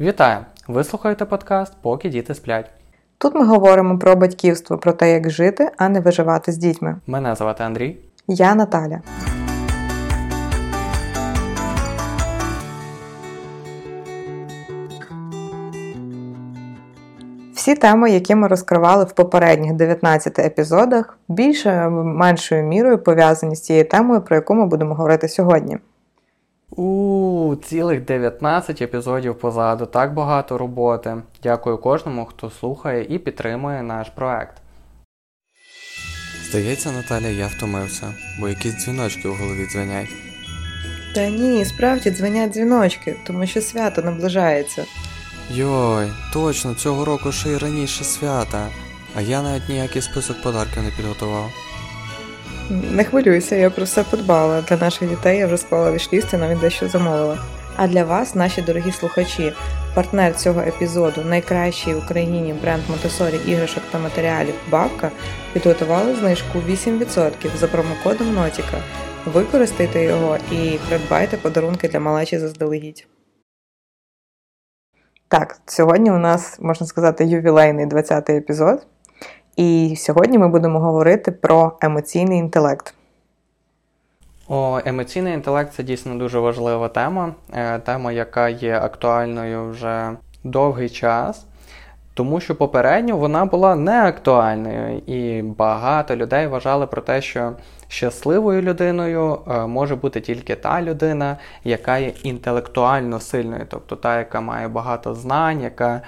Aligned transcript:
Вітаю! 0.00 0.38
Ви 0.68 0.84
слухаєте 0.84 1.24
подкаст 1.24 1.72
Поки 1.82 2.08
діти 2.08 2.34
сплять. 2.34 2.70
Тут 3.18 3.34
ми 3.34 3.46
говоримо 3.46 3.98
про 3.98 4.16
батьківство, 4.16 4.78
про 4.78 4.92
те, 4.92 5.12
як 5.12 5.30
жити, 5.30 5.70
а 5.76 5.88
не 5.88 6.00
виживати 6.00 6.52
з 6.52 6.56
дітьми. 6.56 6.96
Мене 7.06 7.34
звати 7.34 7.64
Андрій. 7.64 7.96
Я 8.28 8.54
Наталя. 8.54 9.00
Всі 17.54 17.74
теми, 17.74 18.10
які 18.10 18.34
ми 18.34 18.48
розкривали 18.48 19.04
в 19.04 19.12
попередніх 19.12 19.72
19 19.72 20.38
епізодах, 20.38 21.18
більше 21.28 21.88
меншою 21.88 22.64
мірою 22.64 22.98
пов'язані 22.98 23.56
з 23.56 23.60
цією 23.60 23.88
темою, 23.88 24.20
про 24.20 24.36
яку 24.36 24.54
ми 24.54 24.66
будемо 24.66 24.94
говорити 24.94 25.28
сьогодні. 25.28 25.78
У 26.80 27.56
цілих 27.64 28.04
19 28.04 28.82
епізодів 28.82 29.38
позаду, 29.38 29.86
так 29.86 30.14
багато 30.14 30.58
роботи. 30.58 31.16
Дякую 31.42 31.78
кожному, 31.78 32.24
хто 32.24 32.50
слухає 32.50 33.06
і 33.08 33.18
підтримує 33.18 33.82
наш 33.82 34.08
проект. 34.08 34.56
Здається, 36.48 36.92
Наталя, 36.92 37.26
я 37.26 37.46
втомився, 37.46 38.14
бо 38.40 38.48
якісь 38.48 38.84
дзвіночки 38.84 39.28
в 39.28 39.34
голові 39.34 39.66
дзвонять. 39.66 40.08
Та 41.14 41.28
ні, 41.28 41.64
справді 41.64 42.10
дзвонять 42.10 42.52
дзвіночки, 42.52 43.16
тому 43.26 43.46
що 43.46 43.60
свято 43.60 44.02
наближається. 44.02 44.84
Йой, 45.50 46.12
точно, 46.32 46.74
цього 46.74 47.04
року 47.04 47.32
ще 47.32 47.50
й 47.50 47.56
раніше 47.56 48.04
свята, 48.04 48.68
а 49.16 49.20
я 49.20 49.42
навіть 49.42 49.68
ніякий 49.68 50.02
список 50.02 50.42
подарків 50.42 50.82
не 50.82 50.90
підготував. 50.90 51.50
Не 52.70 53.04
хвилюйся, 53.04 53.56
я 53.56 53.70
про 53.70 53.84
все 53.84 54.04
подбала. 54.04 54.62
Для 54.62 54.76
наших 54.76 55.08
дітей 55.08 55.38
я 55.38 55.46
вже 55.46 55.56
склала 55.56 55.92
вішліст 55.92 56.32
навіть 56.32 56.60
дещо 56.60 56.88
замовила. 56.88 57.38
А 57.76 57.88
для 57.88 58.04
вас, 58.04 58.34
наші 58.34 58.62
дорогі 58.62 58.92
слухачі, 58.92 59.52
партнер 59.94 60.36
цього 60.36 60.60
епізоду, 60.60 61.24
найкращий 61.24 61.94
в 61.94 61.98
Україні 61.98 62.54
бренд 62.62 62.82
Монтесорі 62.88 63.40
іграшок 63.46 63.82
та 63.90 63.98
матеріалів 63.98 64.54
Бабка, 64.70 65.10
підготували 65.52 66.14
знижку 66.14 66.58
8% 66.68 67.32
за 67.56 67.66
промокодом 67.66 68.34
Нотіка. 68.34 68.78
Використайте 69.26 70.02
його 70.04 70.36
і 70.52 70.78
придбайте 70.88 71.36
подарунки 71.36 71.88
для 71.88 72.00
малечі 72.00 72.38
заздалегідь. 72.38 73.06
Так, 75.28 75.60
сьогодні 75.66 76.10
у 76.10 76.18
нас, 76.18 76.60
можна 76.60 76.86
сказати, 76.86 77.24
ювілейний 77.24 77.86
20-й 77.86 78.36
епізод. 78.36 78.86
І 79.60 79.96
сьогодні 79.96 80.38
ми 80.38 80.48
будемо 80.48 80.80
говорити 80.80 81.32
про 81.32 81.72
емоційний 81.80 82.38
інтелект. 82.38 82.94
О, 84.48 84.80
емоційний 84.84 85.34
інтелект 85.34 85.72
це 85.72 85.82
дійсно 85.82 86.14
дуже 86.14 86.38
важлива 86.38 86.88
тема, 86.88 87.34
е, 87.52 87.78
тема, 87.78 88.12
яка 88.12 88.48
є 88.48 88.78
актуальною 88.78 89.70
вже 89.70 90.10
довгий 90.44 90.88
час, 90.88 91.46
тому 92.14 92.40
що 92.40 92.54
попередньо 92.56 93.16
вона 93.16 93.44
була 93.44 93.74
не 93.74 94.02
актуальною, 94.02 94.98
і 95.06 95.42
багато 95.42 96.16
людей 96.16 96.46
вважали 96.46 96.86
про 96.86 97.02
те, 97.02 97.22
що 97.22 97.52
щасливою 97.88 98.62
людиною 98.62 99.38
е, 99.48 99.66
може 99.66 99.96
бути 99.96 100.20
тільки 100.20 100.54
та 100.54 100.82
людина, 100.82 101.36
яка 101.64 101.98
є 101.98 102.12
інтелектуально 102.22 103.20
сильною, 103.20 103.66
тобто 103.68 103.96
та, 103.96 104.18
яка 104.18 104.40
має 104.40 104.68
багато 104.68 105.14
знань, 105.14 105.60
яка 105.60 106.02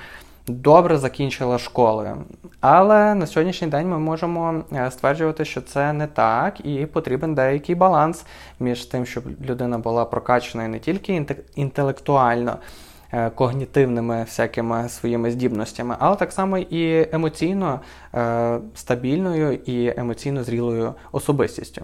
добре 0.46 0.98
закінчила 0.98 1.58
школою. 1.58 2.16
Але 2.60 3.14
на 3.14 3.26
сьогоднішній 3.26 3.68
день 3.68 3.88
ми 3.88 3.98
можемо 3.98 4.62
е, 4.72 4.90
стверджувати, 4.90 5.44
що 5.44 5.60
це 5.60 5.92
не 5.92 6.06
так, 6.06 6.66
і 6.66 6.86
потрібен 6.86 7.34
деякий 7.34 7.74
баланс 7.74 8.24
між 8.60 8.84
тим, 8.84 9.06
щоб 9.06 9.24
людина 9.44 9.78
була 9.78 10.04
прокачаною 10.04 10.68
не 10.68 10.78
тільки 10.78 11.26
інтелектуально. 11.54 12.56
Е, 13.14 13.30
когнітивними 13.30 14.22
всякими 14.22 14.88
своїми 14.88 15.30
здібностями, 15.30 15.96
але 15.98 16.16
так 16.16 16.32
само 16.32 16.58
і 16.58 17.08
емоційно 17.12 17.80
е, 18.14 18.58
стабільною 18.74 19.52
і 19.52 19.94
емоційно 19.96 20.44
зрілою 20.44 20.94
особистістю. 21.12 21.82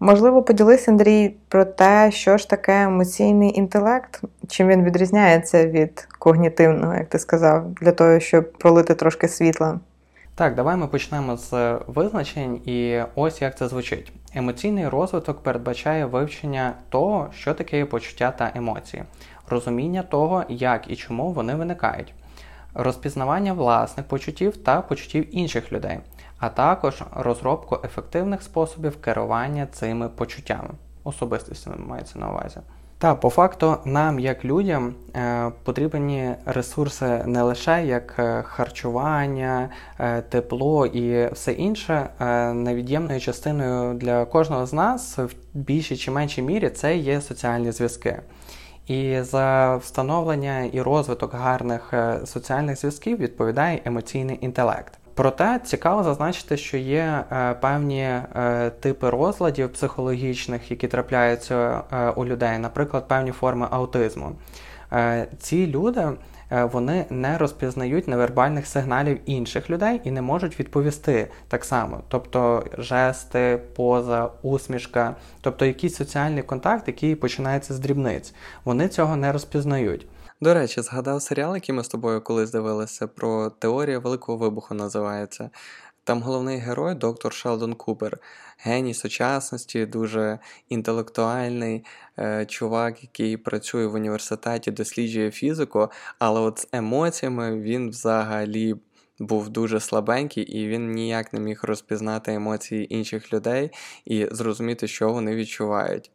Можливо, 0.00 0.42
поділись, 0.42 0.88
Андрій, 0.88 1.34
про 1.48 1.64
те, 1.64 2.10
що 2.10 2.36
ж 2.36 2.50
таке 2.50 2.82
емоційний 2.82 3.58
інтелект, 3.58 4.22
чим 4.48 4.68
він 4.68 4.84
відрізняється 4.84 5.66
від 5.66 6.08
когнітивного, 6.18 6.94
як 6.94 7.08
ти 7.08 7.18
сказав, 7.18 7.70
для 7.72 7.92
того, 7.92 8.20
щоб 8.20 8.52
пролити 8.52 8.94
трошки 8.94 9.28
світла. 9.28 9.80
Так, 10.34 10.54
давай 10.54 10.76
ми 10.76 10.86
почнемо 10.86 11.36
з 11.36 11.78
визначень, 11.86 12.60
і 12.64 13.00
ось 13.14 13.42
як 13.42 13.58
це 13.58 13.68
звучить. 13.68 14.12
Емоційний 14.34 14.88
розвиток 14.88 15.42
передбачає 15.42 16.06
вивчення 16.06 16.74
того, 16.88 17.28
що 17.34 17.54
таке 17.54 17.84
почуття 17.84 18.30
та 18.38 18.52
емоції, 18.54 19.02
розуміння 19.48 20.02
того, 20.02 20.44
як 20.48 20.90
і 20.90 20.96
чому 20.96 21.32
вони 21.32 21.54
виникають, 21.54 22.14
розпізнавання 22.74 23.52
власних 23.52 24.06
почуттів 24.06 24.56
та 24.56 24.80
почуттів 24.80 25.36
інших 25.36 25.72
людей 25.72 25.98
а 26.38 26.48
також 26.48 27.02
розробку 27.16 27.78
ефективних 27.84 28.42
способів 28.42 29.00
керування 29.00 29.66
цими 29.72 30.08
почуттями. 30.08 30.70
Особистістю 31.04 31.70
мається 31.78 32.18
на 32.18 32.30
увазі. 32.30 32.60
Та 32.98 33.14
по 33.14 33.30
факту 33.30 33.76
нам, 33.84 34.18
як 34.18 34.44
людям, 34.44 34.94
е, 35.16 35.50
потрібні 35.64 36.34
ресурси 36.46 37.22
не 37.26 37.42
лише 37.42 37.86
як 37.86 38.14
е, 38.18 38.42
харчування, 38.42 39.68
е, 39.98 40.22
тепло 40.22 40.86
і 40.86 41.32
все 41.32 41.52
інше. 41.52 42.08
Невід'ємною 42.54 43.20
частиною 43.20 43.94
для 43.94 44.24
кожного 44.24 44.66
з 44.66 44.72
нас 44.72 45.18
в 45.18 45.34
більшій 45.54 45.96
чи 45.96 46.10
меншій 46.10 46.42
мірі 46.42 46.70
це 46.70 46.96
є 46.96 47.20
соціальні 47.20 47.72
зв'язки. 47.72 48.20
І 48.86 49.20
за 49.20 49.76
встановлення 49.76 50.64
і 50.64 50.82
розвиток 50.82 51.34
гарних 51.34 51.94
соціальних 52.24 52.78
зв'язків 52.78 53.18
відповідає 53.18 53.82
емоційний 53.84 54.38
інтелект. 54.40 54.98
Проте 55.18 55.60
цікаво 55.64 56.02
зазначити, 56.02 56.56
що 56.56 56.76
є 56.76 57.24
е, 57.32 57.54
певні 57.54 58.02
е, 58.02 58.70
типи 58.80 59.10
розладів 59.10 59.72
психологічних, 59.72 60.70
які 60.70 60.88
трапляються 60.88 61.82
е, 61.92 62.10
у 62.10 62.24
людей, 62.24 62.58
наприклад, 62.58 63.08
певні 63.08 63.32
форми 63.32 63.66
аутизму. 63.70 64.32
Ці 65.38 65.66
люди 65.66 66.08
вони 66.50 67.04
не 67.10 67.38
розпізнають 67.38 68.08
невербальних 68.08 68.66
сигналів 68.66 69.18
інших 69.26 69.70
людей 69.70 70.00
і 70.04 70.10
не 70.10 70.22
можуть 70.22 70.60
відповісти 70.60 71.28
так 71.48 71.64
само. 71.64 72.00
Тобто 72.08 72.64
жести, 72.78 73.58
поза, 73.76 74.30
усмішка, 74.42 75.14
тобто 75.40 75.66
якийсь 75.66 75.94
соціальний 75.94 76.42
контакт, 76.42 76.88
який 76.88 77.14
починається 77.14 77.74
з 77.74 77.78
дрібниць. 77.78 78.34
Вони 78.64 78.88
цього 78.88 79.16
не 79.16 79.32
розпізнають. 79.32 80.06
До 80.40 80.54
речі, 80.54 80.82
згадав 80.82 81.22
серіал, 81.22 81.54
який 81.54 81.74
ми 81.74 81.84
з 81.84 81.88
тобою 81.88 82.20
колись 82.20 82.50
дивилися, 82.50 83.06
про 83.06 83.50
теорія 83.50 83.98
Великого 83.98 84.38
Вибуху 84.38 84.74
називається. 84.74 85.50
Там 86.04 86.22
головний 86.22 86.58
герой 86.58 86.94
доктор 86.94 87.32
Шелдон 87.32 87.74
Купер, 87.74 88.18
геній 88.58 88.94
сучасності, 88.94 89.86
дуже 89.86 90.38
інтелектуальний 90.68 91.84
е, 92.18 92.46
чувак, 92.46 93.02
який 93.02 93.36
працює 93.36 93.86
в 93.86 93.94
університеті, 93.94 94.70
досліджує 94.70 95.30
фізику, 95.30 95.88
але 96.18 96.40
от 96.40 96.58
з 96.58 96.68
емоціями 96.72 97.60
він 97.60 97.90
взагалі 97.90 98.74
був 99.18 99.48
дуже 99.48 99.80
слабенький, 99.80 100.44
і 100.44 100.68
він 100.68 100.92
ніяк 100.92 101.32
не 101.32 101.40
міг 101.40 101.60
розпізнати 101.62 102.32
емоції 102.32 102.94
інших 102.94 103.32
людей 103.32 103.70
і 104.04 104.26
зрозуміти, 104.30 104.88
що 104.88 105.12
вони 105.12 105.34
відчувають. 105.34 106.10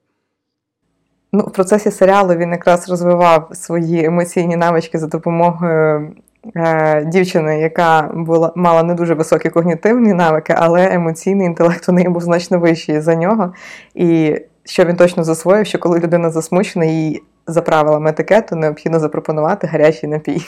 Ну, 1.35 1.43
В 1.43 1.51
процесі 1.51 1.91
серіалу 1.91 2.35
він 2.35 2.51
якраз 2.51 2.89
розвивав 2.89 3.49
свої 3.53 4.05
емоційні 4.05 4.55
навички 4.55 4.99
за 4.99 5.07
допомогою 5.07 6.11
е, 6.55 7.05
дівчини, 7.05 7.59
яка 7.59 8.11
була 8.13 8.51
мала 8.55 8.83
не 8.83 8.93
дуже 8.93 9.13
високі 9.13 9.49
когнітивні 9.49 10.13
навики, 10.13 10.55
але 10.57 10.93
емоційний 10.93 11.47
інтелект 11.47 11.89
у 11.89 11.91
неї 11.91 12.09
був 12.09 12.21
значно 12.21 12.59
вищий 12.59 13.01
за 13.01 13.15
нього. 13.15 13.53
І 13.95 14.41
що 14.65 14.85
він 14.85 14.95
точно 14.95 15.23
засвоїв, 15.23 15.65
що 15.65 15.79
коли 15.79 15.99
людина 15.99 16.29
засмучена, 16.29 16.85
їй 16.85 17.23
за 17.47 17.61
правилами 17.61 18.09
етикету 18.09 18.55
необхідно 18.55 18.99
запропонувати 18.99 19.67
гарячий 19.67 20.09
напій. 20.09 20.41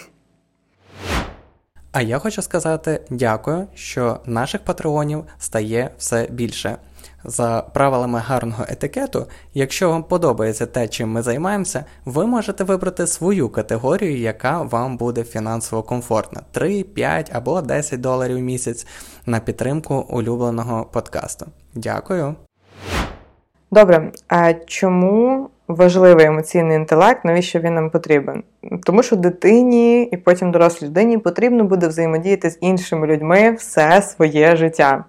А 1.92 2.02
я 2.02 2.20
хочу 2.20 2.42
сказати 2.42 3.02
дякую, 3.10 3.68
що 3.76 4.20
наших 4.26 4.62
патреонів 4.64 5.24
стає 5.38 5.90
все 5.98 6.28
більше. 6.30 6.78
За 7.28 7.64
правилами 7.74 8.20
гарного 8.20 8.66
етикету, 8.70 9.26
якщо 9.54 9.90
вам 9.90 10.04
подобається 10.04 10.66
те, 10.66 10.88
чим 10.88 11.12
ми 11.12 11.22
займаємося, 11.22 11.86
ви 12.06 12.26
можете 12.26 12.64
вибрати 12.64 13.08
свою 13.08 13.50
категорію, 13.50 14.18
яка 14.18 14.62
вам 14.62 14.98
буде 14.98 15.24
фінансово 15.24 15.84
комфортна: 15.84 16.42
3, 16.52 16.84
5 16.84 17.32
або 17.34 17.62
10 17.62 18.02
доларів 18.02 18.38
в 18.38 18.40
місяць 18.40 18.88
на 19.26 19.40
підтримку 19.40 19.96
улюбленого 20.10 20.86
подкасту. 20.92 21.46
Дякую. 21.76 22.36
Добре. 23.72 24.12
А 24.28 24.54
чому 24.54 25.50
важливий 25.68 26.26
емоційний 26.26 26.78
інтелект? 26.78 27.26
Навіщо 27.26 27.60
він 27.60 27.74
нам 27.74 27.90
потрібен? 27.90 28.44
Тому 28.84 29.04
що 29.04 29.16
дитині 29.16 30.04
і 30.04 30.18
потім 30.18 30.52
дорослій 30.52 30.88
людині 30.88 31.18
потрібно 31.18 31.64
буде 31.64 31.88
взаємодіяти 31.88 32.50
з 32.50 32.58
іншими 32.62 33.08
людьми 33.08 33.52
все 33.52 34.02
своє 34.02 34.56
життя. 34.56 35.06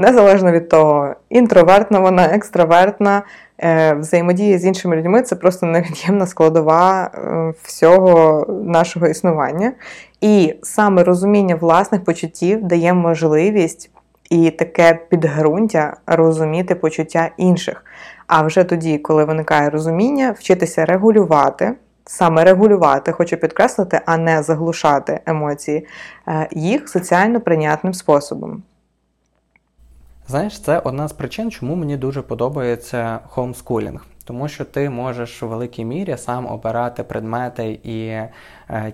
Незалежно 0.00 0.52
від 0.52 0.68
того, 0.68 1.14
інтровертна 1.28 1.98
вона, 1.98 2.24
екстравертна, 2.24 3.22
е, 3.58 3.94
взаємодія 3.94 4.58
з 4.58 4.64
іншими 4.64 4.96
людьми 4.96 5.22
це 5.22 5.36
просто 5.36 5.66
невід'ємна 5.66 6.26
складова 6.26 7.10
е, 7.14 7.54
всього 7.62 8.46
нашого 8.64 9.06
існування. 9.06 9.72
І 10.20 10.54
саме 10.62 11.04
розуміння 11.04 11.54
власних 11.54 12.04
почуттів 12.04 12.64
дає 12.64 12.94
можливість 12.94 13.90
і 14.30 14.50
таке 14.50 14.98
підґрунтя 15.08 15.96
розуміти 16.06 16.74
почуття 16.74 17.30
інших. 17.36 17.84
А 18.26 18.42
вже 18.42 18.64
тоді, 18.64 18.98
коли 18.98 19.24
виникає 19.24 19.70
розуміння, 19.70 20.34
вчитися 20.38 20.84
регулювати. 20.84 21.74
Саме 22.04 22.44
регулювати, 22.44 23.12
хочу 23.12 23.36
підкреслити, 23.36 24.00
а 24.06 24.16
не 24.16 24.42
заглушати 24.42 25.20
емоції, 25.26 25.86
е, 26.28 26.48
їх 26.50 26.88
соціально 26.88 27.40
прийнятним 27.40 27.94
способом. 27.94 28.62
Знаєш, 30.30 30.60
це 30.60 30.78
одна 30.78 31.08
з 31.08 31.12
причин, 31.12 31.50
чому 31.50 31.76
мені 31.76 31.96
дуже 31.96 32.22
подобається 32.22 33.18
хоумскулінг. 33.28 34.06
Тому 34.24 34.48
що 34.48 34.64
ти 34.64 34.90
можеш 34.90 35.42
у 35.42 35.48
великій 35.48 35.84
мірі 35.84 36.16
сам 36.16 36.46
обирати 36.46 37.02
предмети 37.02 37.80
і 37.84 38.06
е, 38.06 38.30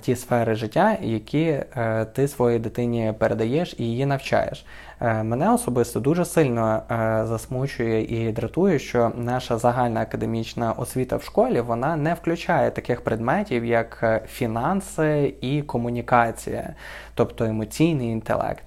ті 0.01 0.17
сфери 0.17 0.55
життя, 0.55 0.97
які 1.03 1.43
е, 1.43 2.07
ти 2.15 2.29
своїй 2.29 2.59
дитині 2.59 3.13
передаєш 3.19 3.75
і 3.79 3.85
її 3.85 4.07
навчаєш. 4.07 4.67
Е, 5.01 5.23
мене 5.23 5.51
особисто 5.51 6.01
дуже 6.01 6.25
сильно 6.25 6.83
е, 6.91 7.27
засмучує 7.27 8.03
і 8.03 8.33
дратує, 8.33 8.79
що 8.79 9.13
наша 9.17 9.59
загальна 9.59 10.01
академічна 10.01 10.73
освіта 10.73 11.17
в 11.17 11.23
школі 11.23 11.61
вона 11.61 11.97
не 11.97 12.15
включає 12.15 12.71
таких 12.71 13.05
предметів, 13.05 13.65
як 13.65 14.01
е, 14.03 14.21
фінанси 14.29 15.35
і 15.41 15.63
комунікація, 15.63 16.75
тобто 17.15 17.45
емоційний 17.45 18.09
інтелект. 18.09 18.63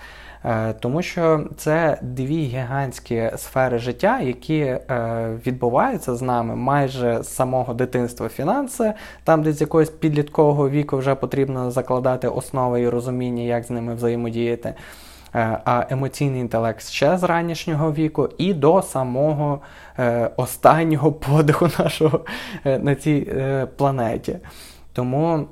Тому 0.80 1.02
що 1.02 1.46
це 1.58 2.00
дві 2.02 2.44
гігантські 2.44 3.32
сфери 3.36 3.80
життя, 3.80 4.20
які 4.20 4.78
відбуваються 5.46 6.16
з 6.16 6.22
нами 6.22 6.56
майже 6.56 7.24
з 7.24 7.28
самого 7.28 7.74
дитинства 7.74 8.30
фінанси, 8.30 8.94
там 9.24 9.44
де 9.44 9.54
з 9.54 9.62
якогось 9.62 9.90
підліткового 9.90 10.70
віку 10.70 10.98
вже 10.98 11.16
потрібно 11.16 11.72
закладати 11.72 12.28
основи 12.28 12.82
і 12.82 12.90
розуміння, 12.90 13.44
як 13.44 13.64
з 13.64 13.70
ними 13.70 13.96
взаємодіяти. 13.96 14.74
Е, 15.36 15.60
а 15.66 15.86
емоційний 15.90 16.42
інтелект 16.42 16.88
ще 16.88 17.18
з 17.18 17.24
ранішнього 17.24 17.94
віку 17.94 18.30
і 18.38 18.54
до 18.54 18.82
самого 18.82 19.62
е, 20.00 20.30
останнього 20.38 21.12
подиху 21.12 21.70
нашого 21.80 22.20
е, 22.66 22.80
на 22.80 22.96
цій 22.96 23.34
планеті. 23.78 24.38
Тому 24.94 25.48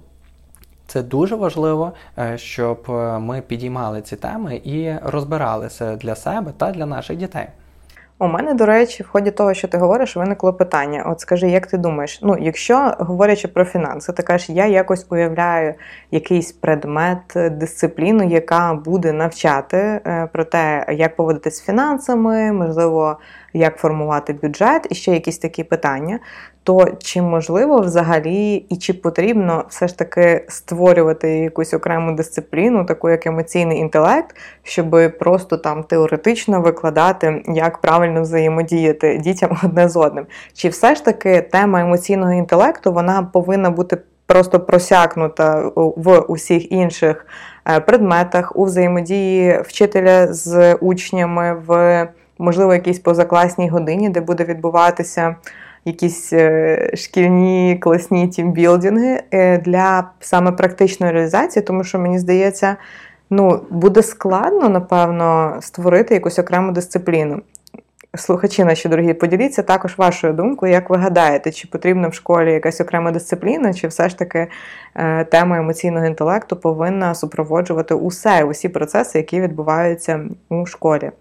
це 0.87 1.03
дуже 1.03 1.35
важливо, 1.35 1.93
щоб 2.35 2.85
ми 3.19 3.41
підіймали 3.47 4.01
ці 4.01 4.15
теми 4.15 4.61
і 4.63 4.93
розбиралися 5.03 5.95
для 5.95 6.15
себе 6.15 6.51
та 6.57 6.71
для 6.71 6.85
наших 6.85 7.17
дітей. 7.17 7.47
У 8.19 8.27
мене, 8.27 8.53
до 8.53 8.65
речі, 8.65 9.03
в 9.03 9.07
ході 9.07 9.31
того, 9.31 9.53
що 9.53 9.67
ти 9.67 9.77
говориш, 9.77 10.15
виникло 10.15 10.53
питання. 10.53 11.03
От 11.07 11.19
скажи, 11.19 11.49
як 11.49 11.67
ти 11.67 11.77
думаєш? 11.77 12.19
Ну, 12.21 12.37
якщо 12.39 12.95
говорячи 12.99 13.47
про 13.47 13.65
фінанси, 13.65 14.13
ти 14.13 14.23
кажеш, 14.23 14.49
я 14.49 14.65
якось 14.65 15.05
уявляю 15.09 15.73
якийсь 16.11 16.51
предмет, 16.51 17.17
дисципліну, 17.35 18.29
яка 18.29 18.73
буде 18.73 19.13
навчати 19.13 19.77
е, 19.77 20.29
про 20.33 20.43
те, 20.43 20.85
як 20.89 21.15
поводитись 21.15 21.57
з 21.57 21.63
фінансами, 21.65 22.51
можливо, 22.51 23.17
як 23.53 23.77
формувати 23.77 24.33
бюджет 24.33 24.87
і 24.89 24.95
ще 24.95 25.11
якісь 25.11 25.37
такі 25.37 25.63
питання. 25.63 26.19
То 26.65 26.87
чи 26.99 27.21
можливо 27.21 27.79
взагалі 27.79 28.55
і 28.55 28.77
чи 28.77 28.93
потрібно 28.93 29.65
все 29.69 29.87
ж 29.87 29.97
таки 29.97 30.45
створювати 30.47 31.29
якусь 31.29 31.73
окрему 31.73 32.11
дисципліну, 32.11 32.85
таку 32.85 33.09
як 33.09 33.27
емоційний 33.27 33.79
інтелект, 33.79 34.35
щоб 34.63 35.17
просто 35.19 35.57
там 35.57 35.83
теоретично 35.83 36.61
викладати, 36.61 37.43
як 37.47 37.77
правильно 37.77 38.21
взаємодіяти 38.21 39.17
дітям 39.17 39.57
одне 39.63 39.89
з 39.89 39.95
одним? 39.95 40.25
Чи 40.53 40.69
все 40.69 40.95
ж 40.95 41.05
таки 41.05 41.41
тема 41.41 41.81
емоційного 41.81 42.33
інтелекту 42.33 42.93
вона 42.93 43.23
повинна 43.33 43.69
бути 43.69 43.97
просто 44.25 44.59
просякнута 44.59 45.71
в 45.75 46.19
усіх 46.19 46.71
інших 46.71 47.25
е, 47.69 47.79
предметах, 47.79 48.55
у 48.55 48.65
взаємодії 48.65 49.61
вчителя 49.61 50.33
з 50.33 50.73
учнями, 50.73 51.63
в 51.67 52.07
можливо 52.37 52.73
якійсь 52.73 52.99
позакласній 52.99 53.69
годині, 53.69 54.09
де 54.09 54.21
буде 54.21 54.43
відбуватися 54.43 55.35
якісь 55.85 56.33
е, 56.33 56.91
шкільні 56.93 57.77
класні 57.81 58.27
тімбілдинги 58.27 59.23
е, 59.31 59.57
для 59.57 60.09
саме 60.19 60.51
практичної 60.51 61.13
реалізації, 61.13 61.63
тому 61.63 61.83
що 61.83 61.99
мені 61.99 62.19
здається, 62.19 62.75
ну 63.29 63.61
буде 63.69 64.03
складно, 64.03 64.69
напевно, 64.69 65.57
створити 65.61 66.13
якусь 66.13 66.39
окрему 66.39 66.71
дисципліну. 66.71 67.41
Слухачі 68.17 68.63
наші 68.63 68.89
дорогі, 68.89 69.13
поділіться 69.13 69.63
також 69.63 69.97
вашою 69.97 70.33
думкою, 70.33 70.71
як 70.71 70.89
ви 70.89 70.97
гадаєте, 70.97 71.51
чи 71.51 71.67
потрібна 71.67 72.07
в 72.07 72.13
школі 72.13 72.53
якась 72.53 72.81
окрема 72.81 73.11
дисципліна, 73.11 73.73
чи 73.73 73.87
все 73.87 74.09
ж 74.09 74.17
таки 74.17 74.47
е, 74.95 75.23
тема 75.23 75.57
емоційного 75.57 76.05
інтелекту 76.05 76.55
повинна 76.55 77.15
супроводжувати 77.15 77.93
усе, 77.93 78.43
усі 78.43 78.69
процеси, 78.69 79.17
які 79.17 79.41
відбуваються 79.41 80.25
у 80.49 80.65
школі. 80.65 81.11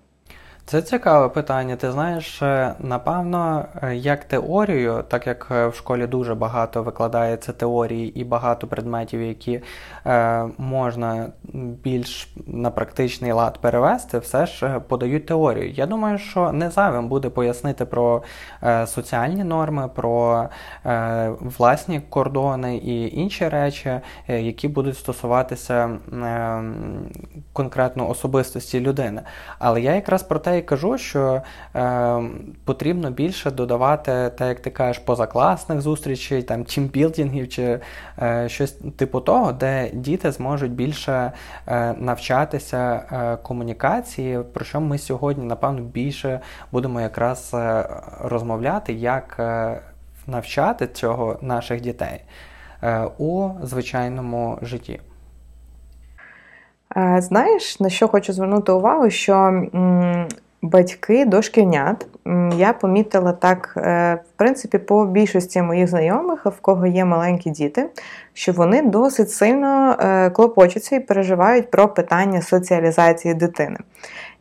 Це 0.67 0.83
цікаве 0.83 1.29
питання. 1.29 1.77
Ти 1.77 1.93
знаєш, 1.93 2.43
е, 2.43 2.75
напевно, 2.79 3.65
е, 3.83 3.97
як 3.97 4.25
теорію, 4.25 5.05
так 5.09 5.27
як 5.27 5.49
е, 5.51 5.67
в 5.67 5.75
школі 5.75 6.07
дуже 6.07 6.35
багато 6.35 6.83
викладається 6.83 7.53
теорії 7.53 8.21
і 8.21 8.25
багато 8.25 8.67
предметів, 8.67 9.23
які 9.23 9.61
е, 10.07 10.45
можна 10.59 11.27
більш 11.55 12.35
на 12.47 12.71
практичний 12.71 13.33
лад 13.33 13.59
перевести, 13.59 14.19
все 14.19 14.47
ж 14.47 14.81
подають 14.89 15.27
теорію. 15.27 15.71
Я 15.71 15.87
думаю, 15.87 16.19
що 16.19 16.53
не 16.53 16.71
зайвим 16.71 17.09
буде 17.09 17.29
пояснити 17.29 17.85
про 17.85 18.23
е, 18.63 18.87
соціальні 18.87 19.45
норми, 19.45 19.89
про 19.95 20.49
е, 20.87 21.31
власні 21.41 22.01
кордони 22.01 22.77
і 22.77 23.17
інші 23.21 23.49
речі, 23.49 24.01
які 24.29 24.69
будуть 24.69 24.99
стосуватися 24.99 25.91
конкретно 27.53 28.11
особистості 28.11 28.81
людини. 28.81 29.23
Але 29.59 29.81
я 29.81 29.95
якраз 29.95 30.23
про 30.23 30.39
те 30.39 30.54
і 30.57 30.63
кажу, 30.63 30.99
що 30.99 31.43
е, 31.77 32.21
потрібно 32.65 33.11
більше 33.11 33.51
додавати, 33.51 34.13
так 34.13 34.49
як 34.49 34.61
ти 34.61 34.71
кажеш, 34.71 34.99
позакласних 34.99 35.81
зустрічей, 35.81 36.43
там 36.43 36.65
тімбілдингів 36.65 37.49
чи 37.49 37.81
е, 38.23 38.49
щось 38.49 38.77
типу 38.97 39.21
того, 39.21 39.53
де 39.53 39.91
діти 39.93 40.33
зможуть 40.33 40.73
більше 40.73 41.33
е, 41.67 41.95
навчатися 41.99 43.05
е, 43.13 43.37
комунікації, 43.43 44.39
про 44.53 44.65
що 44.65 44.81
ми 44.81 44.99
сьогодні, 44.99 45.45
напевно, 45.45 45.83
більше 45.83 46.41
будемо 46.73 47.01
якраз 47.01 47.51
е, 47.55 47.89
розмовляти, 48.21 48.93
як 48.93 49.37
е, 49.39 49.81
навчати 50.27 50.87
цього 50.87 51.39
наших 51.43 51.81
дітей 51.81 52.21
у 53.19 53.49
звичайному 53.63 54.59
житті. 54.63 55.01
Знаєш, 57.19 57.81
на 57.81 57.89
що 57.89 58.09
хочу 58.09 58.33
звернути 58.33 58.73
увагу, 58.73 59.11
що 59.11 59.63
батьки 60.65 61.25
дошкільнят. 61.25 62.07
Я 62.57 62.73
помітила 62.73 63.33
так, 63.33 63.75
е, 63.77 64.15
в 64.15 64.39
принципі, 64.39 64.79
по 64.79 65.07
більшості 65.07 65.63
моїх 65.63 65.89
знайомих, 65.89 66.47
в 66.47 66.61
кого 66.61 66.87
є 66.87 67.05
маленькі 67.05 67.51
діти, 67.51 67.87
що 68.33 68.53
вони 68.53 68.83
досить 68.83 69.31
сильно 69.31 69.97
е, 70.01 70.31
клопочуться 70.31 70.97
і 70.97 71.01
переживають 71.01 71.71
про 71.71 71.89
питання 71.89 72.43
соціалізації 72.43 73.35
дитини. 73.35 73.79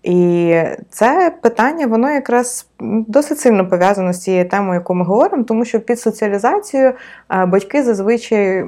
І 0.04 0.56
це 0.90 1.34
питання, 1.42 1.88
воно 1.88 2.12
якраз 2.12 2.68
досить 3.08 3.40
сильно 3.40 3.70
пов'язано 3.70 4.14
з 4.14 4.22
цією 4.22 4.50
темою, 4.50 4.74
яку 4.74 4.96
ми 4.96 5.06
говоримо, 5.06 5.44
тому 5.44 5.66
що 5.66 5.80
під 5.80 6.00
соціалізацією 6.00 6.94
е, 7.32 7.46
батьки 7.46 7.84
зазвичай 7.84 8.66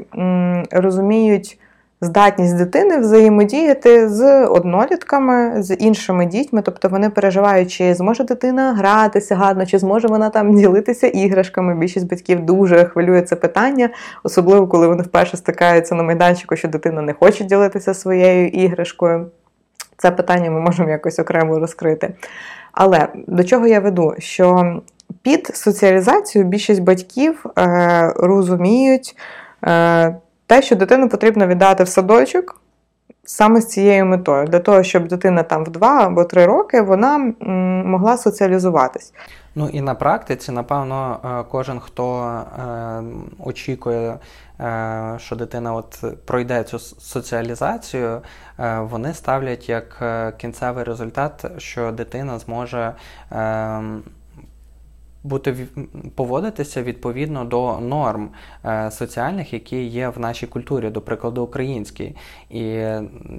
розуміють 0.72 1.60
здатність 2.02 2.58
дитини 2.58 2.98
взаємодіяти 2.98 4.10
з 4.10 4.46
однолітками, 4.46 5.64
з 5.64 5.76
іншими 5.76 6.26
дітьми, 6.26 6.62
тобто 6.62 6.90
вони 6.90 7.10
переживають, 7.10 7.72
чи 7.72 7.94
зможе 7.94 8.24
дитина 8.24 8.74
гратися 8.74 9.36
гарно, 9.36 9.66
чи 9.66 9.80
зможе 9.80 10.08
вона 10.08 10.30
там 10.30 10.56
ділитися 10.56 11.08
іграшками. 11.08 11.76
Більшість 11.76 12.08
батьків 12.08 12.46
дуже 12.46 12.86
хвилює 12.86 13.22
це 13.22 13.36
питання, 13.36 13.90
особливо 14.24 14.68
коли 14.68 14.88
вони 14.88 15.04
вперше 15.04 15.38
стикаються 15.38 15.96
на 15.96 16.04
майданчику, 16.04 16.56
що 16.56 16.68
дитина 16.68 17.02
не 17.02 17.14
хоче 17.14 17.44
ділитися 17.44 17.94
своєю 17.94 18.48
іграшкою. 18.48 19.28
Це 19.98 20.12
питання 20.12 20.52
ми 20.52 20.60
можемо 20.60 20.90
якось 20.90 21.20
окремо 21.20 21.60
розкрити. 21.60 22.14
Але 22.72 23.08
до 23.28 23.44
чого 23.44 23.68
я 23.68 23.80
веду? 23.80 24.14
Що 24.18 24.80
під 25.22 25.48
соціалізацію 25.48 26.46
більшість 26.46 26.82
батьків 26.82 27.46
е, 27.58 28.14
розуміють 28.16 29.18
е, 29.64 30.16
те, 30.48 30.62
що 30.62 30.76
дитину 30.76 31.10
потрібно 31.10 31.48
віддати 31.48 31.84
в 31.84 31.88
садочок 31.88 32.62
саме 33.24 33.62
з 33.62 33.68
цією 33.68 34.06
метою, 34.06 34.48
для 34.48 34.60
того, 34.60 34.84
щоб 34.84 35.08
дитина 35.08 35.44
там 35.44 35.64
в 35.64 35.70
два 35.70 36.06
або 36.06 36.24
три 36.24 36.46
роки 36.46 36.82
вона 36.82 37.18
могла 37.86 38.18
соціалізуватись. 38.18 39.14
Ну 39.56 39.70
і 39.70 39.82
на 39.82 39.96
практиці, 39.96 40.52
напевно, 40.52 41.20
е, 41.26 41.44
кожен, 41.52 41.80
хто 41.80 42.24
е, 42.24 43.04
очікує 43.40 44.18
що 45.18 45.36
дитина 45.36 45.74
от 45.74 46.04
пройде 46.26 46.64
цю 46.64 46.80
соціалізацію, 46.80 48.22
вони 48.82 49.14
ставлять 49.14 49.70
як 49.70 50.04
кінцевий 50.38 50.84
результат, 50.84 51.46
що 51.58 51.92
дитина 51.92 52.40
зможе. 52.40 52.94
Бути 55.26 55.56
поводитися 56.16 56.84
відповідно 56.84 57.46
до 57.46 57.80
норм 57.80 58.30
е, 58.66 58.92
соціальних, 58.92 59.54
які 59.54 59.84
є 59.84 60.10
в 60.10 60.20
нашій 60.20 60.48
культурі, 60.48 60.90
до 60.90 61.02
прикладу, 61.02 61.44
українській. 61.44 62.16
І 62.50 62.62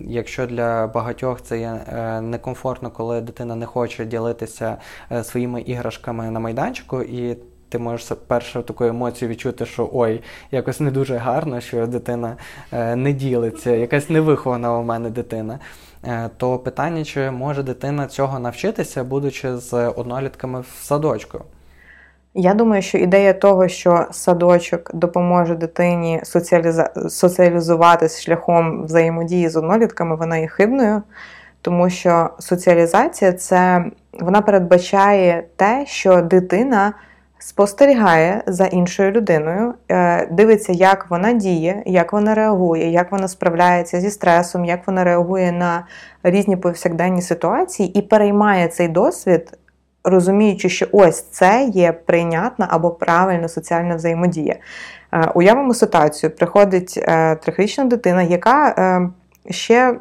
якщо 0.06 0.46
для 0.46 0.86
багатьох 0.86 1.42
це 1.42 1.58
є 1.58 1.80
е, 1.88 2.20
некомфортно, 2.20 2.90
коли 2.90 3.20
дитина 3.20 3.54
не 3.56 3.66
хоче 3.66 4.04
ділитися 4.04 4.76
е, 5.12 5.24
своїми 5.24 5.60
іграшками 5.60 6.30
на 6.30 6.40
майданчику, 6.40 7.02
і 7.02 7.36
ти 7.68 7.78
можеш 7.78 8.12
першу 8.26 8.62
таку 8.62 8.84
емоцію 8.84 9.28
відчути, 9.28 9.66
що 9.66 9.90
ой, 9.92 10.22
якось 10.50 10.80
не 10.80 10.90
дуже 10.90 11.16
гарно, 11.16 11.60
що 11.60 11.86
дитина 11.86 12.36
не 12.72 13.12
ділиться, 13.12 13.70
якась 13.70 14.10
невихована 14.10 14.78
у 14.78 14.82
мене 14.82 15.10
дитина. 15.10 15.58
То 16.36 16.58
питання, 16.58 17.04
чи 17.04 17.30
може 17.30 17.62
дитина 17.62 18.06
цього 18.06 18.38
навчитися, 18.38 19.04
будучи 19.04 19.56
з 19.56 19.88
однолітками 19.88 20.60
в 20.60 20.84
садочку? 20.84 21.44
Я 22.38 22.54
думаю, 22.54 22.82
що 22.82 22.98
ідея 22.98 23.32
того, 23.32 23.68
що 23.68 24.06
садочок 24.10 24.90
допоможе 24.94 25.54
дитині 25.54 26.20
соціалізуватись 27.08 28.22
шляхом 28.22 28.84
взаємодії 28.84 29.48
з 29.48 29.56
однолітками, 29.56 30.16
вона 30.16 30.36
є 30.36 30.46
хибною, 30.46 31.02
тому 31.62 31.90
що 31.90 32.30
соціалізація 32.38 33.32
це 33.32 33.84
вона 34.12 34.42
передбачає 34.42 35.44
те, 35.56 35.84
що 35.86 36.22
дитина 36.22 36.92
спостерігає 37.38 38.42
за 38.46 38.66
іншою 38.66 39.10
людиною, 39.10 39.74
е, 39.88 40.26
дивиться, 40.26 40.72
як 40.72 41.10
вона 41.10 41.32
діє, 41.32 41.82
як 41.86 42.12
вона 42.12 42.34
реагує, 42.34 42.90
як 42.90 43.12
вона 43.12 43.28
справляється 43.28 44.00
зі 44.00 44.10
стресом, 44.10 44.64
як 44.64 44.86
вона 44.86 45.04
реагує 45.04 45.52
на 45.52 45.86
різні 46.22 46.56
повсякденні 46.56 47.22
ситуації 47.22 47.98
і 47.98 48.02
переймає 48.02 48.68
цей 48.68 48.88
досвід 48.88 49.58
розуміючи, 50.06 50.68
що 50.68 50.86
ось 50.92 51.22
це 51.22 51.70
є 51.74 51.92
прийнятна 51.92 52.66
або 52.70 52.90
правильна 52.90 53.48
соціальна 53.48 53.96
взаємодія. 53.96 54.56
Е, 55.12 55.30
уявимо 55.34 55.74
ситуацію: 55.74 56.30
приходить 56.30 57.00
трихрічна 57.06 57.36
трьохрічна 57.44 57.84
дитина, 57.84 58.22
яка 58.22 58.68
е, 58.68 59.08
ще 59.50 59.94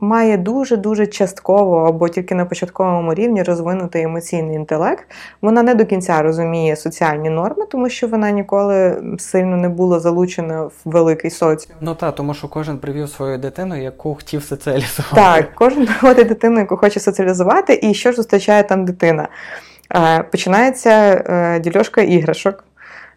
має 0.00 0.36
дуже-дуже 0.36 1.06
частково 1.06 1.76
або 1.76 2.08
тільки 2.08 2.34
на 2.34 2.44
початковому 2.44 3.14
рівні 3.14 3.42
розвинутий 3.42 4.02
емоційний 4.02 4.56
інтелект. 4.56 5.04
Вона 5.42 5.62
не 5.62 5.74
до 5.74 5.86
кінця 5.86 6.22
розуміє 6.22 6.76
соціальні 6.76 7.30
норми, 7.30 7.66
тому 7.66 7.88
що 7.88 8.08
вона 8.08 8.30
ніколи 8.30 9.02
сильно 9.18 9.56
не 9.56 9.68
була 9.68 10.00
залучена 10.00 10.62
в 10.62 10.72
великий 10.84 11.30
соціум. 11.30 11.76
Ну 11.80 11.94
так, 11.94 12.14
тому 12.14 12.34
що 12.34 12.48
кожен 12.48 12.78
привів 12.78 13.08
свою 13.08 13.38
дитину, 13.38 13.82
яку 13.82 14.14
хотів 14.14 14.42
соціалізувати. 14.42 15.14
Так, 15.14 15.54
кожен 15.54 15.86
приводить 15.86 16.28
дитину, 16.28 16.58
яку 16.58 16.76
хоче 16.76 17.00
соціалізувати, 17.00 17.80
і 17.82 17.94
що 17.94 18.10
ж 18.10 18.16
зустрічає 18.16 18.62
там 18.62 18.84
дитина. 18.84 19.28
Е, 19.94 20.22
починається 20.22 20.90
е, 20.90 21.60
дільошка 21.60 22.00
іграшок. 22.00 22.64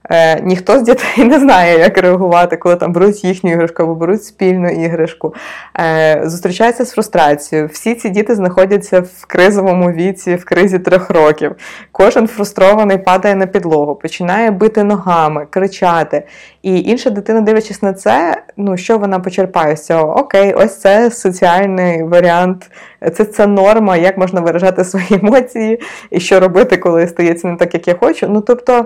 Е, 0.09 0.41
Ніхто 0.41 0.79
з 0.79 0.81
дітей 0.81 1.25
не 1.25 1.39
знає, 1.39 1.79
як 1.79 1.97
реагувати, 1.97 2.57
коли 2.57 2.75
там 2.75 2.93
беруть 2.93 3.23
їхню 3.23 3.51
іграшку 3.51 3.83
або 3.83 3.95
беруть 3.95 4.23
спільну 4.23 4.69
іграшку. 4.69 5.33
Е, 5.79 6.21
Зустрічаються 6.25 6.85
з 6.85 6.91
фрустрацією. 6.91 7.67
Всі 7.67 7.95
ці 7.95 8.09
діти 8.09 8.35
знаходяться 8.35 8.99
в 8.99 9.25
кризовому 9.27 9.91
віці, 9.91 10.35
в 10.35 10.45
кризі 10.45 10.79
трьох 10.79 11.09
років. 11.09 11.55
Кожен 11.91 12.27
фрустрований 12.27 12.97
падає 12.97 13.35
на 13.35 13.45
підлогу, 13.47 13.95
починає 13.95 14.51
бити 14.51 14.83
ногами, 14.83 15.47
кричати. 15.49 16.23
І 16.61 16.81
інша 16.81 17.09
дитина, 17.09 17.41
дивлячись 17.41 17.81
на 17.81 17.93
це, 17.93 18.43
ну 18.57 18.77
що 18.77 18.97
вона 18.97 19.19
почерпає 19.19 19.77
з 19.77 19.85
цього? 19.85 20.19
Окей, 20.19 20.53
ось 20.53 20.79
це 20.79 21.11
соціальний 21.11 22.03
варіант, 22.03 22.71
це 23.13 23.25
це 23.25 23.47
норма, 23.47 23.97
як 23.97 24.17
можна 24.17 24.41
виражати 24.41 24.83
свої 24.83 25.07
емоції, 25.11 25.81
і 26.11 26.19
що 26.19 26.39
робити, 26.39 26.77
коли 26.77 27.07
стається 27.07 27.47
не 27.47 27.55
так, 27.55 27.73
як 27.73 27.87
я 27.87 27.93
хочу. 27.93 28.27
Ну 28.29 28.41
тобто 28.41 28.85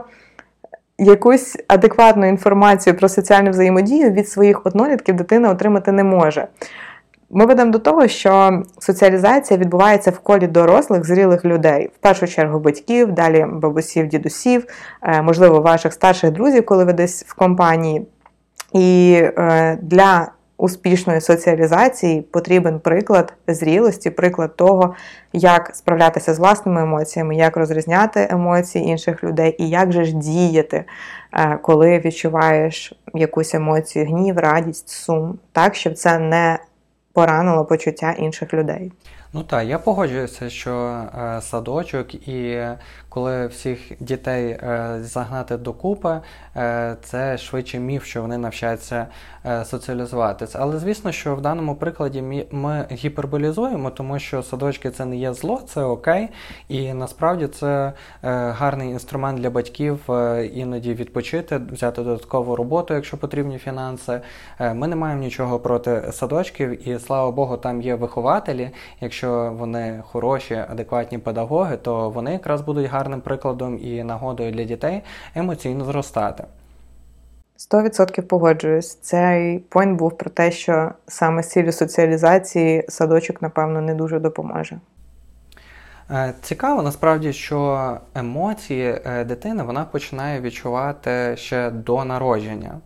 якусь 1.00 1.58
адекватну 1.68 2.28
інформацію 2.28 2.96
про 2.96 3.10
соціальну 3.10 3.52
взаємодію 3.52 4.12
від 4.12 4.30
своїх 4.30 4.66
однолітків 4.66 5.16
дитина 5.16 5.50
отримати 5.50 5.92
не 5.92 6.04
може. 6.04 6.48
Ми 7.30 7.46
ведемо 7.46 7.72
до 7.72 7.80
того, 7.80 8.08
що 8.08 8.64
соціалізація 8.80 9.60
відбувається 9.60 10.12
в 10.12 10.20
колі 10.20 10.48
дорослих, 10.48 11.06
зрілих 11.06 11.46
людей, 11.46 11.90
в 11.96 11.98
першу 11.98 12.28
чергу 12.28 12.60
батьків, 12.60 13.12
далі 13.12 13.46
бабусів, 13.54 14.08
дідусів, 14.08 14.66
е, 15.04 15.22
можливо, 15.22 15.62
ваших 15.62 15.94
старших 15.94 16.32
друзів, 16.32 16.66
коли 16.66 16.86
ви 16.86 16.94
десь 16.94 17.26
в 17.28 17.36
компанії. 17.36 18.08
І 18.74 19.20
е, 19.22 19.78
для 19.82 20.32
успішної 20.58 21.22
соціалізації 21.22 22.22
потрібен 22.22 22.80
приклад 22.80 23.34
зрілості, 23.48 24.10
приклад 24.10 24.56
того, 24.56 24.96
як 25.34 25.76
справлятися 25.76 26.34
з 26.34 26.40
власними 26.40 26.82
емоціями, 26.82 27.36
як 27.36 27.58
розрізняти 27.58 28.28
емоції 28.32 28.86
інших 28.86 29.24
людей 29.24 29.56
і 29.60 29.70
як 29.70 29.92
же 29.92 30.04
ж 30.04 30.14
діяти, 30.14 30.84
е, 31.34 31.60
коли 31.62 32.00
відчуваєш 32.00 32.94
якусь 33.14 33.56
емоцію, 33.56 34.06
гнів, 34.06 34.38
радість, 34.38 34.90
сум, 34.90 35.40
так, 35.52 35.76
щоб 35.76 35.94
це 35.94 36.20
не 36.20 36.60
поранило 37.14 37.66
почуття 37.66 38.12
інших 38.12 38.54
людей. 38.54 38.92
Ну 39.34 39.44
так, 39.44 39.68
я 39.68 39.80
погоджуюся, 39.80 40.50
що 40.50 40.72
е, 40.72 41.42
садочок 41.42 42.28
і 42.28 42.62
коли 43.18 43.48
всіх 43.48 43.80
дітей 44.00 44.50
е, 44.50 44.98
загнати 45.02 45.58
докупи, 45.58 46.20
е, 46.56 46.98
це 47.02 47.38
швидше 47.38 47.80
міф, 47.80 48.06
що 48.06 48.22
вони 48.22 48.38
навчаються 48.38 49.08
е, 49.46 49.66
соціалізуватися. 49.66 50.58
Але 50.62 50.78
звісно, 50.78 51.12
що 51.12 51.36
в 51.36 51.42
даному 51.42 51.76
прикладі 51.76 52.46
ми 52.52 52.86
гіперболізуємо, 52.92 53.90
тому 53.90 54.20
що 54.20 54.44
садочки 54.44 54.90
це 54.90 55.06
не 55.06 55.18
є 55.18 55.34
зло, 55.34 55.62
це 55.68 55.84
окей. 55.84 56.30
І 56.70 56.94
насправді 56.94 57.48
це 57.48 57.94
гарний 58.22 58.90
інструмент 58.90 59.40
для 59.40 59.50
батьків 59.50 60.00
іноді 60.54 60.94
відпочити, 60.94 61.62
взяти 61.72 62.04
додаткову 62.04 62.56
роботу, 62.56 62.94
якщо 62.94 63.18
потрібні 63.18 63.58
фінанси. 63.58 64.22
Ми 64.60 64.88
не 64.88 64.96
маємо 64.96 65.22
нічого 65.22 65.60
проти 65.60 66.12
садочків, 66.12 66.88
і 66.88 67.00
слава 67.00 67.32
Богу, 67.32 67.58
там 67.58 67.82
є 67.82 67.96
вихователі. 67.96 68.70
Якщо 69.02 69.54
вони 69.58 70.04
хороші, 70.08 70.56
адекватні 70.70 71.18
педагоги, 71.18 71.78
то 71.78 72.10
вони 72.10 72.32
якраз 72.32 72.62
будуть 72.62 72.86
гарні 72.86 73.07
гарним 73.08 73.22
прикладом 73.22 73.80
і 73.82 74.04
нагодою 74.04 74.52
для 74.52 74.64
дітей 74.64 75.04
емоційно 75.36 75.86
зростати. 75.86 76.44
Сто 77.56 77.82
відсотків 77.82 78.28
погоджуюсь. 78.28 78.96
Цей 78.96 79.60
пойнт 79.60 80.00
був 80.00 80.18
про 80.18 80.30
те, 80.30 80.52
що 80.52 80.92
саме 81.08 81.44
з 81.44 81.50
цілі 81.50 81.72
соціалізації 81.72 82.86
садочок, 82.90 83.42
напевно, 83.42 83.82
не 83.82 83.96
дуже 83.96 84.20
допоможе. 84.20 84.80
Е, 86.12 86.34
цікаво 86.42 86.82
насправді, 86.82 87.34
що 87.34 87.92
емоції 88.16 89.00
е, 89.06 89.24
дитини 89.24 89.64
вона 89.64 89.86
починає 89.86 90.42
відчувати 90.42 91.38
ще 91.38 91.70
до 91.72 92.06
народження. 92.06 92.80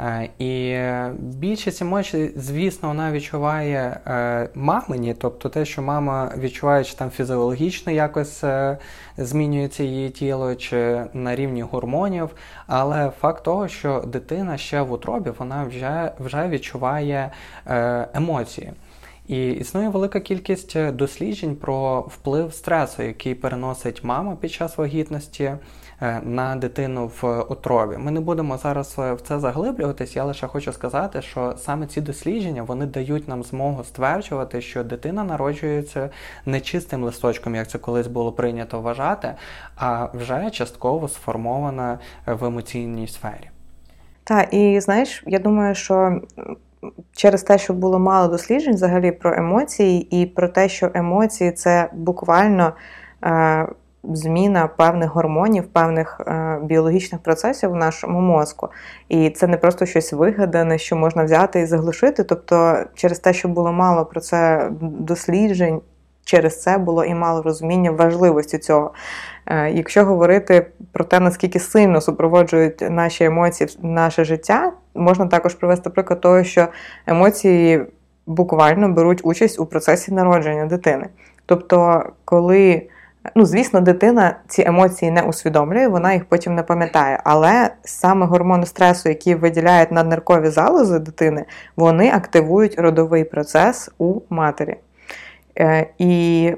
Е, 0.00 0.28
і 0.38 0.78
більшість 1.18 1.82
емоцій, 1.82 2.32
звісно, 2.36 2.88
вона 2.88 3.12
відчуває 3.12 4.00
е, 4.06 4.48
мамині, 4.54 5.14
тобто 5.18 5.48
те, 5.48 5.64
що 5.64 5.82
мама 5.82 6.32
відчуває, 6.38 6.84
чи 6.84 6.94
там 6.94 7.10
фізіологічно 7.10 7.92
якось 7.92 8.44
е, 8.44 8.78
змінюється 9.16 9.82
її 9.82 10.10
тіло, 10.10 10.54
чи 10.54 11.04
на 11.14 11.36
рівні 11.36 11.62
гормонів. 11.62 12.30
Але 12.66 13.10
факт 13.20 13.44
того, 13.44 13.68
що 13.68 14.04
дитина 14.06 14.56
ще 14.58 14.82
в 14.82 14.92
утробі 14.92 15.30
вона 15.38 15.64
вже, 15.64 16.12
вже 16.18 16.48
відчуває 16.48 17.30
емоції. 18.14 18.72
І 19.28 19.50
існує 19.52 19.88
велика 19.88 20.20
кількість 20.20 20.90
досліджень 20.90 21.56
про 21.56 22.00
вплив 22.00 22.54
стресу, 22.54 23.02
який 23.02 23.34
переносить 23.34 24.04
мама 24.04 24.36
під 24.36 24.52
час 24.52 24.78
вагітності. 24.78 25.52
Е, 26.02 26.20
на 26.24 26.56
дитину 26.56 27.10
в 27.22 27.26
отрові. 27.48 27.96
Ми 27.98 28.10
не 28.10 28.20
будемо 28.20 28.58
зараз 28.58 28.96
е, 28.98 29.12
в 29.12 29.20
це 29.20 29.38
заглиблюватись. 29.38 30.16
Я 30.16 30.24
лише 30.24 30.46
хочу 30.46 30.72
сказати, 30.72 31.22
що 31.22 31.54
саме 31.58 31.86
ці 31.86 32.00
дослідження 32.00 32.62
вони 32.62 32.86
дають 32.86 33.28
нам 33.28 33.42
змогу 33.42 33.84
стверджувати, 33.84 34.60
що 34.60 34.84
дитина 34.84 35.24
народжується 35.24 36.10
не 36.46 36.60
чистим 36.60 37.04
листочком, 37.04 37.54
як 37.54 37.68
це 37.68 37.78
колись 37.78 38.06
було 38.06 38.32
прийнято 38.32 38.80
вважати, 38.80 39.34
а 39.76 40.08
вже 40.14 40.50
частково 40.50 41.08
сформована 41.08 41.98
в 42.26 42.44
емоційній 42.44 43.08
сфері. 43.08 43.50
Так, 44.24 44.54
і 44.54 44.80
знаєш, 44.80 45.24
я 45.26 45.38
думаю, 45.38 45.74
що. 45.74 46.20
Через 47.12 47.42
те, 47.42 47.58
що 47.58 47.72
було 47.72 47.98
мало 47.98 48.28
досліджень 48.28 48.74
взагалі 48.74 49.12
про 49.12 49.34
емоції, 49.34 50.22
і 50.22 50.26
про 50.26 50.48
те, 50.48 50.68
що 50.68 50.90
емоції 50.94 51.52
це 51.52 51.90
буквально 51.92 52.72
е, 53.24 53.66
зміна 54.04 54.66
певних 54.66 55.10
гормонів, 55.10 55.66
певних 55.66 56.20
е, 56.26 56.58
біологічних 56.62 57.22
процесів 57.22 57.72
у 57.72 57.76
нашому 57.76 58.20
мозку. 58.20 58.68
І 59.08 59.30
це 59.30 59.46
не 59.46 59.56
просто 59.56 59.86
щось 59.86 60.12
вигадане, 60.12 60.78
що 60.78 60.96
можна 60.96 61.24
взяти 61.24 61.60
і 61.60 61.66
заглушити. 61.66 62.24
Тобто, 62.24 62.76
через 62.94 63.18
те, 63.18 63.32
що 63.32 63.48
було 63.48 63.72
мало 63.72 64.04
про 64.04 64.20
це 64.20 64.70
досліджень 64.80 65.80
через 66.24 66.62
це 66.62 66.78
було 66.78 67.04
і 67.04 67.14
мало 67.14 67.42
розуміння 67.42 67.90
важливості 67.90 68.58
цього. 68.58 68.92
Е, 69.46 69.70
якщо 69.70 70.04
говорити 70.04 70.66
про 70.92 71.04
те, 71.04 71.20
наскільки 71.20 71.60
сильно 71.60 72.00
супроводжують 72.00 72.80
наші 72.90 73.24
емоції 73.24 73.70
наше 73.82 74.24
життя, 74.24 74.72
можна 74.94 75.26
також 75.26 75.54
привести 75.54 75.90
приклад 75.90 76.20
того, 76.20 76.44
що 76.44 76.68
емоції 77.06 77.86
буквально 78.26 78.88
беруть 78.88 79.20
участь 79.24 79.60
у 79.60 79.66
процесі 79.66 80.12
народження 80.12 80.66
дитини. 80.66 81.06
Тобто, 81.46 82.02
коли 82.24 82.88
Ну, 83.34 83.44
звісно, 83.44 83.80
дитина 83.80 84.36
ці 84.48 84.62
емоції 84.66 85.10
не 85.10 85.22
усвідомлює, 85.22 85.88
вона 85.88 86.12
їх 86.12 86.24
потім 86.24 86.54
не 86.54 86.62
пам'ятає. 86.62 87.20
Але 87.24 87.70
саме 87.82 88.26
гормони 88.26 88.66
стресу, 88.66 89.08
які 89.08 89.34
виділяють 89.34 89.92
надниркові 89.92 90.48
залози 90.48 90.98
дитини, 90.98 91.44
вони 91.76 92.10
активують 92.10 92.78
родовий 92.78 93.24
процес 93.24 93.90
у 93.98 94.20
матері. 94.30 94.76
Е, 95.58 95.86
і 95.98 96.52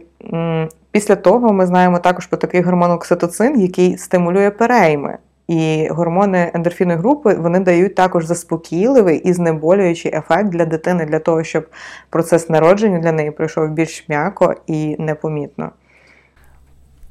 після 0.91 1.17
того 1.17 1.53
ми 1.53 1.67
знаємо 1.67 1.99
також 1.99 2.27
про 2.27 2.39
такий 2.39 2.63
гормон 2.63 2.91
окситоцин, 2.91 3.61
який 3.61 3.99
стимулює 3.99 4.51
перейми. 4.51 5.19
І 5.49 5.89
гормони 5.91 6.51
ендорфінної 6.55 6.99
групи 6.99 7.35
вони 7.35 7.61
дають 7.61 7.95
також 7.95 8.25
заспокійливий 8.25 9.19
і 9.19 9.33
знеболюючий 9.33 10.15
ефект 10.15 10.49
для 10.49 10.65
дитини, 10.65 11.07
для 11.07 11.19
того, 11.19 11.45
щоб 11.45 11.67
процес 12.11 12.49
народження 12.49 12.99
для 12.99 13.13
неї 13.13 13.31
пройшов 13.31 13.71
більш 13.71 14.09
м'яко 14.09 14.55
і 14.67 14.97
непомітно. 14.99 15.71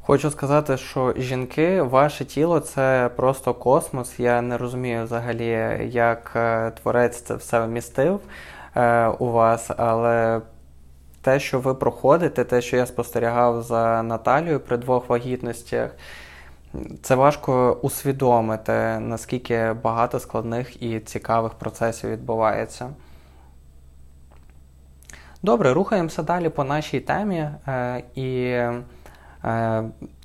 Хочу 0.05 0.31
сказати, 0.31 0.77
що 0.77 1.13
жінки, 1.17 1.81
ваше 1.81 2.25
тіло 2.25 2.60
це 2.60 3.10
просто 3.15 3.53
космос. 3.53 4.19
Я 4.19 4.41
не 4.41 4.57
розумію 4.57 5.03
взагалі, 5.03 5.79
як 5.91 6.31
е, 6.36 6.72
творець 6.72 7.22
це 7.22 7.36
все 7.36 7.65
вмістив 7.65 8.19
е, 8.75 9.07
у 9.07 9.31
вас, 9.31 9.72
але 9.77 10.41
те, 11.22 11.39
що 11.39 11.60
ви 11.60 11.74
проходите, 11.74 12.43
те, 12.43 12.62
що 12.62 12.77
я 12.77 12.86
спостерігав 12.86 13.62
за 13.62 14.03
Наталією 14.03 14.60
при 14.60 14.77
двох 14.77 15.10
вагітностях, 15.10 15.91
це 17.01 17.15
важко 17.15 17.79
усвідомити, 17.81 19.00
наскільки 19.00 19.74
багато 19.83 20.19
складних 20.19 20.83
і 20.83 21.00
цікавих 21.00 21.53
процесів 21.53 22.10
відбувається. 22.10 22.89
Добре, 25.43 25.74
рухаємося 25.74 26.24
далі 26.24 26.50
по 26.50 26.63
нашій 26.63 27.00
темі. 27.00 27.50
Е, 27.67 28.03
і 28.15 28.60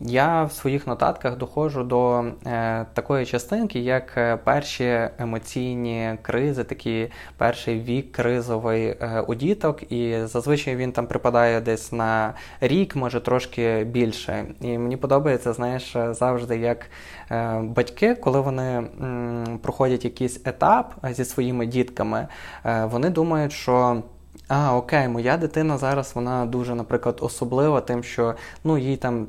я 0.00 0.44
в 0.44 0.52
своїх 0.52 0.86
нотатках 0.86 1.36
доходжу 1.36 1.80
до 1.80 2.24
е, 2.46 2.86
такої 2.94 3.26
частинки, 3.26 3.78
як 3.78 4.12
е, 4.16 4.36
перші 4.36 5.08
емоційні 5.18 6.18
кризи, 6.22 6.64
такий 6.64 7.10
перший 7.36 7.80
вік 7.80 8.12
кризовий 8.12 8.96
у 9.26 9.34
діток, 9.34 9.92
і 9.92 10.16
зазвичай 10.24 10.76
він 10.76 10.92
там 10.92 11.06
припадає 11.06 11.60
десь 11.60 11.92
на 11.92 12.34
рік, 12.60 12.96
може 12.96 13.20
трошки 13.20 13.84
більше. 13.84 14.44
І 14.60 14.78
мені 14.78 14.96
подобається, 14.96 15.52
знаєш, 15.52 15.96
завжди 16.10 16.58
як 16.58 16.90
батьки, 17.62 18.14
коли 18.14 18.40
вони 18.40 18.86
проходять 19.62 20.04
якийсь 20.04 20.40
етап 20.44 20.94
зі 21.10 21.24
своїми 21.24 21.66
дітками, 21.66 22.28
вони 22.64 23.10
думають, 23.10 23.52
що. 23.52 24.02
А, 24.48 24.76
окей, 24.76 25.08
моя 25.08 25.36
дитина 25.36 25.78
зараз 25.78 26.12
вона 26.14 26.46
дуже, 26.46 26.74
наприклад, 26.74 27.18
особлива, 27.20 27.80
тим, 27.80 28.02
що 28.02 28.34
ну, 28.64 28.78
їй 28.78 28.96
там 28.96 29.26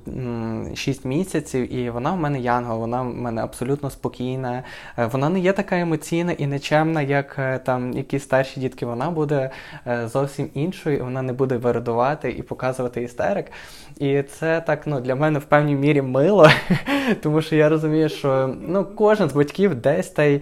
6 0.76 1.06
місяців, 1.06 1.74
і 1.74 1.90
вона 1.90 2.12
в 2.12 2.18
мене 2.18 2.40
янгол, 2.40 2.80
вона 2.80 3.02
в 3.02 3.06
мене 3.06 3.44
абсолютно 3.44 3.90
спокійна. 3.90 4.64
Е, 4.98 5.06
вона 5.06 5.30
не 5.30 5.40
є 5.40 5.54
така 5.54 5.80
емоційна 5.80 6.32
і 6.32 6.48
нечемна, 6.48 7.02
як 7.02 7.36
е, 7.40 7.60
там 7.60 7.94
якісь 7.94 8.24
старші 8.24 8.60
дітки. 8.60 8.86
Вона 8.86 9.12
буде 9.12 9.50
е, 9.88 10.08
зовсім 10.08 10.50
іншою, 10.54 11.04
вона 11.04 11.22
не 11.22 11.34
буде 11.34 11.58
вирадувати 11.58 12.32
і 12.32 12.42
показувати 12.42 13.04
істерик. 13.04 13.52
І 13.98 14.24
це 14.24 14.62
так 14.62 14.88
ну, 14.88 15.00
для 15.00 15.16
мене 15.16 15.40
в 15.40 15.46
певній 15.46 15.76
мірі 15.76 16.02
мило, 16.02 16.50
тому 17.22 17.42
що 17.42 17.56
я 17.56 17.70
розумію, 17.70 18.10
що 18.10 18.56
ну, 18.68 18.86
кожен 18.86 19.30
з 19.30 19.34
батьків 19.34 19.76
десь 19.76 20.10
та 20.10 20.24
й 20.24 20.42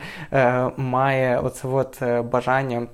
має 0.77 1.39
оце 1.39 1.67
от 1.67 2.03
бажання 2.31 2.87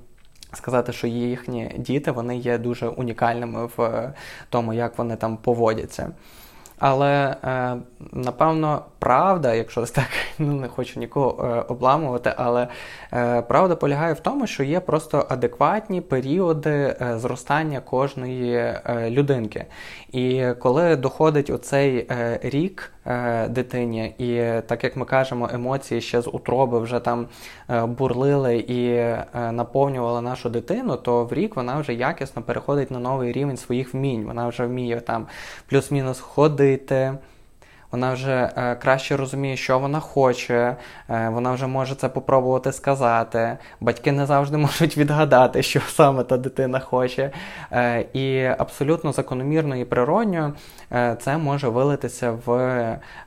сказати, 0.57 0.93
що 0.93 1.07
їхні 1.07 1.71
діти 1.77 2.11
вони 2.11 2.37
є 2.37 2.57
дуже 2.57 2.87
унікальними 2.87 3.69
в 3.77 4.11
тому, 4.49 4.73
як 4.73 4.97
вони 4.97 5.15
там 5.15 5.37
поводяться. 5.37 6.11
Але 6.85 7.35
е, 7.43 7.75
напевно 8.11 8.85
правда, 8.99 9.53
якщо 9.53 9.85
так 9.85 10.07
ну 10.39 10.53
не 10.53 10.67
хочу 10.67 10.99
нікого 10.99 11.45
е, 11.45 11.61
обламувати, 11.67 12.33
але 12.37 12.67
е, 13.13 13.41
правда 13.41 13.75
полягає 13.75 14.13
в 14.13 14.19
тому, 14.19 14.47
що 14.47 14.63
є 14.63 14.79
просто 14.79 15.25
адекватні 15.29 16.01
періоди 16.01 16.95
зростання 17.15 17.79
кожної 17.79 18.73
людинки. 19.09 19.65
І 20.11 20.45
коли 20.59 20.95
доходить 20.95 21.49
оцей 21.49 22.07
рік 22.41 22.91
дитині, 23.49 24.05
і 24.17 24.61
так 24.67 24.83
як 24.83 24.95
ми 24.95 25.05
кажемо, 25.05 25.49
емоції 25.53 26.01
ще 26.01 26.21
з 26.21 26.27
утроби 26.27 26.79
вже 26.79 26.99
там 26.99 27.27
бурлили 27.85 28.57
і 28.57 29.05
наповнювали 29.51 30.21
нашу 30.21 30.49
дитину, 30.49 30.95
то 30.95 31.25
в 31.25 31.33
рік 31.33 31.55
вона 31.55 31.79
вже 31.79 31.93
якісно 31.93 32.41
переходить 32.41 32.91
на 32.91 32.99
новий 32.99 33.31
рівень 33.31 33.57
своїх 33.57 33.93
вмінь. 33.93 34.23
Вона 34.25 34.47
вже 34.47 34.65
вміє 34.65 35.01
там 35.01 35.27
плюс-мінус 35.67 36.19
ходити 36.19 37.13
вона 37.93 38.13
вже 38.13 38.49
е, 38.57 38.75
краще 38.75 39.17
розуміє, 39.17 39.57
що 39.57 39.79
вона 39.79 39.99
хоче, 39.99 40.75
е, 41.09 41.29
вона 41.29 41.53
вже 41.53 41.67
може 41.67 41.95
це 41.95 42.09
попробувати 42.09 42.71
сказати. 42.71 43.57
Батьки 43.81 44.11
не 44.11 44.25
завжди 44.25 44.57
можуть 44.67 44.97
відгадати, 44.97 45.63
що 45.63 45.81
саме 45.81 46.23
та 46.23 46.37
дитина 46.37 46.79
хоче. 46.79 47.31
Е, 47.71 48.05
і 48.13 48.43
абсолютно 48.43 49.11
закономірно 49.11 49.75
і 49.75 49.85
природньо 49.85 50.47
е, 50.47 50.53
це 51.19 51.37
може 51.37 51.67
вилитися 51.67 52.31
в 52.45 52.51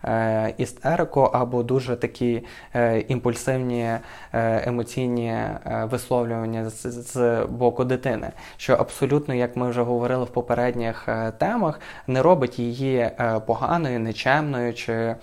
е, 0.05 0.55
істерику 0.59 1.21
або 1.21 1.63
дуже 1.63 1.97
такі 1.97 2.45
е, 2.75 3.01
імпульсивні 3.01 3.91
емоційні 4.33 5.37
висловлювання 5.83 6.71
з, 6.71 6.87
з 7.13 7.47
боку 7.47 7.85
дитини, 7.85 8.31
що 8.57 8.75
абсолютно, 8.75 9.35
як 9.35 9.57
ми 9.57 9.71
вже 9.71 9.83
говорили 9.83 10.25
в 10.25 10.29
попередніх 10.29 11.09
темах, 11.39 11.81
не 12.07 12.23
робить 12.23 12.59
її 12.59 13.11
поганою, 13.47 14.01
нечемною 14.01 14.75
чи 14.75 15.17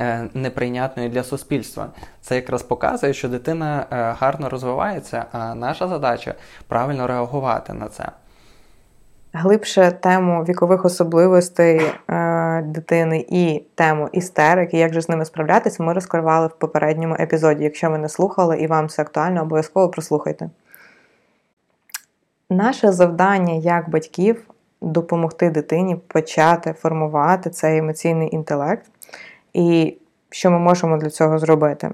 е, 0.00 0.28
неприйнятною 0.34 1.08
для 1.08 1.24
суспільства. 1.24 1.88
Це 2.20 2.34
якраз 2.34 2.62
показує, 2.62 3.14
що 3.14 3.28
дитина 3.28 3.86
е, 3.90 3.96
гарно 4.18 4.48
розвивається, 4.48 5.24
а 5.32 5.54
наша 5.54 5.88
задача 5.88 6.34
правильно 6.68 7.06
реагувати 7.06 7.72
на 7.72 7.88
це. 7.88 8.08
Глибше 9.34 9.92
тему 10.00 10.44
вікових 10.44 10.84
особливостей 10.84 11.80
е, 12.10 12.62
дитини 12.62 13.26
і 13.28 13.62
тему 13.74 14.08
істерик, 14.12 14.74
і 14.74 14.78
як 14.78 14.94
же 14.94 15.00
з 15.00 15.08
ними 15.08 15.24
справлятися, 15.24 15.82
ми 15.82 15.92
розкривали 15.92 16.46
в 16.46 16.58
попередньому 16.58 17.16
епізоді. 17.20 17.64
Якщо 17.64 17.90
ви 17.90 17.98
не 17.98 18.08
слухали 18.08 18.58
і 18.58 18.66
вам 18.66 18.88
це 18.88 19.02
актуально, 19.02 19.42
обов'язково 19.42 19.88
прослухайте. 19.88 20.50
Наше 22.50 22.92
завдання 22.92 23.54
як 23.54 23.90
батьків 23.90 24.44
допомогти 24.80 25.50
дитині 25.50 25.96
почати 25.96 26.72
формувати 26.72 27.50
цей 27.50 27.78
емоційний 27.78 28.34
інтелект. 28.34 28.86
І 29.52 29.96
що 30.30 30.50
ми 30.50 30.58
можемо 30.58 30.96
для 30.96 31.10
цього 31.10 31.38
зробити? 31.38 31.90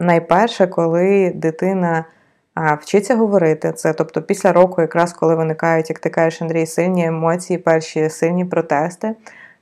Найперше, 0.00 0.66
коли 0.66 1.32
дитина 1.34 2.04
а, 2.54 2.74
вчиться 2.74 3.16
говорити, 3.16 3.72
це 3.72 3.92
тобто 3.92 4.22
після 4.22 4.52
року, 4.52 4.80
якраз 4.80 5.12
коли 5.12 5.34
виникають, 5.34 5.90
як 5.90 5.98
ти 5.98 6.10
кажеш, 6.10 6.42
Андрій, 6.42 6.66
сильні 6.66 7.06
емоції, 7.06 7.58
перші 7.58 8.10
сильні 8.10 8.44
протести, 8.44 9.14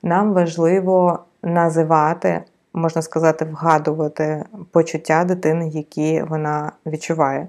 нам 0.03 0.33
важливо 0.33 1.19
називати, 1.43 2.41
можна 2.73 3.03
сказати, 3.03 3.45
вгадувати 3.45 4.45
почуття 4.71 5.25
дитини, 5.25 5.69
які 5.69 6.23
вона 6.23 6.73
відчуває. 6.87 7.47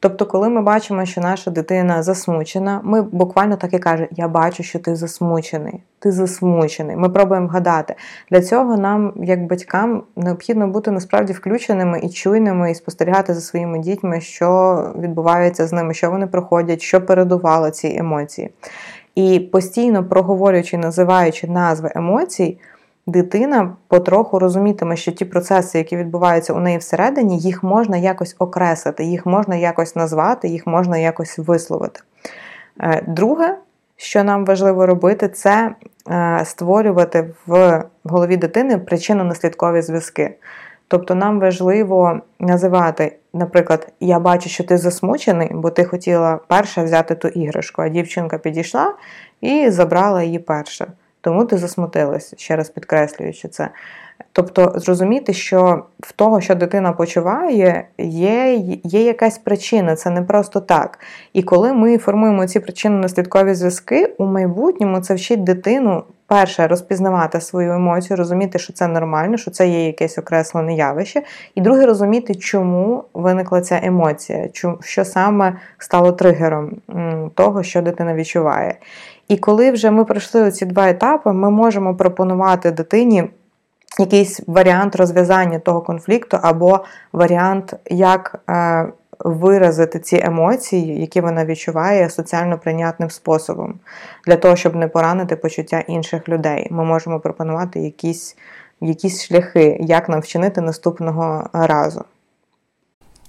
Тобто, 0.00 0.26
коли 0.26 0.48
ми 0.48 0.62
бачимо, 0.62 1.04
що 1.04 1.20
наша 1.20 1.50
дитина 1.50 2.02
засмучена, 2.02 2.80
ми 2.84 3.02
буквально 3.02 3.56
так 3.56 3.74
і 3.74 3.78
кажемо, 3.78 4.08
я 4.12 4.28
бачу, 4.28 4.62
що 4.62 4.78
ти 4.78 4.96
засмучений. 4.96 5.82
Ти 5.98 6.12
засмучений. 6.12 6.96
Ми 6.96 7.08
пробуємо 7.08 7.46
вгадати. 7.46 7.94
Для 8.30 8.42
цього 8.42 8.76
нам, 8.76 9.12
як 9.16 9.46
батькам, 9.46 10.02
необхідно 10.16 10.68
бути 10.68 10.90
насправді 10.90 11.32
включеними 11.32 12.00
і 12.02 12.08
чуйними, 12.08 12.70
і 12.70 12.74
спостерігати 12.74 13.34
за 13.34 13.40
своїми 13.40 13.78
дітьми, 13.78 14.20
що 14.20 14.80
відбувається 14.98 15.66
з 15.66 15.72
ними, 15.72 15.94
що 15.94 16.10
вони 16.10 16.26
проходять, 16.26 16.82
що 16.82 17.06
передувало 17.06 17.70
ці 17.70 17.96
емоції. 17.98 18.50
І 19.14 19.40
постійно 19.40 20.04
проговорюючи, 20.04 20.78
називаючи 20.78 21.46
назви 21.46 21.92
емоцій 21.94 22.58
дитина 23.06 23.76
потроху 23.88 24.38
розумітиме, 24.38 24.96
що 24.96 25.12
ті 25.12 25.24
процеси, 25.24 25.78
які 25.78 25.96
відбуваються 25.96 26.52
у 26.52 26.58
неї 26.58 26.78
всередині, 26.78 27.38
їх 27.38 27.62
можна 27.62 27.96
якось 27.96 28.36
окреслити, 28.38 29.04
їх 29.04 29.26
можна 29.26 29.56
якось 29.56 29.96
назвати, 29.96 30.48
їх 30.48 30.66
можна 30.66 30.98
якось 30.98 31.38
висловити. 31.38 32.00
Е, 32.80 33.02
друге, 33.06 33.58
що 33.96 34.24
нам 34.24 34.44
важливо 34.44 34.86
робити, 34.86 35.28
це 35.28 35.74
е, 36.10 36.40
створювати 36.44 37.34
в 37.46 37.84
голові 38.04 38.36
дитини 38.36 38.76
причинно-наслідкові 38.76 39.82
зв'язки. 39.82 40.34
Тобто 40.88 41.14
нам 41.14 41.40
важливо 41.40 42.20
називати 42.40 43.16
наприклад, 43.36 43.92
я 44.00 44.18
бачу, 44.20 44.48
що 44.48 44.64
ти 44.64 44.78
засмучений, 44.78 45.50
бо 45.52 45.70
ти 45.70 45.84
хотіла 45.84 46.38
перша 46.48 46.84
взяти 46.84 47.14
ту 47.14 47.28
іграшку, 47.28 47.82
а 47.82 47.88
дівчинка 47.88 48.38
підійшла 48.38 48.94
і 49.40 49.70
забрала 49.70 50.22
її 50.22 50.38
перша. 50.38 50.86
Тому 51.26 51.44
ти 51.44 51.58
засмутилась, 51.58 52.34
ще 52.36 52.56
раз 52.56 52.68
підкреслюючи 52.68 53.48
це. 53.48 53.68
Тобто 54.32 54.72
зрозуміти, 54.76 55.32
що 55.32 55.84
в 56.00 56.12
того, 56.12 56.40
що 56.40 56.54
дитина 56.54 56.92
почуває, 56.92 57.88
є 57.98 58.54
є 58.84 59.02
якась 59.02 59.38
причина, 59.38 59.96
це 59.96 60.10
не 60.10 60.22
просто 60.22 60.60
так. 60.60 60.98
І 61.32 61.42
коли 61.42 61.72
ми 61.72 61.98
формуємо 61.98 62.46
ці 62.46 62.60
причинно-наслідкові 62.60 63.54
зв'язки, 63.54 64.14
у 64.18 64.26
майбутньому 64.26 65.00
це 65.00 65.14
вчить 65.14 65.44
дитину 65.44 66.04
перше 66.26 66.66
розпізнавати 66.66 67.40
свою 67.40 67.72
емоцію, 67.72 68.16
розуміти, 68.16 68.58
що 68.58 68.72
це 68.72 68.86
нормально, 68.86 69.36
що 69.36 69.50
це 69.50 69.68
є 69.68 69.86
якесь 69.86 70.18
окреслене 70.18 70.74
явище, 70.74 71.22
і 71.54 71.60
друге 71.60 71.86
розуміти, 71.86 72.34
чому 72.34 73.04
виникла 73.14 73.60
ця 73.60 73.80
емоція, 73.82 74.48
що 74.80 75.04
саме 75.04 75.56
стало 75.78 76.12
тригером 76.12 76.76
того, 77.34 77.62
що 77.62 77.82
дитина 77.82 78.14
відчуває. 78.14 78.78
І 79.28 79.36
коли 79.36 79.70
вже 79.70 79.90
ми 79.90 80.04
пройшли 80.04 80.50
ці 80.50 80.66
два 80.66 80.88
етапи, 80.88 81.32
ми 81.32 81.50
можемо 81.50 81.94
пропонувати 81.94 82.70
дитині 82.70 83.30
якийсь 83.98 84.40
варіант 84.46 84.96
розв'язання 84.96 85.58
того 85.58 85.80
конфлікту, 85.80 86.38
або 86.42 86.84
варіант, 87.12 87.74
як 87.86 88.40
е, 88.50 88.86
виразити 89.18 89.98
ці 89.98 90.20
емоції, 90.24 91.00
які 91.00 91.20
вона 91.20 91.44
відчуває 91.44 92.10
соціально 92.10 92.58
прийнятним 92.58 93.10
способом, 93.10 93.74
для 94.26 94.36
того, 94.36 94.56
щоб 94.56 94.76
не 94.76 94.88
поранити 94.88 95.36
почуття 95.36 95.80
інших 95.80 96.28
людей. 96.28 96.68
Ми 96.70 96.84
можемо 96.84 97.20
пропонувати 97.20 97.80
якісь, 97.80 98.36
якісь 98.80 99.26
шляхи, 99.26 99.76
як 99.80 100.08
нам 100.08 100.20
вчинити 100.20 100.60
наступного 100.60 101.50
разу. 101.52 102.04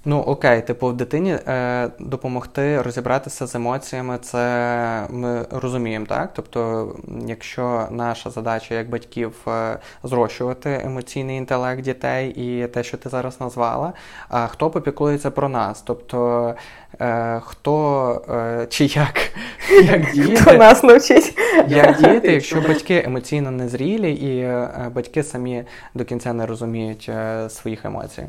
Ну 0.04 0.20
окей, 0.20 0.62
типу, 0.62 0.86
в 0.86 0.96
дитині 0.96 1.30
е, 1.32 1.90
допомогти 1.98 2.82
розібратися 2.82 3.46
з 3.46 3.54
емоціями, 3.54 4.18
це 4.18 5.06
ми 5.10 5.46
розуміємо, 5.50 6.06
так? 6.06 6.30
Тобто, 6.34 6.88
якщо 7.26 7.88
наша 7.90 8.30
задача 8.30 8.74
як 8.74 8.90
батьків 8.90 9.34
е, 9.48 9.78
зрощувати 10.02 10.80
емоційний 10.84 11.36
інтелект 11.36 11.82
дітей 11.82 12.30
і 12.30 12.66
те, 12.66 12.82
що 12.82 12.96
ти 12.96 13.08
зараз 13.08 13.40
назвала, 13.40 13.92
а 14.28 14.46
хто 14.46 14.70
попіклується 14.70 15.30
про 15.30 15.48
нас? 15.48 15.82
Тобто 15.82 16.54
е, 17.00 17.40
хто 17.44 18.22
е, 18.30 18.66
чи 18.70 18.84
як 18.84 19.30
як 19.84 20.12
діяти, 20.12 20.36
Хто 20.36 20.52
нас 20.52 20.82
навчить? 20.82 21.38
Як 21.68 21.98
діяти, 22.00 22.32
якщо 22.32 22.60
батьки 22.60 23.02
емоційно 23.06 23.50
незрілі 23.50 24.12
і 24.12 24.38
е, 24.38 24.90
батьки 24.94 25.22
самі 25.22 25.64
до 25.94 26.04
кінця 26.04 26.32
не 26.32 26.46
розуміють 26.46 27.06
е, 27.08 27.50
своїх 27.50 27.84
емоцій? 27.84 28.26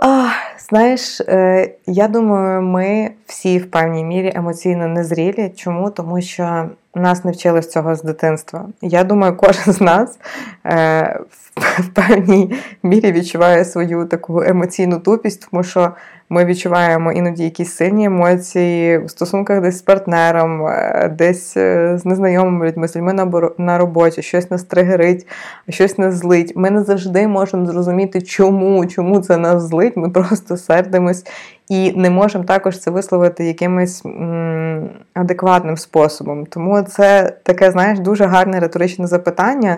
А, 0.00 0.28
Знаєш, 0.58 1.20
е, 1.20 1.74
я 1.86 2.08
думаю, 2.08 2.62
ми 2.62 3.10
всі 3.26 3.58
в 3.58 3.70
певній 3.70 4.04
мірі 4.04 4.32
емоційно 4.34 4.88
незрілі. 4.88 5.52
Чому? 5.56 5.90
Тому 5.90 6.20
що 6.20 6.70
нас 6.94 7.24
не 7.24 7.30
вчили 7.30 7.62
з 7.62 7.70
цього 7.70 7.94
з 7.94 8.02
дитинства. 8.02 8.68
Я 8.82 9.04
думаю, 9.04 9.36
кожен 9.36 9.72
з 9.72 9.80
нас 9.80 10.18
е, 10.66 11.20
в 11.56 11.88
певній 11.88 12.54
мірі 12.82 13.12
відчуває 13.12 13.64
свою 13.64 14.04
таку 14.04 14.42
емоційну 14.42 14.98
тупість, 14.98 15.48
тому 15.50 15.62
що 15.62 15.92
ми 16.28 16.44
відчуваємо 16.44 17.12
іноді 17.12 17.44
якісь 17.44 17.74
сильні 17.74 18.04
емоції 18.04 18.98
в 18.98 19.10
стосунках 19.10 19.60
десь 19.60 19.78
з 19.78 19.82
партнером, 19.82 20.66
е, 20.66 21.14
десь 21.18 21.56
е, 21.56 21.98
з 21.98 22.04
незнайомими 22.04 22.66
людьми, 22.66 22.88
з 22.88 22.96
людьми 22.96 23.12
на 23.58 23.78
роботі, 23.78 24.22
щось 24.22 24.50
нас 24.50 24.62
тригерить, 24.62 25.26
щось 25.68 25.98
нас 25.98 26.14
злить. 26.14 26.52
Ми 26.56 26.70
не 26.70 26.82
завжди 26.82 27.28
можемо 27.28 27.66
зрозуміти, 27.66 28.22
чому, 28.22 28.86
чому 28.86 29.20
це 29.20 29.36
нас 29.36 29.62
злить. 29.62 29.96
Ми 29.96 30.10
просто 30.10 30.56
сердимось 30.56 31.24
і 31.68 31.92
не 31.92 32.10
можемо 32.10 32.44
також 32.44 32.78
це 32.78 32.90
висловити 32.90 33.44
якимось 33.44 34.04
м- 34.06 34.88
адекватним 35.14 35.76
способом. 35.76 36.46
Тому 36.46 36.82
це 36.82 37.32
таке, 37.42 37.70
знаєш, 37.70 37.98
дуже 37.98 38.24
гарне 38.24 38.60
риторичне 38.60 39.06
запитання, 39.06 39.76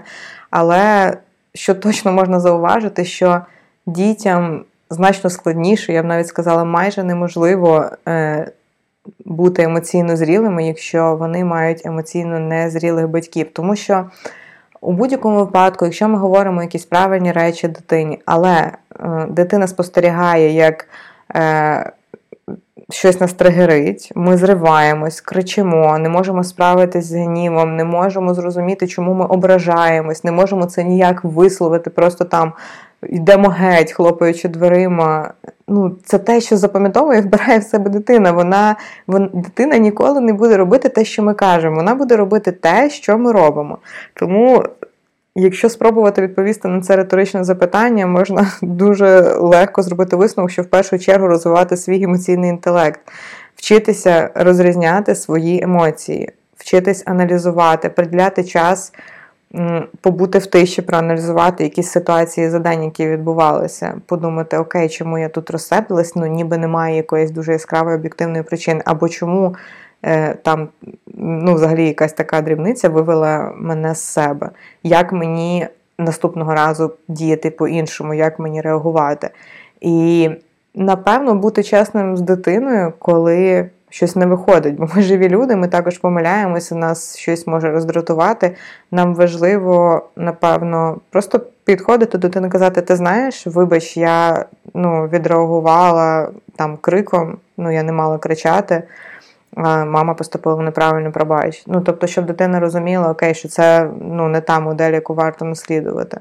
але 0.51 1.13
що 1.55 1.75
точно 1.75 2.13
можна 2.13 2.41
зауважити, 2.41 3.05
що 3.05 3.41
дітям 3.87 4.65
значно 4.91 5.31
складніше, 5.31 5.93
я 5.93 6.03
б 6.03 6.07
навіть 6.07 6.29
сказала, 6.29 6.65
майже 6.65 7.03
неможливо 7.03 7.85
е, 8.09 8.51
бути 9.25 9.63
емоційно 9.63 10.17
зрілими, 10.17 10.67
якщо 10.67 11.17
вони 11.17 11.45
мають 11.45 11.87
емоційно 11.87 12.39
незрілих 12.39 13.09
батьків. 13.09 13.47
Тому 13.53 13.77
що 13.77 14.05
у 14.81 14.93
будь-якому 14.93 15.37
випадку, 15.37 15.85
якщо 15.85 16.09
ми 16.09 16.19
говоримо 16.19 16.63
якісь 16.63 16.85
правильні 16.85 17.33
речі 17.33 17.69
дитині, 17.69 18.19
але 18.25 18.73
е, 19.01 19.27
дитина 19.31 19.67
спостерігає, 19.67 20.53
як 20.53 20.89
щось 22.91 23.21
нас 23.21 23.33
тригерить, 23.33 24.13
ми 24.15 24.37
зриваємось, 24.37 25.21
кричимо, 25.21 25.99
не 25.99 26.09
можемо 26.09 26.45
справитись 26.45 27.05
з 27.05 27.15
гнівом, 27.15 27.77
не 27.77 27.85
можемо 27.85 28.35
зрозуміти, 28.35 28.87
чому 28.87 29.15
ми 29.15 29.27
ображаємось, 29.27 30.25
не 30.25 30.33
можемо 30.33 30.67
це 30.67 30.85
ніяк 30.85 31.25
висловити, 31.25 31.91
просто 31.91 32.25
там 32.25 32.53
йдемо 33.03 33.49
геть, 33.49 33.93
хлопаючи 33.93 34.49
дверима. 34.49 35.33
Ну, 35.69 35.97
Це 36.05 36.19
те, 36.19 36.41
що 36.41 36.57
запам'ятовує, 36.57 37.21
вбирає 37.21 37.59
в 37.59 37.63
себе 37.63 37.91
дитина. 37.91 38.33
Вона, 38.33 38.77
вона, 39.07 39.29
Дитина 39.33 39.79
ніколи 39.79 40.21
не 40.21 40.33
буде 40.33 40.57
робити 40.57 40.89
те, 40.89 41.05
що 41.05 41.23
ми 41.23 41.35
кажемо. 41.35 41.77
Вона 41.77 41.95
буде 41.95 42.17
робити 42.17 42.53
те, 42.53 42.91
що 42.91 43.19
ми 43.19 43.33
робимо. 43.33 43.79
Тому. 44.15 44.65
Якщо 45.39 45.69
спробувати 45.69 46.23
відповісти 46.23 46.69
на 46.69 46.81
це 46.81 46.97
риторичне 46.97 47.45
запитання, 47.45 48.07
можна 48.07 48.53
дуже 48.63 49.21
легко 49.21 49.83
зробити 49.83 50.17
висновок, 50.17 50.51
що 50.51 50.63
в 50.63 50.67
першу 50.67 50.99
чергу 50.99 51.27
розвивати 51.27 51.77
свій 51.77 52.03
емоційний 52.03 52.51
інтелект, 52.51 53.01
вчитися 53.57 54.31
розрізняти 54.35 55.15
свої 55.15 55.63
емоції, 55.63 56.31
вчитись 56.57 57.03
аналізувати, 57.07 57.89
приділяти 57.89 58.45
час 58.45 58.93
побути 60.01 60.39
в 60.39 60.47
тиші, 60.47 60.83
проаналізувати 60.83 61.65
якісь 61.65 61.91
ситуації 61.91 62.51
задань, 62.51 62.85
які 62.85 63.07
відбувалися, 63.09 63.95
подумати, 64.07 64.59
окей, 64.59 64.89
чому 64.89 65.19
я 65.19 65.29
тут 65.29 65.51
розсердилась, 65.51 66.17
ну 66.17 66.27
ніби 66.27 66.59
немає 66.59 66.97
якоїсь 66.97 67.31
дуже 67.31 67.53
яскравої 67.53 67.97
об'єктивної 67.97 68.43
причини, 68.43 68.83
або 68.85 69.09
чому 69.09 69.57
там 70.43 70.69
ну, 71.15 71.55
взагалі 71.55 71.87
якась 71.87 72.13
така 72.13 72.41
дрібниця 72.41 72.89
вивела 72.89 73.53
мене 73.57 73.95
з 73.95 74.01
себе. 74.01 74.51
Як 74.83 75.13
мені 75.13 75.67
наступного 75.99 76.55
разу 76.55 76.93
діяти 77.09 77.51
по-іншому, 77.51 78.15
як 78.15 78.39
мені 78.39 78.61
реагувати? 78.61 79.31
І 79.81 80.31
напевно 80.75 81.35
бути 81.35 81.63
чесним 81.63 82.17
з 82.17 82.21
дитиною, 82.21 82.93
коли 82.99 83.71
щось 83.91 84.17
не 84.17 84.27
виходить, 84.27 84.77
бо 84.77 84.89
ми 84.95 85.03
живі 85.03 85.29
люди, 85.29 85.57
ми 85.57 85.69
також 85.69 85.99
помиляємося, 85.99 86.75
нас 86.75 87.17
щось 87.17 87.47
може 87.47 87.71
роздратувати. 87.71 88.55
Нам 88.91 89.15
важливо, 89.15 90.03
напевно, 90.17 91.01
просто 91.11 91.41
підходити 91.65 92.19
до 92.19 92.29
дитини 92.29 92.49
казати: 92.49 92.83
Ти 92.83 92.97
знаєш, 92.97 93.47
вибач, 93.47 93.97
я 93.97 94.45
ну, 94.75 95.09
відреагувала 95.13 96.31
там 96.57 96.77
криком, 96.77 97.37
ну 97.57 97.73
я 97.73 97.83
не 97.83 97.93
мала 97.93 98.19
кричати. 98.19 98.83
Мама 99.57 100.15
поступила 100.15 100.63
неправильно 100.63 101.13
пробач. 101.13 101.63
Ну, 101.67 101.81
тобто, 101.81 102.07
щоб 102.07 102.27
дитина 102.27 102.61
розуміла, 102.61 103.11
окей, 103.11 103.35
що 103.35 103.49
це 103.49 103.91
ну, 104.01 104.29
не 104.29 104.41
та 104.41 104.61
модель, 104.61 104.93
яку 104.93 105.15
варто 105.15 105.45
наслідувати. 105.45 106.21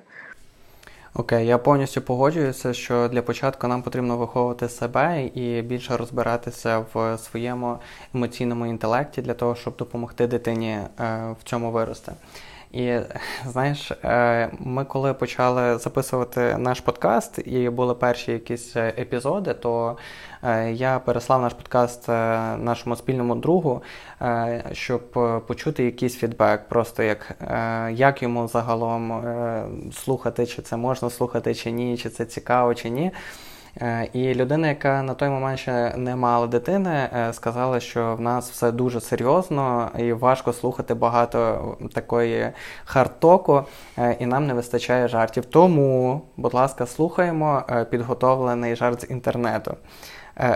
Окей, 1.14 1.48
я 1.48 1.58
повністю 1.58 2.02
погоджуюся, 2.02 2.74
що 2.74 3.08
для 3.08 3.22
початку 3.22 3.68
нам 3.68 3.82
потрібно 3.82 4.18
виховувати 4.18 4.70
себе 4.70 5.24
і 5.24 5.62
більше 5.62 5.98
розбиратися 5.98 6.86
в 6.94 7.18
своєму 7.18 7.78
емоційному 8.16 8.66
інтелекті 8.66 9.22
для 9.22 9.34
того, 9.34 9.56
щоб 9.56 9.76
допомогти 9.76 10.28
дитині 10.28 10.70
е, 10.70 10.88
в 11.40 11.44
цьому 11.44 11.72
вирости. 11.72 12.12
І 12.76 13.00
знаєш, 13.46 13.92
е, 13.92 14.50
ми 14.60 14.86
коли 14.86 15.14
почали 15.14 15.78
записувати 15.78 16.58
наш 16.58 16.80
подкаст, 16.80 17.40
і 17.46 17.70
були 17.70 17.96
перші 17.96 18.32
якісь 18.32 18.76
е, 18.76 18.94
епізоди, 18.98 19.54
то 19.54 19.98
е, 20.44 20.72
я 20.72 21.00
переслав 21.00 21.42
наш 21.42 21.54
подкаст 21.54 22.08
нашому 22.58 22.96
спільному 22.96 23.36
другу, 23.36 23.82
щоб 24.72 25.02
почути 25.48 25.84
якийсь 25.84 26.16
фідбек, 26.16 26.70
просто 26.70 27.04
як 27.04 27.38
як 27.92 28.22
йому 28.24 28.48
загалом 28.48 29.24
слухати, 29.94 30.46
чи 30.46 30.62
це 30.62 30.78
можна 30.78 31.10
слухати, 31.10 31.56
чи 31.56 31.72
ні, 31.72 31.98
чи 31.98 32.10
це 32.10 32.26
цікаво, 32.26 32.76
чи 32.76 32.90
ні. 32.90 33.12
Е, 33.82 34.10
і 34.14 34.34
людина, 34.34 34.68
яка 34.68 35.04
на 35.04 35.14
той 35.14 35.30
момент 35.30 35.60
ще 35.60 35.94
не 35.98 36.16
мала 36.16 36.48
дитини, 36.48 37.10
е, 37.14 37.34
сказала, 37.34 37.80
що 37.80 38.16
в 38.16 38.22
нас 38.22 38.52
все 38.52 38.72
дуже 38.72 39.02
серйозно 39.02 39.92
і 39.98 40.14
важко 40.14 40.54
слухати 40.54 40.94
багато 40.94 41.78
такої 41.94 42.52
хардтоку, 42.86 43.64
е, 43.98 44.18
і 44.20 44.26
нам 44.26 44.48
не 44.48 44.54
вистачає 44.54 45.08
жартів. 45.08 45.46
Тому, 45.46 46.22
будь 46.38 46.54
ласка, 46.54 46.86
слухаємо 46.86 47.64
підготовлений 47.90 48.76
жарт 48.76 49.02
з 49.02 49.12
інтернету. 49.12 49.76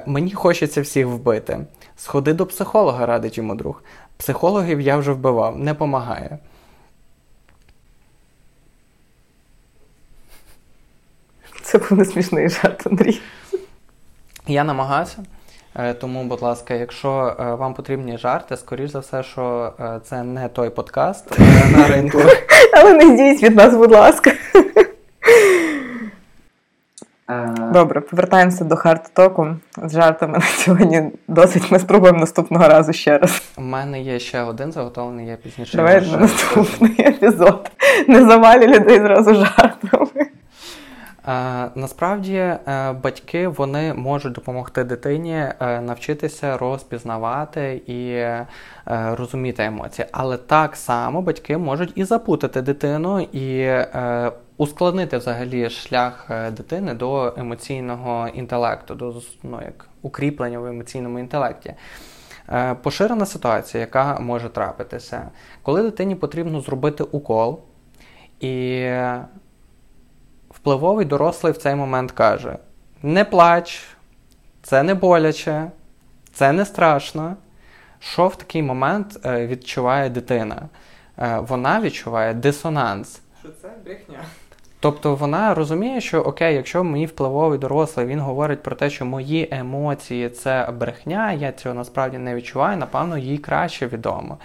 Мені 0.05 0.32
хочеться 0.32 0.82
всіх 0.82 1.08
вбити. 1.08 1.60
Сходи 1.95 2.34
до 2.34 2.45
психолога, 2.45 3.05
радить 3.05 3.38
йому 3.38 3.55
друг. 3.55 3.84
Психологів 4.17 4.82
я 4.82 4.97
вже 4.97 5.12
вбивав, 5.12 5.60
не 5.60 5.73
помагає. 5.73 6.38
Це 11.69 11.77
був 11.77 11.97
не 11.97 12.05
смішний 12.05 12.49
жарт, 12.49 12.88
Андрій. 12.88 13.21
Я 14.47 14.63
намагався. 14.63 15.17
Е, 15.75 15.93
тому, 15.93 16.23
будь 16.23 16.41
ласка, 16.41 16.73
якщо 16.73 17.36
е, 17.39 17.53
вам 17.53 17.73
потрібні 17.73 18.17
жарти, 18.17 18.58
скоріш 18.58 18.91
за 18.91 18.99
все, 18.99 19.23
що 19.23 19.73
е, 19.79 19.99
це 20.03 20.23
не 20.23 20.47
той 20.47 20.69
подкаст 20.69 21.39
на 21.77 21.88
ринку. 21.88 22.21
Але 22.77 22.93
не 22.93 23.05
йдіть 23.05 23.43
від 23.43 23.55
нас, 23.55 23.75
будь 23.75 23.91
ласка. 23.91 24.32
Добре, 27.73 28.01
повертаємося 28.01 28.63
до 28.63 28.75
хард-току. 28.75 29.55
З 29.84 29.93
жартами 29.93 30.38
на 30.38 30.45
сьогодні 30.45 31.12
досить. 31.27 31.71
Ми 31.71 31.79
спробуємо 31.79 32.19
наступного 32.19 32.67
разу 32.67 32.93
ще 32.93 33.17
раз. 33.17 33.41
У 33.58 33.62
мене 33.62 34.01
є 34.01 34.19
ще 34.19 34.41
один 34.41 34.71
заготовлений, 34.71 35.27
я 35.27 35.36
пізніше. 35.36 35.77
Давай 35.77 36.01
на 36.12 36.17
наступний 36.17 36.95
епізод. 36.99 37.71
Не 38.08 38.25
завалі 38.25 38.67
людей 38.67 38.99
зразу 38.99 39.36
жартами. 39.36 40.29
Е, 41.27 41.69
насправді 41.75 42.36
е, 42.36 42.60
батьки 43.03 43.47
вони 43.47 43.93
можуть 43.93 44.34
допомогти 44.34 44.84
дитині 44.84 45.34
е, 45.34 45.82
навчитися 45.82 46.58
розпізнавати 46.58 47.82
і 47.88 48.25
розуміти 48.91 49.63
емоції, 49.63 50.08
але 50.12 50.38
так 50.38 50.75
само 50.75 51.21
батьки 51.21 51.58
можуть 51.58 51.91
і 51.95 52.03
запутати 52.03 52.62
дитину 52.62 53.19
і 53.21 53.69
ускладнити 54.58 55.17
взагалі 55.17 55.69
шлях 55.69 56.32
дитини 56.51 56.93
до 56.93 57.34
емоційного 57.38 58.27
інтелекту, 58.27 58.95
до 58.95 59.13
ну, 59.43 59.60
як 59.65 59.86
укріплення 60.01 60.60
в 60.60 60.65
емоційному 60.65 61.19
інтелекті. 61.19 61.73
Поширена 62.84 63.25
ситуація, 63.25 63.82
яка 63.82 64.19
може 64.19 64.49
трапитися, 64.49 65.29
коли 65.63 65.82
дитині 65.82 66.15
потрібно 66.15 66.62
зробити 66.62 67.03
укол, 67.03 67.60
і 68.39 68.86
впливовий 70.62 71.06
дорослий 71.06 71.54
в 71.54 71.58
цей 71.58 71.76
момент 71.76 72.12
каже: 72.12 72.58
Не 73.04 73.26
плач, 73.26 73.84
це 74.62 74.84
не 74.84 74.93
боляче, 74.93 75.72
це 76.34 76.52
не 76.52 76.65
страшно. 76.65 77.36
Що 78.00 78.28
в 78.28 78.36
такий 78.36 78.63
момент 78.63 79.19
е, 79.26 79.48
відчуває 79.48 80.10
дитина? 80.10 80.69
Е, 81.17 81.39
вона 81.39 81.82
відчуває 81.82 82.34
дисонанс. 82.34 83.22
Що 83.39 83.50
це 83.62 83.69
брехня? 83.86 84.19
Тобто 84.80 85.15
вона 85.15 85.54
розуміє, 85.54 86.02
що 86.02 86.22
окей, 86.22 86.56
якщо 86.56 86.84
мені 86.84 87.06
впливовий 87.06 87.60
дорослий, 87.60 88.06
він 88.06 88.19
говорить 88.19 88.63
про 88.63 88.76
те, 88.76 88.89
що 88.89 89.06
мої 89.06 89.50
емоції 89.52 90.30
це 90.30 90.69
брехня, 90.80 91.34
я 91.34 91.52
цього 91.52 91.76
насправді 91.76 92.17
не 92.17 92.36
відчуваю, 92.36 92.78
напевно, 92.78 93.17
їй 93.17 93.38
краще 93.38 93.88
відомо. 93.88 94.38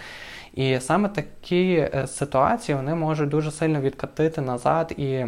І 0.54 0.80
саме 0.80 1.08
такі 1.08 1.90
е, 1.94 2.06
ситуації 2.06 2.76
вони 2.76 2.94
можуть 2.94 3.28
дуже 3.28 3.50
сильно 3.50 3.80
відкатити 3.80 4.40
назад 4.40 4.94
і 4.96 5.26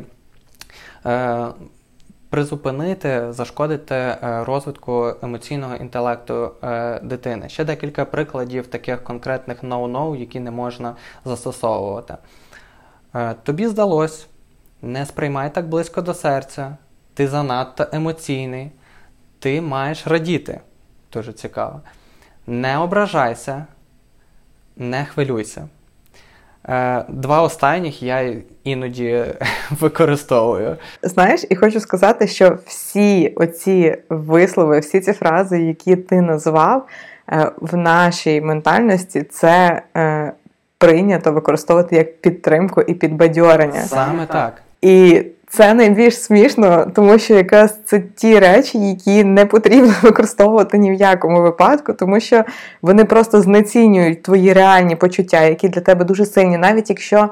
призупинити, 2.31 3.33
зашкодити 3.33 3.95
е, 3.95 4.19
розвитку 4.45 5.15
емоційного 5.23 5.77
інтелекту 5.77 6.51
е, 6.63 7.01
дитини. 7.01 7.49
Ще 7.49 7.65
декілька 7.65 8.05
прикладів 8.05 8.67
таких 8.67 9.05
конкретних 9.05 9.63
no-no, 9.63 10.17
які 10.17 10.41
не 10.41 10.51
можна 10.51 10.97
застосовувати. 11.25 12.15
Тобі 13.43 13.67
здалось, 13.67 14.27
не 14.83 15.07
сприймай 15.07 15.55
так 15.55 15.69
близько 15.69 16.03
до 16.03 16.15
серця, 16.15 16.77
ти 17.15 17.29
занадто 17.29 17.87
емоційний, 17.93 18.71
ти 19.39 19.61
маєш 19.61 20.07
радіти. 20.07 20.61
Дуже 21.13 21.33
цікаво. 21.33 21.81
Не 22.47 22.79
ображайся, 22.79 23.67
не 24.77 25.05
хвилюйся. 25.05 25.69
Е, 26.69 27.05
два 27.09 27.43
останніх 27.43 28.03
я 28.03 28.35
іноді 28.65 29.25
використовую. 29.71 30.77
Знаєш, 31.03 31.45
і 31.51 31.57
хочу 31.57 31.81
сказати, 31.81 32.27
що 32.27 32.59
всі 32.67 33.33
оці 33.37 33.97
вислови, 34.09 34.79
всі 34.79 35.01
ці 35.01 35.13
фрази, 35.13 35.63
які 35.63 35.97
ти 35.97 36.21
назвав, 36.21 36.87
е, 37.33 37.51
в 37.61 37.77
нашій 37.77 38.41
ментальності 38.41 39.23
це 39.23 39.83
е, 39.97 40.33
прийнято 40.79 41.33
використовувати 41.33 41.97
як 41.97 42.21
підтримку 42.21 42.83
і 42.83 42.95
підбадьорення. 42.95 43.81
Саме 43.81 44.27
так. 44.27 44.63
І 44.83 45.25
це 45.49 45.75
найбільш 45.75 46.23
смішно, 46.23 46.87
тому 46.95 47.19
що 47.19 47.35
якраз 47.35 47.79
це 47.85 48.01
ті 48.01 48.39
речі, 48.39 48.79
які 48.79 49.25
не 49.25 49.47
потрібно 49.47 49.95
використовувати 50.03 50.79
ні 50.79 50.91
в 50.91 50.95
якому 50.95 51.43
випадку, 51.43 51.93
тому 51.93 52.21
що 52.21 52.45
вони 52.83 53.05
просто 53.05 53.43
знецінюють 53.43 54.23
твої 54.23 54.53
реальні 54.53 54.97
почуття, 54.97 55.43
які 55.43 55.69
для 55.69 55.81
тебе 55.81 56.05
дуже 56.05 56.27
сильні, 56.27 56.59
навіть 56.59 56.91
якщо. 56.91 57.29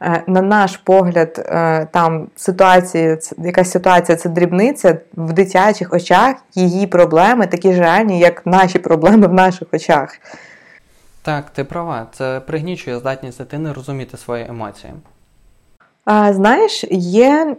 Е, 0.00 0.22
на 0.26 0.42
наш 0.42 0.76
погляд, 0.76 1.46
е, 1.48 1.86
там 1.92 2.28
ситуація, 2.36 3.18
якась 3.38 3.70
ситуація 3.70 4.16
це 4.18 4.28
дрібниця 4.28 4.98
в 5.14 5.32
дитячих 5.32 5.92
очах, 5.92 6.36
її 6.54 6.86
проблеми 6.86 7.46
такі 7.46 7.72
ж 7.72 7.80
реальні, 7.80 8.18
як 8.18 8.46
наші 8.46 8.78
проблеми 8.78 9.26
в 9.26 9.32
наших 9.32 9.68
очах. 9.72 10.18
Так, 11.22 11.50
ти 11.50 11.64
права. 11.64 12.06
Це 12.12 12.40
пригнічує 12.46 12.98
здатність 12.98 13.38
дитини 13.38 13.72
розуміти 13.72 14.16
свої 14.16 14.46
емоції. 14.48 14.92
Знаєш, 16.06 16.84
є, 16.90 17.56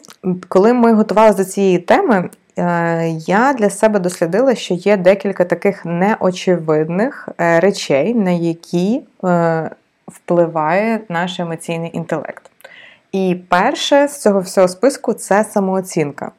коли 0.47 0.73
ми 0.73 0.93
готувалися 0.93 1.37
до 1.37 1.45
цієї 1.45 1.77
теми, 1.77 2.29
е, 2.57 3.07
я 3.09 3.53
для 3.53 3.69
себе 3.69 3.99
дослідила, 3.99 4.55
що 4.55 4.73
є 4.73 4.97
декілька 4.97 5.45
таких 5.45 5.85
неочевидних 5.85 7.29
е, 7.37 7.59
речей, 7.59 8.13
на 8.15 8.31
які 8.31 9.01
е, 9.23 9.69
впливає 10.07 10.99
наш 11.09 11.39
емоційний 11.39 11.89
інтелект. 11.93 12.51
І 13.11 13.37
перше 13.49 14.07
з 14.07 14.21
цього 14.21 14.39
всього 14.39 14.67
списку 14.67 15.13
це 15.13 15.43
самооцінка. 15.43 16.31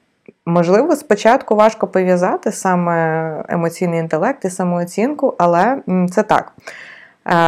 Можливо, 0.47 0.97
спочатку 0.97 1.57
важко 1.57 1.87
пов'язати 1.87 2.53
саме 2.53 3.45
емоційний 3.49 4.01
інтелект 4.01 4.45
і 4.45 4.51
самооцінку, 4.51 5.35
але 5.39 5.79
це 6.11 6.23
так. 6.23 6.53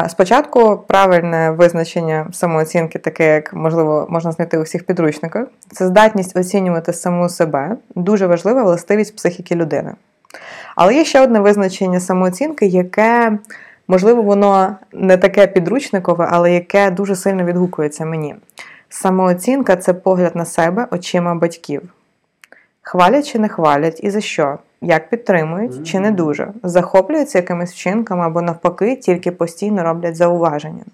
Спочатку 0.09 0.85
правильне 0.87 1.51
визначення 1.51 2.27
самооцінки, 2.33 2.99
таке, 2.99 3.35
як 3.35 3.55
можливо 3.55 4.07
можна 4.11 4.33
знайти 4.33 4.59
у 4.59 4.63
всіх 4.63 4.87
підручниках, 4.87 5.47
це 5.73 5.87
здатність 5.87 6.37
оцінювати 6.37 6.93
саму 6.93 7.29
себе, 7.29 7.77
дуже 7.95 8.27
важлива 8.27 8.63
властивість 8.63 9.17
психіки 9.17 9.55
людини. 9.55 9.95
Але 10.77 10.95
є 10.95 11.05
ще 11.05 11.21
одне 11.21 11.41
визначення 11.41 12.01
самооцінки, 12.01 12.67
яке, 12.67 13.39
можливо, 13.89 14.23
воно 14.23 14.77
не 14.93 15.17
таке 15.17 15.47
підручникове, 15.47 16.29
але 16.31 16.53
яке 16.53 16.91
дуже 16.91 17.17
сильно 17.17 17.45
відгукується 17.45 18.05
мені. 18.05 18.35
Самооцінка 18.89 19.77
це 19.77 19.95
погляд 19.95 20.37
на 20.37 20.45
себе 20.45 20.87
очима 20.91 21.35
батьків. 21.35 21.83
Хвалять 22.83 23.33
чи 23.33 23.39
не 23.39 23.49
хвалять, 23.49 24.01
і 24.03 24.11
за 24.11 24.21
що? 24.21 24.59
Як 24.81 25.11
підтримують 25.11 25.87
чи 25.87 26.01
не 26.01 26.11
дуже, 26.11 26.53
захоплюються 26.63 27.39
якимись 27.39 27.73
вчинками 27.73 28.25
або 28.25 28.43
навпаки, 28.43 28.97
тільки 28.97 29.31
постійно 29.31 29.83
роблять 29.83 30.17
зауваження. 30.17 30.85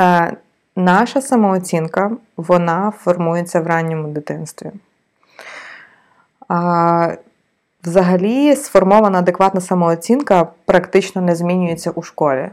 Е, 0.00 0.36
наша 0.76 1.20
самооцінка 1.20 2.10
вона 2.36 2.92
формується 2.98 3.60
в 3.60 3.66
ранньому 3.66 4.08
дитинстві. 4.08 4.70
Е, 6.50 7.18
взагалі, 7.84 8.56
сформована 8.56 9.18
адекватна 9.18 9.60
самооцінка 9.60 10.48
практично 10.64 11.22
не 11.22 11.34
змінюється 11.34 11.90
у 11.90 12.02
школі. 12.02 12.50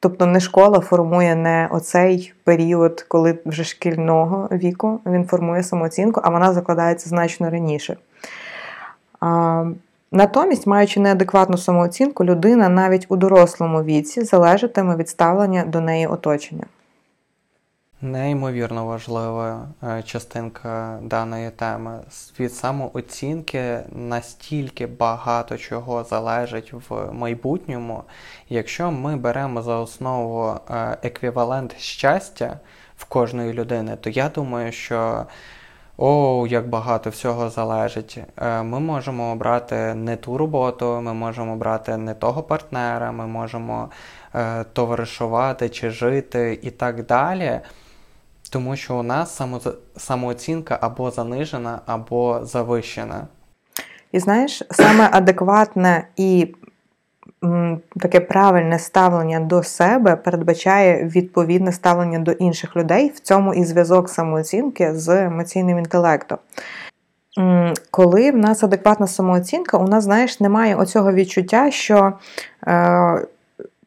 Тобто 0.00 0.26
не 0.26 0.40
школа 0.40 0.80
формує 0.80 1.34
не 1.34 1.68
оцей 1.70 2.32
період, 2.44 3.04
коли 3.08 3.38
вже 3.46 3.64
шкільного 3.64 4.48
віку 4.52 5.00
він 5.06 5.24
формує 5.26 5.62
самооцінку, 5.62 6.20
а 6.24 6.30
вона 6.30 6.52
закладається 6.52 7.08
значно 7.08 7.50
раніше. 7.50 7.96
Натомість, 10.12 10.66
маючи 10.66 11.00
неадекватну 11.00 11.58
самооцінку, 11.58 12.24
людина 12.24 12.68
навіть 12.68 13.06
у 13.08 13.16
дорослому 13.16 13.82
віці 13.82 14.24
залежатиме 14.24 14.96
від 14.96 15.08
ставлення 15.08 15.64
до 15.64 15.80
неї 15.80 16.06
оточення. 16.06 16.64
Неймовірно 18.02 18.86
важлива 18.86 19.68
е, 19.82 20.02
частинка 20.02 20.98
даної 21.02 21.50
теми. 21.50 22.00
Від 22.40 22.54
самооцінки 22.54 23.80
настільки 23.92 24.86
багато 24.86 25.58
чого 25.58 26.04
залежить 26.04 26.72
в 26.72 27.12
майбутньому. 27.12 28.02
Якщо 28.48 28.90
ми 28.90 29.16
беремо 29.16 29.62
за 29.62 29.76
основу 29.76 30.54
е, 30.70 30.98
еквівалент 31.02 31.78
щастя 31.78 32.58
в 32.96 33.04
кожної 33.04 33.52
людини, 33.52 33.96
то 34.00 34.10
я 34.10 34.28
думаю, 34.28 34.72
що 34.72 35.26
о, 35.96 36.46
як 36.50 36.68
багато 36.68 37.10
всього 37.10 37.50
залежить. 37.50 38.18
Е, 38.36 38.62
ми 38.62 38.80
можемо 38.80 39.32
обрати 39.32 39.94
не 39.94 40.16
ту 40.16 40.38
роботу, 40.38 41.00
ми 41.02 41.14
можемо 41.14 41.52
обрати 41.52 41.96
не 41.96 42.14
того 42.14 42.42
партнера, 42.42 43.12
ми 43.12 43.26
можемо 43.26 43.90
товаришувати 44.72 45.68
чи 45.68 45.90
жити 45.90 46.58
і 46.62 46.70
так 46.70 47.06
далі. 47.06 47.60
Тому 48.48 48.76
що 48.76 48.96
у 48.96 49.02
нас 49.02 49.36
само, 49.36 49.60
самооцінка 49.96 50.78
або 50.80 51.10
занижена, 51.10 51.80
або 51.86 52.40
завищена. 52.42 53.26
І 54.12 54.18
знаєш, 54.18 54.62
саме 54.70 55.08
адекватне 55.12 56.08
і 56.16 56.54
м, 57.44 57.80
таке 58.00 58.20
правильне 58.20 58.78
ставлення 58.78 59.40
до 59.40 59.62
себе 59.62 60.16
передбачає 60.16 61.04
відповідне 61.04 61.72
ставлення 61.72 62.18
до 62.18 62.32
інших 62.32 62.76
людей. 62.76 63.08
В 63.08 63.20
цьому 63.20 63.54
і 63.54 63.64
зв'язок 63.64 64.08
самооцінки 64.08 64.94
з 64.94 65.26
емоційним 65.26 65.78
інтелектом. 65.78 66.38
коли 67.90 68.30
в 68.30 68.36
нас 68.36 68.62
адекватна 68.64 69.06
самооцінка, 69.06 69.78
у 69.78 69.88
нас, 69.88 70.04
знаєш, 70.04 70.40
немає 70.40 70.76
оцього 70.76 71.12
відчуття, 71.12 71.70
що 71.70 72.12
е, 72.66 73.26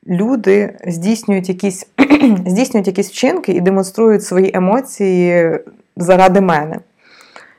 люди 0.08 0.78
здійснюють 0.88 1.50
якісь 1.50 1.88
здійснюють 2.45 2.88
якісь 2.88 3.10
вчинки 3.10 3.52
і 3.52 3.62
демонструють 3.62 4.24
свої 4.24 4.52
емоції 4.54 5.60
заради 5.97 6.41
мене. 6.41 6.80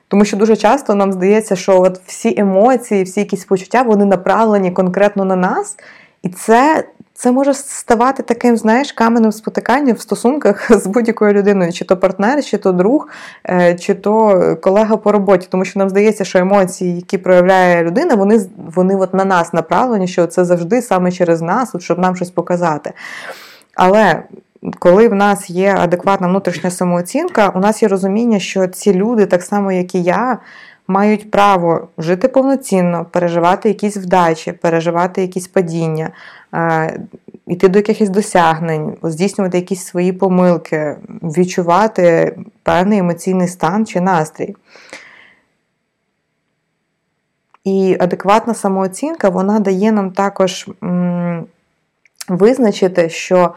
Тому 0.09 0.25
що 0.25 0.37
дуже 0.37 0.57
часто 0.57 0.95
нам 0.95 1.13
здається, 1.13 1.57
що 1.57 1.81
от 1.81 2.01
всі 2.07 2.35
емоції, 2.37 3.03
всі 3.03 3.21
якісь 3.21 3.45
почуття, 3.45 3.83
вони 3.83 4.05
направлені 4.05 4.71
конкретно 4.71 5.25
на 5.25 5.37
нас, 5.37 5.77
і 6.23 6.29
це 6.29 6.85
це 7.15 7.33
може 7.33 7.55
ставати 7.55 8.23
таким, 8.23 8.57
знаєш, 8.57 8.93
каменем 8.93 9.33
спотиканням 9.33 9.97
в 9.97 10.01
стосунках 10.01 10.71
з 10.83 10.87
будь-якою 10.87 11.33
людиною, 11.33 11.73
чи 11.73 11.85
то 11.85 11.97
партнер, 11.97 12.45
чи 12.45 12.59
то 12.59 12.73
друг, 12.73 13.09
е, 13.49 13.75
чи 13.75 13.95
то 13.95 14.57
колега 14.63 14.97
по 14.97 15.13
роботі. 15.13 15.47
Тому 15.51 15.65
що 15.65 15.79
нам 15.79 15.89
здається, 15.89 16.25
що 16.25 16.39
емоції, 16.39 16.97
які 16.97 17.19
проявляє 17.19 17.85
людина, 17.85 18.15
вони 18.15 18.41
вони 18.57 18.97
от 18.97 19.15
на 19.15 19.25
нас 19.25 19.53
направлені, 19.53 20.09
що 20.09 20.27
це 20.27 20.45
завжди 20.45 20.83
саме 20.83 21.13
через 21.13 21.43
нас, 21.43 21.75
от, 21.75 21.83
щоб 21.83 21.99
нам 21.99 22.17
щось 22.17 22.31
показати. 22.31 22.93
Але 23.75 24.23
коли 24.79 25.09
в 25.09 25.15
нас 25.15 25.51
є 25.51 25.75
адекватна 25.79 26.29
внутрішня 26.29 26.71
самооцінка, 26.71 27.49
у 27.49 27.61
нас 27.61 27.83
є 27.83 27.89
розуміння, 27.89 28.39
що 28.39 28.67
ці 28.67 28.95
люди, 28.95 29.27
так 29.27 29.43
само 29.43 29.73
як 29.73 29.95
і 29.95 30.03
я, 30.03 30.39
мають 30.87 31.31
право 31.31 31.89
жити 31.99 32.29
повноцінно, 32.29 33.05
переживати 33.05 33.69
якісь 33.69 33.97
вдачі, 33.97 34.53
переживати 34.53 35.23
якісь 35.23 35.49
падіння, 35.49 36.11
йти 37.47 37.69
до 37.69 37.79
якихось 37.79 38.09
досягнень, 38.09 38.97
здійснювати 39.03 39.59
якісь 39.59 39.85
свої 39.85 40.13
помилки, 40.13 40.97
відчувати 41.23 42.37
певний 42.63 42.99
емоційний 42.99 43.49
стан 43.49 43.87
чи 43.87 44.01
настрій. 44.01 44.57
І 47.65 47.97
адекватна 48.01 48.55
самооцінка 48.55 49.29
вона 49.29 49.61
дає 49.61 49.93
нам 49.93 50.11
також 50.11 50.69
визначити, 52.29 53.09
що 53.09 53.55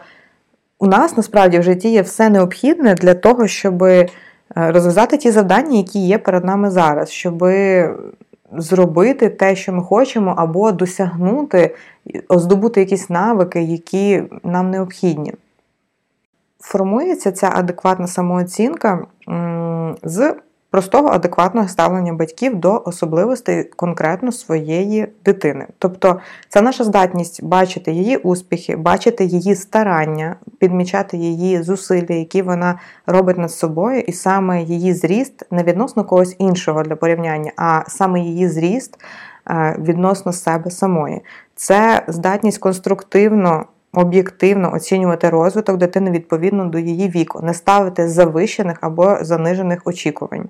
у 0.78 0.86
нас 0.86 1.16
насправді 1.16 1.58
в 1.58 1.62
житті 1.62 1.92
є 1.92 2.02
все 2.02 2.30
необхідне 2.30 2.94
для 2.94 3.14
того, 3.14 3.46
щоб 3.46 3.82
е, 3.82 4.08
розв'язати 4.54 5.16
ті 5.16 5.30
завдання, 5.30 5.76
які 5.76 6.06
є 6.06 6.18
перед 6.18 6.44
нами 6.44 6.70
зараз, 6.70 7.10
щоб 7.10 7.44
зробити 8.52 9.28
те, 9.28 9.56
що 9.56 9.72
ми 9.72 9.82
хочемо, 9.82 10.34
або 10.36 10.72
досягнути, 10.72 11.74
здобути 12.30 12.80
якісь 12.80 13.10
навики, 13.10 13.62
які 13.62 14.22
нам 14.44 14.70
необхідні. 14.70 15.34
Формується 16.60 17.32
ця 17.32 17.50
адекватна 17.54 18.06
самооцінка 18.06 19.06
з 20.02 20.34
простого 20.70 21.08
адекватного 21.08 21.68
ставлення 21.68 22.12
батьків 22.12 22.56
до 22.56 22.82
особливостей 22.84 23.64
конкретно 23.64 24.32
своєї 24.32 25.08
дитини. 25.24 25.66
Тобто 25.78 26.20
це 26.48 26.62
наша 26.62 26.84
здатність 26.84 27.44
бачити 27.44 27.92
її 27.92 28.16
успіхи, 28.16 28.76
бачити 28.76 29.24
її 29.24 29.54
старання, 29.54 30.36
підмічати 30.58 31.16
її 31.16 31.62
зусилля, 31.62 32.14
які 32.14 32.42
вона 32.42 32.78
робить 33.06 33.38
над 33.38 33.52
собою, 33.52 34.00
і 34.00 34.12
саме 34.12 34.62
її 34.62 34.94
зріст 34.94 35.46
не 35.50 35.62
відносно 35.62 36.04
когось 36.04 36.36
іншого 36.38 36.82
для 36.82 36.96
порівняння, 36.96 37.52
а 37.56 37.82
саме 37.88 38.20
її 38.20 38.48
зріст 38.48 38.98
е, 39.50 39.76
відносно 39.78 40.32
себе 40.32 40.70
самої. 40.70 41.20
Це 41.54 42.02
здатність 42.08 42.58
конструктивно 42.58 43.66
об'єктивно 43.92 44.74
оцінювати 44.74 45.30
розвиток 45.30 45.76
дитини 45.76 46.10
відповідно 46.10 46.64
до 46.64 46.78
її 46.78 47.08
віку, 47.08 47.40
не 47.42 47.54
ставити 47.54 48.08
завищених 48.08 48.78
або 48.80 49.18
занижених 49.20 49.80
очікувань. 49.84 50.48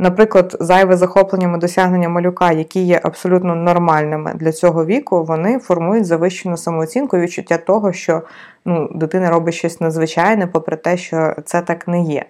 Наприклад, 0.00 0.56
зайве 0.60 0.96
захопленнями 0.96 1.58
досягнення 1.58 2.08
малюка, 2.08 2.52
які 2.52 2.80
є 2.80 3.00
абсолютно 3.02 3.54
нормальними 3.54 4.32
для 4.34 4.52
цього 4.52 4.84
віку, 4.84 5.24
вони 5.24 5.58
формують 5.58 6.06
завищену 6.06 6.56
самооцінку 6.56 7.16
і 7.16 7.20
відчуття 7.20 7.58
того, 7.58 7.92
що 7.92 8.22
ну, 8.64 8.90
дитина 8.94 9.30
робить 9.30 9.54
щось 9.54 9.80
надзвичайне, 9.80 10.46
попри 10.46 10.76
те, 10.76 10.96
що 10.96 11.34
це 11.44 11.62
так 11.62 11.88
не 11.88 12.02
є. 12.02 12.24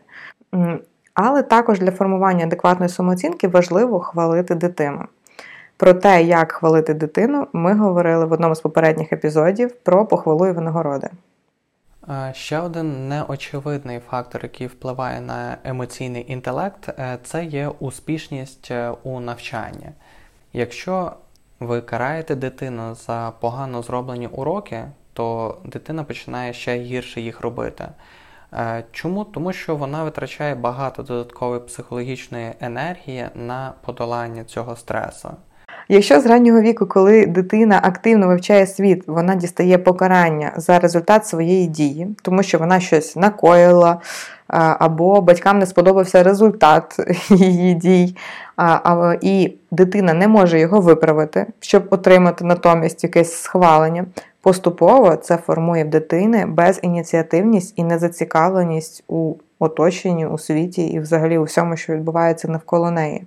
Але 1.14 1.42
також 1.42 1.78
для 1.78 1.90
формування 1.90 2.44
адекватної 2.44 2.88
самооцінки 2.88 3.48
важливо 3.48 4.00
хвалити 4.00 4.54
дитину. 4.54 5.04
Про 5.78 5.94
те, 5.94 6.22
як 6.22 6.52
хвалити 6.52 6.94
дитину, 6.94 7.46
ми 7.52 7.74
говорили 7.74 8.24
в 8.24 8.32
одному 8.32 8.54
з 8.54 8.60
попередніх 8.60 9.12
епізодів 9.12 9.74
про 9.76 10.06
похвалу 10.06 10.46
і 10.46 10.52
винагороди. 10.52 11.08
Ще 12.32 12.58
один 12.58 13.08
неочевидний 13.08 13.98
фактор, 13.98 14.40
який 14.42 14.66
впливає 14.66 15.20
на 15.20 15.58
емоційний 15.64 16.32
інтелект, 16.32 16.88
е, 16.88 17.18
це 17.22 17.44
є 17.44 17.68
успішність 17.68 18.70
е, 18.70 18.92
у 19.02 19.20
навчанні. 19.20 19.90
Якщо 20.52 21.12
ви 21.60 21.80
караєте 21.80 22.34
дитину 22.34 22.94
за 22.94 23.32
погано 23.40 23.82
зроблені 23.82 24.26
уроки, 24.26 24.84
то 25.12 25.56
дитина 25.64 26.04
починає 26.04 26.52
ще 26.52 26.78
гірше 26.78 27.20
їх 27.20 27.40
робити. 27.40 27.88
Е, 28.52 28.84
чому? 28.92 29.24
Тому 29.24 29.52
що 29.52 29.76
вона 29.76 30.04
витрачає 30.04 30.54
багато 30.54 31.02
додаткової 31.02 31.60
психологічної 31.60 32.52
енергії 32.60 33.28
на 33.34 33.72
подолання 33.84 34.44
цього 34.44 34.76
стресу. 34.76 35.30
Якщо 35.88 36.20
з 36.20 36.26
раннього 36.26 36.60
віку, 36.60 36.86
коли 36.86 37.26
дитина 37.26 37.80
активно 37.82 38.28
вивчає 38.28 38.66
світ, 38.66 39.04
вона 39.06 39.34
дістає 39.34 39.78
покарання 39.78 40.52
за 40.56 40.78
результат 40.78 41.26
своєї 41.26 41.66
дії, 41.66 42.08
тому 42.22 42.42
що 42.42 42.58
вона 42.58 42.80
щось 42.80 43.16
накоїла, 43.16 44.00
або 44.78 45.20
батькам 45.20 45.58
не 45.58 45.66
сподобався 45.66 46.22
результат 46.22 46.96
її 47.30 47.74
дій, 47.74 48.16
і 49.20 49.52
дитина 49.70 50.14
не 50.14 50.28
може 50.28 50.60
його 50.60 50.80
виправити, 50.80 51.46
щоб 51.60 51.86
отримати 51.90 52.44
натомість 52.44 53.04
якесь 53.04 53.32
схвалення. 53.32 54.04
Поступово 54.42 55.16
це 55.16 55.36
формує 55.36 55.84
в 55.84 55.90
дитини 55.90 56.46
безініціативність 56.46 57.72
і 57.76 57.84
незацікавленість 57.84 59.04
у 59.08 59.34
оточенні, 59.58 60.26
у 60.26 60.38
світі 60.38 60.86
і 60.86 61.00
взагалі 61.00 61.38
у 61.38 61.42
всьому, 61.42 61.76
що 61.76 61.92
відбувається 61.92 62.48
навколо 62.48 62.90
неї. 62.90 63.24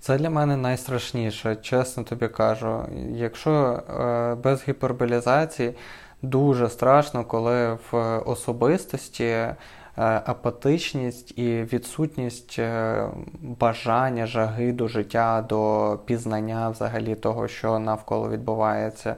Це 0.00 0.18
для 0.18 0.30
мене 0.30 0.56
найстрашніше, 0.56 1.56
чесно 1.56 2.02
тобі 2.04 2.28
кажу. 2.28 2.84
Якщо 3.14 3.50
е, 3.50 4.34
без 4.34 4.68
гіперболізації 4.68 5.74
дуже 6.22 6.68
страшно, 6.68 7.24
коли 7.24 7.78
в 7.90 8.18
особистості 8.26 9.24
е, 9.24 9.56
апатичність 9.96 11.38
і 11.38 11.62
відсутність 11.62 12.56
е, 12.58 13.06
бажання, 13.40 14.26
жаги 14.26 14.72
до 14.72 14.88
життя, 14.88 15.44
до 15.48 15.98
пізнання 16.04 16.68
взагалі 16.68 17.14
того, 17.14 17.48
що 17.48 17.78
навколо 17.78 18.28
відбувається. 18.28 19.16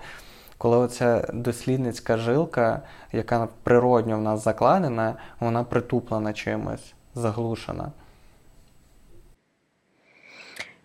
Коли 0.59 0.77
оця 0.77 1.29
дослідницька 1.33 2.16
жилка, 2.16 2.81
яка 3.12 3.49
природньо 3.62 4.18
в 4.18 4.23
нас 4.23 4.45
закладена, 4.45 5.14
вона 5.40 5.64
притуплена 5.64 6.33
чимось, 6.33 6.95
заглушена. 7.14 7.92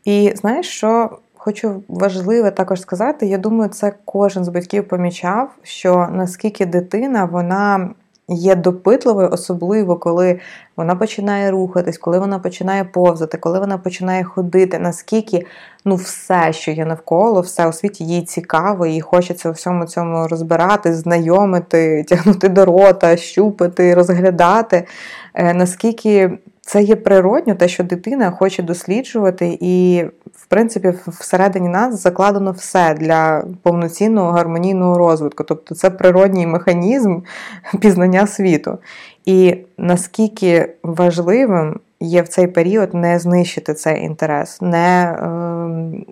І 0.08 0.34
знаєш, 0.36 0.68
що 0.68 1.18
хочу 1.36 1.84
важливе 1.88 2.52
також 2.52 2.82
сказати, 2.82 3.26
я 3.26 3.38
думаю, 3.38 3.70
це 3.70 3.94
кожен 4.06 4.46
з 4.46 4.50
батьків 4.50 4.88
помічав, 4.88 5.56
що 5.64 6.08
наскільки 6.12 6.66
дитина 6.66 7.26
вона 7.26 7.90
є 8.30 8.56
допитливою, 8.56 9.30
особливо 9.32 9.96
коли 9.96 10.40
вона 10.78 10.96
починає 10.96 11.52
рухатись, 11.52 11.98
коли 11.98 12.20
вона 12.20 12.40
починає 12.40 12.84
повзати, 12.84 13.38
коли 13.38 13.60
вона 13.60 13.78
починає 13.78 14.24
ходити, 14.24 14.80
наскільки 14.80 15.46
ну, 15.86 15.96
все, 15.96 16.54
що 16.54 16.72
є 16.72 16.86
навколо, 16.86 17.42
все 17.42 17.68
у 17.68 17.74
світі 17.74 18.04
їй 18.06 18.22
цікаво, 18.22 18.86
і 18.86 19.02
хочеться 19.02 19.50
у 19.50 19.52
всьому 19.52 19.86
цьому 19.86 20.28
розбирати, 20.28 20.94
знайомити, 20.94 22.04
тягнути 22.08 22.50
до 22.50 22.66
рота, 22.66 23.18
щупати, 23.18 23.94
розглядати. 23.94 24.88
Е, 25.34 25.54
наскільки 25.54 26.38
це 26.62 26.84
є 26.84 26.96
природньо, 26.96 27.56
те, 27.56 27.68
що 27.68 27.84
дитина 27.84 28.32
хоче 28.32 28.64
досліджувати, 28.64 29.58
і, 29.62 30.06
в 30.38 30.46
принципі, 30.46 30.94
всередині 31.08 31.70
нас 31.70 32.02
закладено 32.02 32.52
все 32.52 32.94
для 32.94 33.44
повноцінного 33.64 34.32
гармонійного 34.32 34.98
розвитку. 34.98 35.44
Тобто 35.44 35.76
це 35.76 35.90
природній 35.90 36.48
механізм 36.48 37.20
пізнання 37.80 38.28
світу. 38.28 38.78
І 39.26 39.58
наскільки 39.78 40.74
важливим 40.84 41.80
є 42.00 42.22
в 42.22 42.28
цей 42.28 42.48
період 42.48 42.94
не 42.94 43.20
знищити 43.20 43.74
цей 43.74 44.04
інтерес, 44.04 44.62
не, 44.62 45.18
ем, 45.22 46.06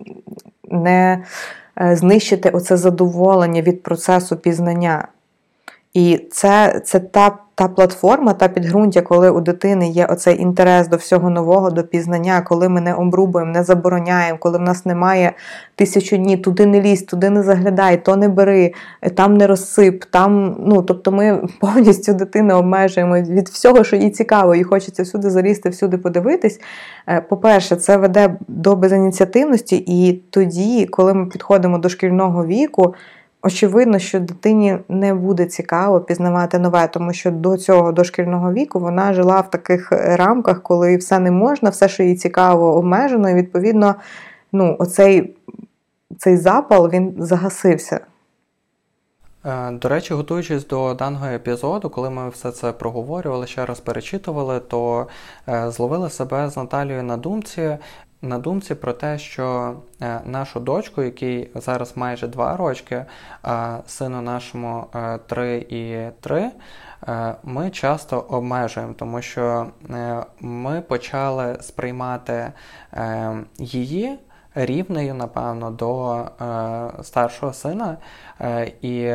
не 0.70 1.24
е, 1.80 1.96
знищити 1.96 2.50
оце 2.50 2.76
задоволення 2.76 3.62
від 3.62 3.82
процесу 3.82 4.36
пізнання. 4.36 5.08
І 5.96 6.26
це 6.30 6.80
це 6.84 7.00
та 7.00 7.38
та 7.58 7.68
платформа, 7.68 8.32
та 8.32 8.48
підґрунтя, 8.48 9.02
коли 9.02 9.30
у 9.30 9.40
дитини 9.40 9.88
є 9.88 10.06
оцей 10.06 10.42
інтерес 10.42 10.88
до 10.88 10.96
всього 10.96 11.30
нового, 11.30 11.70
до 11.70 11.82
пізнання, 11.82 12.40
коли 12.40 12.68
ми 12.68 12.80
не 12.80 12.94
обрубуємо, 12.94 13.52
не 13.52 13.64
забороняємо, 13.64 14.38
коли 14.38 14.58
в 14.58 14.60
нас 14.60 14.86
немає 14.86 15.32
тисячу 15.74 16.16
днів, 16.16 16.42
туди 16.42 16.66
не 16.66 16.80
лізь, 16.80 17.02
туди 17.02 17.30
не 17.30 17.42
заглядай, 17.42 18.04
то 18.04 18.16
не 18.16 18.28
бери, 18.28 18.72
там 19.14 19.36
не 19.36 19.46
розсип. 19.46 20.04
там, 20.04 20.56
ну, 20.66 20.82
Тобто 20.82 21.12
ми 21.12 21.42
повністю 21.60 22.14
дитину 22.14 22.54
обмежуємо 22.54 23.20
від 23.20 23.48
всього, 23.48 23.84
що 23.84 23.96
їй 23.96 24.10
цікаво, 24.10 24.54
і 24.54 24.62
хочеться 24.62 25.02
всюди 25.02 25.30
залізти, 25.30 25.68
всюди 25.68 25.98
подивитись. 25.98 26.60
Е, 27.08 27.20
по-перше, 27.20 27.76
це 27.76 27.96
веде 27.96 28.36
до 28.48 28.76
безініціативності, 28.76 29.84
і 29.86 30.12
тоді, 30.30 30.86
коли 30.86 31.14
ми 31.14 31.26
підходимо 31.26 31.78
до 31.78 31.88
шкільного 31.88 32.46
віку. 32.46 32.94
Очевидно, 33.46 33.98
що 33.98 34.20
дитині 34.20 34.78
не 34.88 35.14
буде 35.14 35.46
цікаво 35.46 36.00
пізнавати 36.00 36.58
нове, 36.58 36.88
тому 36.88 37.12
що 37.12 37.30
до 37.30 37.56
цього 37.56 37.92
дошкільного 37.92 38.52
віку 38.52 38.80
вона 38.80 39.12
жила 39.12 39.40
в 39.40 39.50
таких 39.50 39.92
рамках, 39.92 40.62
коли 40.62 40.96
все 40.96 41.18
не 41.18 41.30
можна, 41.30 41.70
все, 41.70 41.88
що 41.88 42.02
їй 42.02 42.16
цікаво, 42.16 42.74
обмежено, 42.74 43.30
і 43.30 43.34
відповідно, 43.34 43.94
ну, 44.52 44.76
оцей 44.78 45.36
цей 46.18 46.36
запал 46.36 46.88
він 46.88 47.14
загасився. 47.18 48.00
Е, 49.46 49.70
до 49.70 49.88
речі, 49.88 50.14
готуючись 50.14 50.66
до 50.66 50.94
даного 50.94 51.26
епізоду, 51.26 51.90
коли 51.90 52.10
ми 52.10 52.28
все 52.28 52.52
це 52.52 52.72
проговорювали, 52.72 53.46
ще 53.46 53.66
раз 53.66 53.80
перечитували, 53.80 54.60
то 54.60 55.06
е, 55.48 55.70
зловили 55.70 56.10
себе 56.10 56.50
з 56.50 56.56
Наталією 56.56 57.02
на 57.02 57.16
думці, 57.16 57.78
на 58.22 58.38
думці 58.38 58.74
про 58.74 58.92
те, 58.92 59.18
що 59.18 59.76
е, 60.02 60.20
нашу 60.24 60.60
дочку, 60.60 61.02
якій 61.02 61.48
зараз 61.54 61.96
майже 61.96 62.26
2 62.26 62.56
рочки, 62.56 63.04
сину 63.86 64.22
нашому 64.22 64.86
3 65.26 65.46
е, 65.46 65.58
і 65.58 66.10
3, 66.20 66.50
е, 67.08 67.34
ми 67.42 67.70
часто 67.70 68.20
обмежуємо, 68.20 68.94
тому 68.98 69.22
що 69.22 69.66
ми 70.40 70.80
почали 70.80 71.56
сприймати 71.60 72.52
її 73.58 74.18
рівнею, 74.54 75.14
напевно, 75.14 75.70
до 75.70 76.24
старшого 77.02 77.52
сина. 77.52 77.96
і 78.82 79.12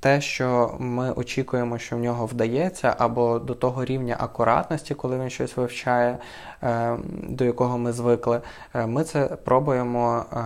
те, 0.00 0.20
що 0.20 0.74
ми 0.78 1.12
очікуємо, 1.12 1.78
що 1.78 1.96
в 1.96 1.98
нього 1.98 2.26
вдається, 2.26 2.94
або 2.98 3.38
до 3.38 3.54
того 3.54 3.84
рівня 3.84 4.16
акуратності, 4.18 4.94
коли 4.94 5.18
він 5.18 5.30
щось 5.30 5.56
вивчає, 5.56 6.18
е, 6.62 6.96
до 7.28 7.44
якого 7.44 7.78
ми 7.78 7.92
звикли, 7.92 8.40
е, 8.74 8.86
ми 8.86 9.04
це 9.04 9.24
пробуємо 9.24 10.24
е, 10.32 10.36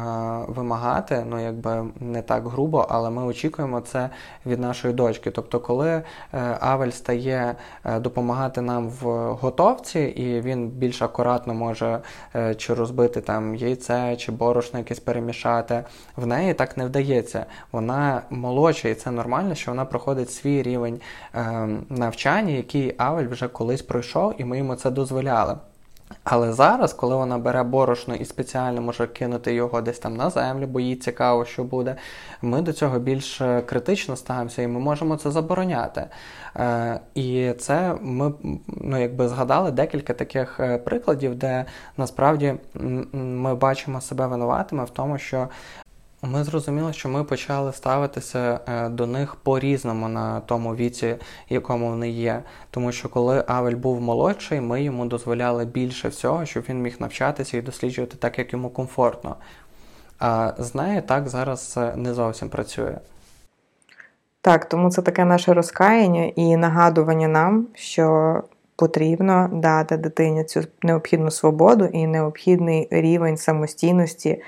вимагати, 0.53 1.25
ну 1.31 1.45
якби 1.45 1.85
не 2.01 2.23
так 2.23 2.49
грубо, 2.49 2.87
але 2.89 3.11
ми 3.11 3.25
очікуємо 3.25 3.81
це 3.81 4.11
від 4.47 4.61
нашої 4.61 4.95
дочки. 4.95 5.31
Тобто, 5.31 5.61
коли 5.61 6.03
Авель 6.61 6.91
стає 6.91 7.55
допомагати 8.01 8.61
нам 8.61 8.89
в 8.89 9.33
готовці, 9.33 10.01
і 10.01 10.41
він 10.41 10.69
більш 10.69 11.03
акуратно 11.03 11.55
може 11.55 12.01
чи 12.57 12.75
розбити 12.75 13.21
там 13.21 13.55
яйце, 13.55 14.17
чи 14.17 14.33
борошно 14.33 14.79
якесь 14.79 15.01
перемішати, 15.01 15.85
в 16.17 16.27
неї 16.27 16.55
так 16.55 16.77
не 16.77 16.87
вдається. 16.87 17.47
Вона 17.73 18.23
молодша, 18.31 18.89
і 18.89 18.95
це 18.95 19.11
нормально 19.11 19.44
нормально, 19.45 19.55
що 19.55 19.71
вона 19.71 19.85
проходить 19.85 20.31
свій 20.31 20.63
рівень 20.63 21.01
е, 21.35 21.69
навчання, 21.89 22.53
який 22.53 22.95
Авель 22.99 23.29
вже 23.29 23.49
колись 23.49 23.83
пройшов, 23.83 24.35
і 24.39 24.45
ми 24.45 24.59
йому 24.59 24.75
це 24.75 24.91
дозволяли. 24.91 25.57
Але 26.25 26.53
зараз, 26.53 26.93
коли 26.93 27.17
вона 27.17 27.39
бере 27.39 27.63
борошно 27.63 28.15
і 28.15 28.25
спеціально 28.25 28.83
може 28.83 29.07
кинути 29.07 29.55
його 29.55 29.81
десь 29.81 29.99
там 29.99 30.17
на 30.17 30.31
землю, 30.31 30.67
бо 30.67 30.81
їй 30.81 30.97
цікаво, 30.97 31.45
що 31.45 31.65
буде, 31.65 31.97
ми 32.43 32.63
до 32.63 32.73
цього 32.73 32.99
більш 32.99 33.43
критично 33.67 34.17
ставимося 34.17 34.63
і 34.63 34.67
ми 34.67 34.81
можемо 34.81 35.17
це 35.17 35.31
забороняти. 35.31 36.07
Е, 36.57 37.01
І 37.15 37.53
це 37.59 37.95
ми 38.03 38.33
ну, 38.67 39.01
якби 39.01 39.29
згадали 39.29 39.71
декілька 39.71 40.15
таких 40.15 40.61
е, 40.61 40.79
прикладів, 40.79 41.35
де 41.35 41.65
насправді 41.97 42.55
ми 43.13 43.55
бачимо 43.55 44.01
себе 44.01 44.27
винуватими 44.27 44.85
в 44.85 44.91
тому, 44.91 45.19
що 45.19 45.49
ми 46.25 46.45
зрозуміли, 46.45 46.93
що 46.93 47.09
ми 47.09 47.25
почали 47.25 47.73
ставитися 47.73 48.61
е, 48.69 48.89
до 48.89 49.07
них 49.07 49.35
по-різному 49.35 50.09
на 50.09 50.41
тому 50.41 50.75
віці, 50.75 51.17
якому 51.49 51.89
вони 51.89 52.11
є. 52.11 52.43
Тому 52.71 52.93
що 52.93 53.09
коли 53.09 53.45
Авель 53.47 53.77
був 53.77 54.01
молодший, 54.01 54.61
ми 54.61 54.83
йому 54.83 55.07
дозволяли 55.07 55.65
більше 55.65 56.09
всього, 56.09 56.47
щоб 56.47 56.65
він 56.69 56.83
міг 56.83 56.97
навчатися 56.99 57.57
і 57.57 57.63
досліджувати 57.63 58.17
так, 58.17 58.39
як 58.39 58.53
йому 58.53 58.71
комфортно. 58.71 59.37
А 60.19 60.53
з 60.59 60.75
нею 60.75 61.03
так 61.03 61.29
зараз 61.29 61.79
не 61.97 62.15
зовсім 62.15 62.49
працює. 62.49 62.99
Так, 64.41 64.69
тому 64.69 64.91
це 64.91 65.03
таке 65.03 65.25
наше 65.25 65.55
розкаяння 65.55 66.25
і 66.25 66.57
нагадування 66.57 67.29
нам, 67.29 67.67
що 67.75 68.43
потрібно 68.77 69.51
дати 69.53 69.97
дитині 69.97 70.45
цю 70.45 70.61
необхідну 70.83 71.31
свободу 71.31 71.85
і 71.85 72.07
необхідний 72.07 72.89
рівень 72.91 73.37
самостійності. 73.37 74.43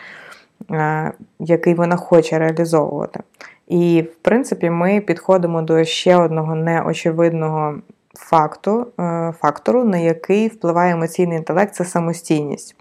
Е, 0.70 1.12
який 1.38 1.74
вона 1.74 1.96
хоче 1.96 2.38
реалізовувати. 2.38 3.20
І, 3.68 4.02
в 4.02 4.16
принципі, 4.16 4.70
ми 4.70 5.00
підходимо 5.00 5.62
до 5.62 5.84
ще 5.84 6.16
одного 6.16 6.54
неочевидного 6.54 7.74
факту, 8.14 8.86
е, 9.00 9.32
фактору, 9.40 9.84
на 9.84 9.98
який 9.98 10.48
впливає 10.48 10.92
емоційний 10.92 11.38
інтелект 11.38 11.74
це 11.74 11.84
самостійність. 11.84 12.76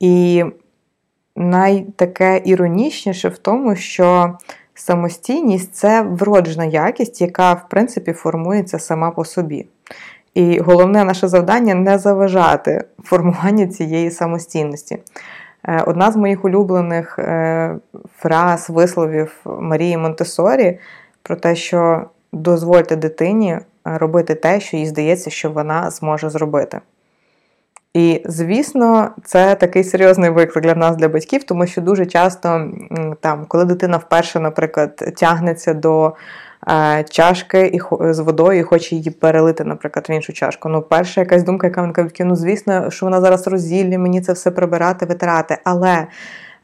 І 0.00 0.44
найтаке 1.36 2.42
іронічніше 2.44 3.28
в 3.28 3.38
тому, 3.38 3.76
що 3.76 4.38
самостійність 4.74 5.74
це 5.74 6.02
вроджена 6.02 6.64
якість, 6.64 7.20
яка, 7.20 7.52
в 7.52 7.68
принципі, 7.68 8.12
формується 8.12 8.78
сама 8.78 9.10
по 9.10 9.24
собі. 9.24 9.66
І 10.36 10.60
головне 10.60 11.04
наше 11.04 11.28
завдання 11.28 11.74
не 11.74 11.98
заважати 11.98 12.84
формуванню 13.04 13.66
цієї 13.66 14.10
самостійності. 14.10 14.98
Е, 15.64 15.82
одна 15.86 16.12
з 16.12 16.16
моїх 16.16 16.44
улюблених 16.44 17.18
е, 17.18 17.76
фраз, 18.18 18.70
висловів 18.70 19.40
Марії 19.44 19.96
Монтесорі 19.96 20.78
про 21.22 21.36
те, 21.36 21.54
що 21.54 22.04
дозвольте 22.32 22.96
дитині 22.96 23.58
робити 23.84 24.34
те, 24.34 24.60
що 24.60 24.76
їй 24.76 24.86
здається, 24.86 25.30
що 25.30 25.50
вона 25.50 25.90
зможе 25.90 26.30
зробити. 26.30 26.80
І, 27.96 28.22
звісно, 28.24 29.10
це 29.24 29.54
такий 29.54 29.84
серйозний 29.84 30.30
виклик 30.30 30.64
для 30.64 30.74
нас, 30.74 30.96
для 30.96 31.08
батьків, 31.08 31.44
тому 31.44 31.66
що 31.66 31.80
дуже 31.80 32.06
часто, 32.06 32.70
там, 33.20 33.44
коли 33.48 33.64
дитина 33.64 33.96
вперше, 33.96 34.40
наприклад, 34.40 34.96
тягнеться 35.16 35.74
до 35.74 36.14
Е, 36.68 37.04
чашки 37.10 37.66
і 37.66 37.80
з 38.12 38.18
водою 38.18 38.58
і 38.58 38.62
хоче 38.62 38.96
її 38.96 39.10
перелити, 39.10 39.64
наприклад, 39.64 40.06
в 40.08 40.10
іншу 40.10 40.32
чашку. 40.32 40.68
Ну, 40.68 40.82
перша 40.82 41.20
якась 41.20 41.42
думка, 41.42 41.66
яка 41.66 41.80
виникає, 41.80 42.10
ну, 42.20 42.36
звісно, 42.36 42.90
що 42.90 43.06
вона 43.06 43.20
зараз 43.20 43.46
розділі, 43.46 43.98
мені 43.98 44.20
це 44.20 44.32
все 44.32 44.50
прибирати, 44.50 45.06
витирати. 45.06 45.58
Але 45.64 46.06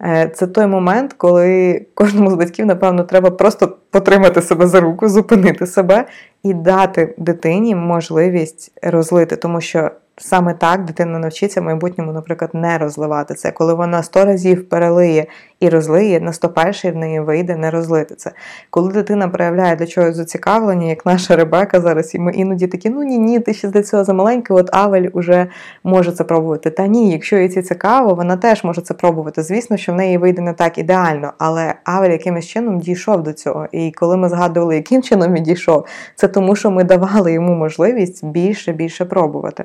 е, 0.05 0.31
це 0.35 0.47
той 0.47 0.67
момент, 0.67 1.13
коли 1.13 1.87
кожному 1.95 2.31
з 2.31 2.35
батьків, 2.35 2.67
напевно, 2.67 3.05
треба 3.05 3.31
просто 3.31 3.77
потримати 3.91 4.43
себе 4.43 4.67
за 4.67 4.81
руку, 4.81 5.09
зупинити 5.09 5.67
себе 5.67 6.05
і 6.43 6.55
дати 6.55 7.15
дитині 7.19 7.75
можливість 7.75 8.73
розлити, 8.83 9.37
тому 9.37 9.61
що 9.61 9.91
Саме 10.19 10.55
так 10.55 10.85
дитина 10.85 11.19
навчиться 11.19 11.61
в 11.61 11.65
майбутньому, 11.65 12.13
наприклад, 12.13 12.51
не 12.55 12.79
розливати 12.79 13.35
це. 13.35 13.51
Коли 13.51 13.75
вона 13.75 14.03
сто 14.03 14.25
разів 14.25 14.69
перелиє 14.69 15.27
і 15.61 15.69
розлиє, 15.69 16.21
на 16.21 16.33
101 16.33 16.93
в 16.93 16.97
неї 16.97 17.21
вийде 17.21 17.57
не 17.57 17.71
розлити 17.71 18.15
це. 18.15 18.33
Коли 18.71 18.93
дитина 18.93 19.29
проявляє 19.29 19.77
для 19.77 19.87
чогось 19.87 20.17
зацікавлення, 20.17 20.87
як 20.87 21.07
наша 21.07 21.37
Ребека 21.37 21.81
зараз, 21.81 22.15
і 22.15 22.19
ми 22.19 22.33
іноді 22.33 22.67
такі, 22.67 22.91
ну 22.91 23.03
ні, 23.03 23.19
ні, 23.19 23.41
ти 23.41 23.55
ще 23.55 23.69
для 23.69 23.83
цього 23.83 24.05
замаленька, 24.05 24.55
от 24.55 24.69
Авель 24.73 25.09
уже 25.13 25.47
може 25.85 26.13
це 26.13 26.25
пробувати. 26.25 26.71
Та 26.71 26.87
ні, 26.87 27.11
якщо 27.11 27.37
їй 27.37 27.49
це 27.49 27.63
цікаво, 27.63 28.15
вона 28.15 28.37
теж 28.37 28.65
може 28.65 28.81
це 28.81 28.95
пробувати. 28.95 29.43
Звісно, 29.43 29.77
що 29.77 29.93
в 29.93 29.97
неї 29.97 30.19
вийде 30.19 30.43
не 30.43 30.53
так 30.53 30.79
ідеально, 30.79 31.33
але 31.39 31.75
Авель 31.85 32.11
якимось 32.11 32.47
чином 32.47 32.81
дійшов 32.81 33.23
до 33.23 33.33
цього. 33.33 33.67
І 33.73 33.93
коли 33.93 34.17
ми 34.17 34.29
згадували, 34.29 34.77
яким 34.77 35.03
чином 35.03 35.35
він 35.35 35.43
дійшов, 35.43 35.87
це 36.15 36.29
тому, 36.29 36.57
що 36.57 36.71
ми 36.71 36.85
давали 36.85 37.33
йому 37.33 37.55
можливість 37.55 38.25
більше 38.25 38.73
більше 38.73 39.05
пробувати. 39.05 39.65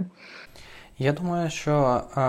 Я 1.00 1.12
думаю, 1.12 1.50
що 1.50 2.02
е, 2.18 2.22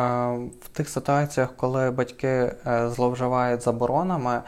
в 0.60 0.68
тих 0.72 0.88
ситуаціях, 0.88 1.56
коли 1.56 1.90
батьки 1.90 2.26
е, 2.28 2.54
зловживають 2.88 3.62
заборонами, 3.62 4.34
е, 4.34 4.42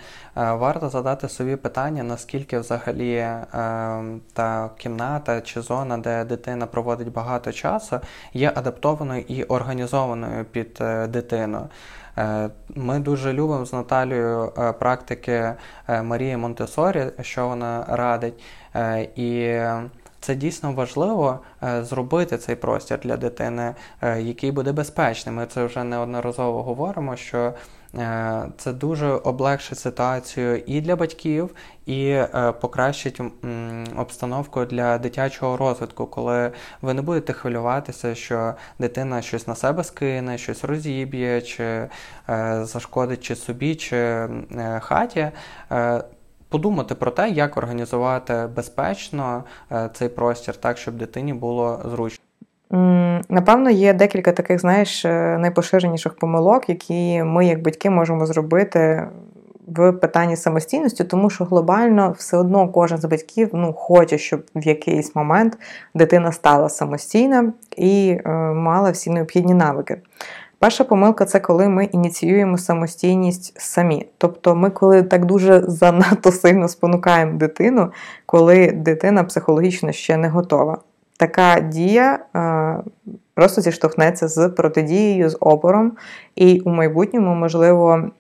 варто 0.53 0.89
задати 0.89 1.29
собі 1.29 1.57
питання, 1.57 2.03
наскільки 2.03 2.59
взагалі 2.59 3.14
е, 3.14 3.47
та 4.33 4.71
кімната 4.79 5.41
чи 5.41 5.61
зона, 5.61 5.99
де 5.99 6.25
дитина 6.25 6.66
проводить 6.66 7.12
багато 7.12 7.53
часу, 7.53 8.01
є 8.33 8.53
адаптованою 8.55 9.25
і 9.29 9.43
організованою 9.45 10.45
під 10.45 10.79
е, 10.81 11.07
дитину. 11.07 11.68
Ми 12.68 12.99
дуже 12.99 13.33
любимо 13.33 13.66
з 13.66 13.73
Наталією 13.73 14.53
практики 14.79 15.55
Марії 16.03 16.37
Монтесорі, 16.37 17.07
що 17.21 17.49
вона 17.49 17.85
радить. 17.89 18.43
І 19.16 19.61
це 20.21 20.35
дійсно 20.35 20.73
важливо 20.73 21.41
е, 21.62 21.85
зробити 21.85 22.39
цей 22.39 22.57
простір 22.57 22.99
для 22.99 23.16
дитини, 23.16 23.75
е, 24.03 24.23
який 24.23 24.53
буде 24.53 24.73
безпечним. 24.73 25.35
Ми 25.35 25.47
це 25.47 25.64
вже 25.64 25.85
неодноразово 25.85 26.62
говоримо. 26.62 27.16
що 27.16 27.55
Е, 27.95 28.43
це 28.57 28.73
дуже 28.73 29.07
облегшить 29.07 29.79
ситуацію 29.79 30.62
і 30.66 30.81
для 30.81 30.97
батьків, 30.97 31.55
і 31.87 32.21
покращить 32.61 33.21
обстановку 33.97 34.64
для 34.64 34.99
дитячого 34.99 35.57
розвитку, 35.57 36.07
коли 36.07 36.53
ви 36.83 36.95
не 36.95 37.03
будете 37.03 37.33
хвилюватися, 37.33 38.14
що 38.14 38.55
дитина 38.79 39.23
щось 39.23 39.47
на 39.47 39.55
себе 39.55 39.85
скине, 39.85 40.39
щось 40.39 40.64
розіб'є, 40.64 41.43
чи 41.43 41.89
зашкодить 42.62 43.21
чи 43.21 43.37
собі, 43.37 43.75
чи 43.75 44.29
хаті. 44.81 45.31
Подумати 46.51 46.94
про 46.94 47.11
те, 47.11 47.28
як 47.28 47.57
організувати 47.57 48.48
безпечно 48.57 49.44
цей 49.92 50.09
простір, 50.09 50.57
так 50.57 50.78
щоб 50.78 50.94
дитині 50.94 51.32
було 51.34 51.80
зручно. 51.84 52.24
Напевно, 53.28 53.70
є 53.70 53.94
декілька 53.94 54.32
таких, 54.32 54.61
знаєш, 54.61 55.05
е, 55.05 55.38
найпоширеніших 55.38 56.14
помилок, 56.14 56.68
які 56.68 57.22
ми, 57.22 57.46
як 57.46 57.62
батьки, 57.62 57.90
можемо 57.90 58.26
зробити 58.26 59.09
в 59.66 59.92
питанні 59.92 60.36
самостійності, 60.36 61.05
тому 61.05 61.30
що 61.30 61.44
глобально 61.44 62.14
все 62.18 62.36
одно 62.36 62.68
кожен 62.68 62.98
з 62.98 63.05
батьків 63.05 63.51
ну, 63.53 63.72
хоче, 63.72 64.18
щоб 64.18 64.44
в 64.55 64.66
якийсь 64.66 65.16
момент 65.16 65.59
дитина 65.94 66.32
стала 66.32 66.68
самостійна 66.68 67.53
і 67.76 68.18
е, 68.24 68.30
мала 68.53 68.90
всі 68.90 69.11
необхідні 69.11 69.55
навики. 69.55 70.01
Перша 70.61 70.84
помилка 70.84 71.24
це 71.24 71.40
коли 71.40 71.68
ми 71.68 71.84
ініціюємо 71.84 72.58
самостійність 72.58 73.61
самі. 73.61 74.06
Тобто, 74.18 74.56
ми, 74.56 74.70
коли 74.70 75.02
так 75.02 75.24
дуже 75.24 75.61
занадто 75.61 76.32
сильно 76.32 76.68
спонукаємо 76.68 77.38
дитину, 77.38 77.92
коли 78.26 78.72
дитина 78.72 79.24
психологічно 79.24 79.92
ще 79.92 80.16
не 80.16 80.28
готова 80.28 80.78
така 81.20 81.61
дія 81.61 82.18
е, 82.36 82.90
просто 83.41 83.61
зіштовхнеться 83.61 84.28
з 84.28 84.49
протидією, 84.49 85.30
з 85.30 85.36
опором, 85.41 85.93
і 86.36 86.61
у 86.61 86.70
майбутньому, 86.70 87.34
можливо, 87.34 88.11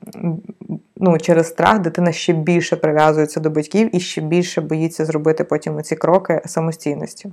ну, 0.96 1.18
через 1.18 1.48
страх 1.48 1.78
дитина 1.78 2.12
ще 2.12 2.32
більше 2.32 2.76
прив'язується 2.76 3.40
до 3.40 3.50
батьків 3.50 3.96
і 3.96 4.00
ще 4.00 4.20
більше 4.20 4.60
боїться 4.60 5.04
зробити 5.04 5.44
потім 5.44 5.82
ці 5.82 5.96
кроки 5.96 6.40
самостійності. 6.44 7.32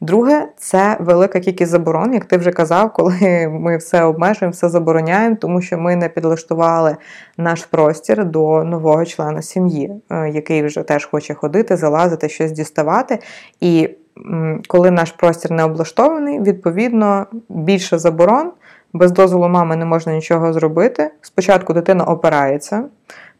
Друге, 0.00 0.48
це 0.56 0.96
велика 1.00 1.40
кількість 1.40 1.70
заборон, 1.70 2.14
як 2.14 2.24
ти 2.24 2.36
вже 2.36 2.50
казав, 2.50 2.92
коли 2.92 3.48
ми 3.60 3.76
все 3.76 4.02
обмежуємо, 4.02 4.52
все 4.52 4.68
забороняємо, 4.68 5.36
тому 5.36 5.62
що 5.62 5.78
ми 5.78 5.96
не 5.96 6.08
підлаштували 6.08 6.96
наш 7.38 7.64
простір 7.64 8.24
до 8.24 8.64
нового 8.64 9.04
члена 9.04 9.42
сім'ї, 9.42 9.92
е, 10.10 10.30
який 10.30 10.62
вже 10.62 10.82
теж 10.82 11.04
хоче 11.04 11.34
ходити, 11.34 11.76
залазити, 11.76 12.28
щось 12.28 12.52
діставати. 12.52 13.18
І 13.60 13.88
коли 14.68 14.90
наш 14.90 15.12
простір 15.12 15.50
не 15.50 15.64
облаштований, 15.64 16.40
відповідно 16.40 17.26
більше 17.48 17.98
заборон, 17.98 18.50
без 18.92 19.12
дозволу 19.12 19.48
мами 19.48 19.76
не 19.76 19.84
можна 19.84 20.12
нічого 20.12 20.52
зробити. 20.52 21.10
Спочатку 21.20 21.72
дитина 21.72 22.04
опирається, 22.04 22.84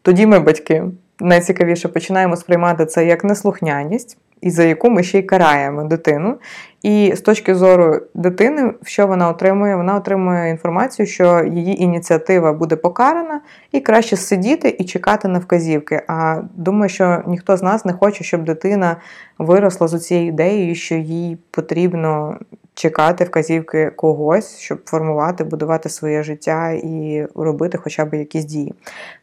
тоді 0.01 0.25
ми, 0.25 0.39
батьки, 0.39 0.83
найцікавіше 1.19 1.87
починаємо 1.87 2.35
сприймати 2.35 2.85
це 2.85 3.05
як 3.05 3.23
неслухняність 3.23 4.17
і 4.41 4.49
за 4.49 4.63
яку 4.63 4.89
ми 4.89 5.03
ще 5.03 5.19
й 5.19 5.23
караємо 5.23 5.83
дитину. 5.83 6.37
І 6.83 7.13
з 7.15 7.21
точки 7.21 7.55
зору 7.55 7.99
дитини, 8.13 8.73
що 8.83 9.07
вона 9.07 9.29
отримує? 9.29 9.75
Вона 9.75 9.95
отримує 9.95 10.49
інформацію, 10.49 11.05
що 11.05 11.43
її 11.43 11.83
ініціатива 11.83 12.53
буде 12.53 12.75
покарана, 12.75 13.41
і 13.71 13.79
краще 13.79 14.17
сидіти 14.17 14.75
і 14.79 14.85
чекати 14.85 15.27
на 15.27 15.39
вказівки. 15.39 16.01
А 16.07 16.41
думаю, 16.55 16.89
що 16.89 17.23
ніхто 17.27 17.57
з 17.57 17.63
нас 17.63 17.85
не 17.85 17.93
хоче, 17.93 18.23
щоб 18.23 18.43
дитина 18.43 18.97
виросла 19.37 19.87
з 19.87 20.05
цією 20.05 20.27
ідеєю, 20.27 20.75
що 20.75 20.95
їй 20.95 21.37
потрібно 21.51 22.37
чекати 22.77 23.23
вказівки 23.23 23.91
когось, 23.95 24.59
щоб 24.59 24.79
формувати, 24.85 25.43
будувати 25.43 25.89
своє 25.89 26.23
життя 26.23 26.71
і 26.71 27.27
робити 27.35 27.77
хоча 27.77 28.05
б 28.05 28.13
якісь 28.13 28.45
дії. 28.45 28.73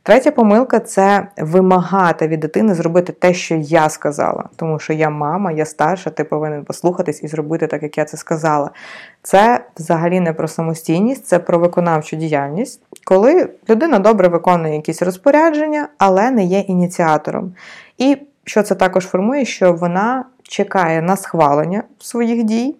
Третя 0.02 0.30
помилка 0.30 0.80
це 0.80 1.26
вимагати 1.38 2.28
від 2.28 2.40
дитини 2.40 2.74
зробити 2.74 3.12
те, 3.12 3.34
що 3.34 3.54
я 3.54 3.88
сказала. 3.88 4.44
Тому 4.56 4.78
що 4.78 4.92
я 4.92 5.10
мама, 5.10 5.52
я 5.52 5.66
старша, 5.66 6.10
ти 6.10 6.24
повинен 6.24 6.64
послухатись 6.64 7.22
і 7.22 7.28
зробити 7.28 7.66
так, 7.66 7.82
як 7.82 7.98
я 7.98 8.04
це 8.04 8.16
сказала. 8.16 8.70
Це 9.22 9.64
взагалі 9.76 10.20
не 10.20 10.32
про 10.32 10.48
самостійність, 10.48 11.26
це 11.26 11.38
про 11.38 11.58
виконавчу 11.58 12.16
діяльність, 12.16 12.80
коли 13.04 13.48
людина 13.70 13.98
добре 13.98 14.28
виконує 14.28 14.74
якісь 14.74 15.02
розпорядження, 15.02 15.88
але 15.98 16.30
не 16.30 16.44
є 16.44 16.58
ініціатором. 16.58 17.54
І 17.98 18.16
що 18.44 18.62
це 18.62 18.74
також 18.74 19.06
формує, 19.06 19.44
що 19.44 19.72
вона 19.72 20.24
чекає 20.42 21.02
на 21.02 21.16
схвалення 21.16 21.82
своїх 21.98 22.44
дій 22.44 22.76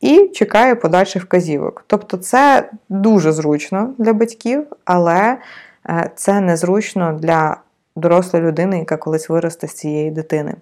і 0.00 0.28
чекає 0.28 0.74
подальших 0.74 1.24
вказівок. 1.24 1.84
Тобто 1.86 2.16
це 2.16 2.70
дуже 2.88 3.32
зручно 3.32 3.94
для 3.98 4.12
батьків, 4.12 4.66
але 4.84 5.38
е, 5.88 6.10
це 6.14 6.40
незручно 6.40 7.12
для 7.12 7.56
дорослої 7.96 8.44
людини, 8.44 8.78
яка 8.78 8.96
колись 8.96 9.28
виросте 9.28 9.66
з 9.66 9.74
цієї 9.74 10.10
дитини. 10.10 10.54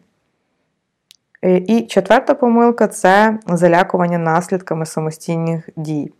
Е, 1.42 1.56
і 1.56 1.86
четверта 1.86 2.34
помилка 2.34 2.88
це 2.88 3.38
залякування 3.46 4.18
наслідками 4.18 4.86
самостійних 4.86 5.68
дій. 5.76 6.12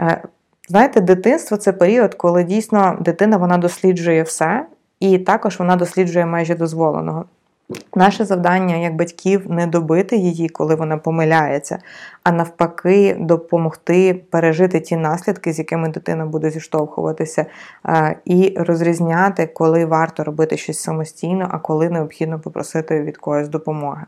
Е, 0.00 0.22
знаєте, 0.68 1.00
дитинство 1.00 1.56
це 1.56 1.72
період, 1.72 2.14
коли 2.14 2.44
дійсно 2.44 2.96
дитина 3.00 3.36
вона 3.36 3.58
досліджує 3.58 4.22
все, 4.22 4.66
і 5.00 5.18
також 5.18 5.58
вона 5.58 5.76
досліджує 5.76 6.26
межі 6.26 6.54
дозволеного. 6.54 7.24
Наше 7.94 8.24
завдання 8.24 8.76
як 8.76 8.96
батьків 8.96 9.50
не 9.50 9.66
добити 9.66 10.16
її, 10.16 10.48
коли 10.48 10.74
вона 10.74 10.98
помиляється, 10.98 11.78
а 12.22 12.32
навпаки, 12.32 13.16
допомогти 13.20 14.14
пережити 14.30 14.80
ті 14.80 14.96
наслідки, 14.96 15.52
з 15.52 15.58
якими 15.58 15.88
дитина 15.88 16.26
буде 16.26 16.50
зіштовхуватися, 16.50 17.46
і 18.24 18.54
розрізняти, 18.56 19.46
коли 19.46 19.84
варто 19.84 20.24
робити 20.24 20.56
щось 20.56 20.78
самостійно, 20.78 21.48
а 21.50 21.58
коли 21.58 21.90
необхідно 21.90 22.40
попросити 22.40 23.02
від 23.02 23.16
когось 23.16 23.48
допомоги. 23.48 24.02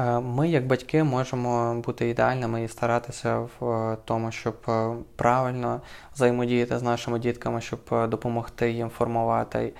Е, 0.00 0.20
ми, 0.20 0.48
як 0.48 0.66
батьки, 0.66 1.04
можемо 1.04 1.74
бути 1.74 2.08
ідеальними 2.08 2.64
і 2.64 2.68
старатися 2.68 3.38
в 3.38 3.70
е, 3.70 3.96
тому, 4.04 4.32
щоб 4.32 4.56
е, 4.68 4.90
правильно 5.16 5.80
взаємодіяти 6.14 6.78
з 6.78 6.82
нашими 6.82 7.18
дітками, 7.18 7.60
щоб 7.60 7.80
допомогти 8.08 8.70
їм 8.70 8.90
формувати 8.90 9.72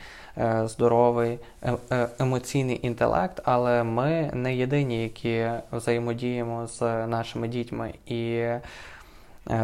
здоровий 0.65 1.39
емоційний 2.19 2.81
інтелект, 2.87 3.41
але 3.45 3.85
ми 3.85 4.31
не 4.35 4.57
єдині, 4.57 5.03
які 5.03 5.47
взаємодіємо 5.73 6.67
з 6.67 7.07
нашими 7.07 7.49
дітьми. 7.49 7.95
І 8.07 8.47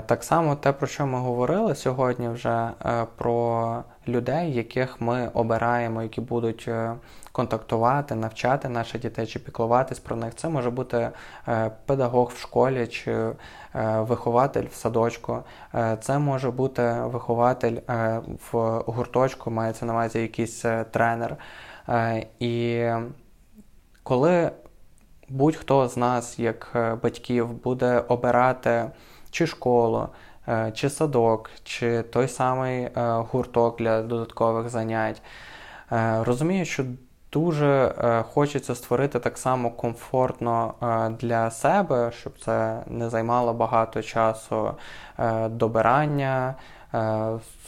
так 0.06 0.24
само 0.24 0.56
те, 0.56 0.72
про 0.72 0.86
що 0.86 1.06
ми 1.06 1.18
говорили 1.18 1.74
сьогодні, 1.74 2.28
вже 2.28 2.70
про 3.16 3.82
людей, 4.08 4.52
яких 4.54 5.00
ми 5.00 5.30
обираємо, 5.34 6.02
які 6.02 6.20
будуть 6.20 6.68
контактувати, 7.32 8.14
навчати 8.14 8.68
наших 8.68 9.00
дітей 9.00 9.26
чи 9.26 9.38
піклуватись 9.38 9.98
про 9.98 10.16
них. 10.16 10.34
Це 10.34 10.48
може 10.48 10.70
бути 10.70 11.10
е, 11.48 11.70
педагог 11.86 12.32
в 12.34 12.40
школі 12.40 12.86
чи 12.86 13.12
е, 13.12 13.34
вихователь 14.00 14.66
в 14.70 14.74
садочку. 14.74 15.42
Е, 15.74 15.98
це 16.00 16.18
може 16.18 16.50
бути 16.50 16.82
вихователь 17.04 17.76
в 18.52 18.82
гурточку, 18.86 19.50
мається 19.50 19.86
на 19.86 19.92
увазі 19.92 20.20
якийсь 20.20 20.64
тренер. 20.90 21.36
І 22.38 22.84
коли 24.02 24.50
будь-хто 25.28 25.88
з 25.88 25.96
нас, 25.96 26.38
як 26.38 26.70
батьків, 27.02 27.52
буде 27.52 28.04
обирати 28.08 28.90
чи 29.30 29.46
школу, 29.46 30.08
чи 30.74 30.90
садок, 30.90 31.50
чи 31.64 32.02
той 32.02 32.28
самий 32.28 32.88
гурток 32.96 33.78
для 33.78 34.02
додаткових 34.02 34.68
занять, 34.68 35.22
розумію, 36.24 36.64
що 36.64 36.84
Дуже 37.32 37.94
е, 37.98 38.22
хочеться 38.22 38.74
створити 38.74 39.18
так 39.18 39.38
само 39.38 39.70
комфортно 39.70 40.74
е, 40.82 41.08
для 41.08 41.50
себе, 41.50 42.12
щоб 42.20 42.32
це 42.44 42.82
не 42.86 43.10
займало 43.10 43.54
багато 43.54 44.02
часу 44.02 44.74
е, 45.18 45.48
добирання, 45.48 46.54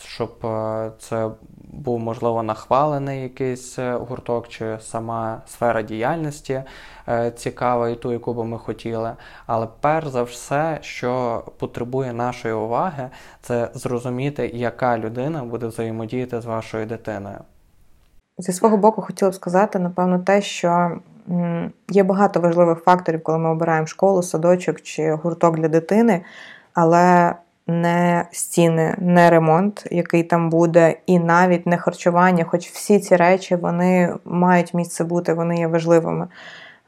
щоб 0.04 0.30
це 0.98 1.30
був, 1.72 2.00
можливо, 2.00 2.42
нахвалений 2.42 3.22
якийсь 3.22 3.78
гурток 3.78 4.48
чи 4.48 4.78
сама 4.80 5.42
сфера 5.46 5.82
діяльності 5.82 6.62
цікава 7.34 7.88
і 7.88 7.94
ту, 7.94 8.12
яку 8.12 8.34
би 8.34 8.44
ми 8.44 8.58
хотіли. 8.58 9.12
Але 9.46 9.68
перш 9.80 10.06
за 10.06 10.22
все, 10.22 10.78
що 10.80 11.42
потребує 11.58 12.12
нашої 12.12 12.54
уваги, 12.54 13.08
це 13.42 13.70
зрозуміти, 13.74 14.50
яка 14.54 14.98
людина 14.98 15.44
буде 15.44 15.66
взаємодіяти 15.66 16.40
з 16.40 16.44
вашою 16.44 16.86
дитиною. 16.86 17.38
Зі 18.38 18.52
свого 18.52 18.76
боку, 18.76 19.02
хотіла 19.02 19.30
б 19.30 19.34
сказати, 19.34 19.78
напевно, 19.78 20.18
те, 20.18 20.42
що 20.42 20.98
є 21.90 22.02
багато 22.02 22.40
важливих 22.40 22.78
факторів, 22.78 23.22
коли 23.22 23.38
ми 23.38 23.50
обираємо 23.50 23.86
школу, 23.86 24.22
садочок 24.22 24.80
чи 24.80 25.12
гурток 25.12 25.56
для 25.56 25.68
дитини, 25.68 26.24
але 26.74 27.34
не 27.66 28.24
стіни, 28.32 28.94
не 28.98 29.30
ремонт, 29.30 29.86
який 29.90 30.22
там 30.22 30.50
буде, 30.50 30.96
і 31.06 31.18
навіть 31.18 31.66
не 31.66 31.76
харчування, 31.76 32.44
хоч 32.44 32.68
всі 32.68 32.98
ці 32.98 33.16
речі 33.16 33.56
вони 33.56 34.14
мають 34.24 34.74
місце 34.74 35.04
бути, 35.04 35.34
вони 35.34 35.56
є 35.58 35.66
важливими. 35.66 36.28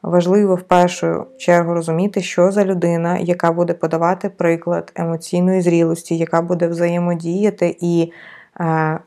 Важливо 0.02 0.54
в 0.54 0.62
першу 0.62 1.26
чергу 1.38 1.74
розуміти, 1.74 2.22
що 2.22 2.50
за 2.50 2.64
людина, 2.64 3.18
яка 3.18 3.52
буде 3.52 3.74
подавати 3.74 4.28
приклад 4.28 4.92
емоційної 4.94 5.60
зрілості, 5.60 6.16
яка 6.16 6.42
буде 6.42 6.66
взаємодіяти 6.68 7.76
і 7.80 8.12
е, 8.60 8.98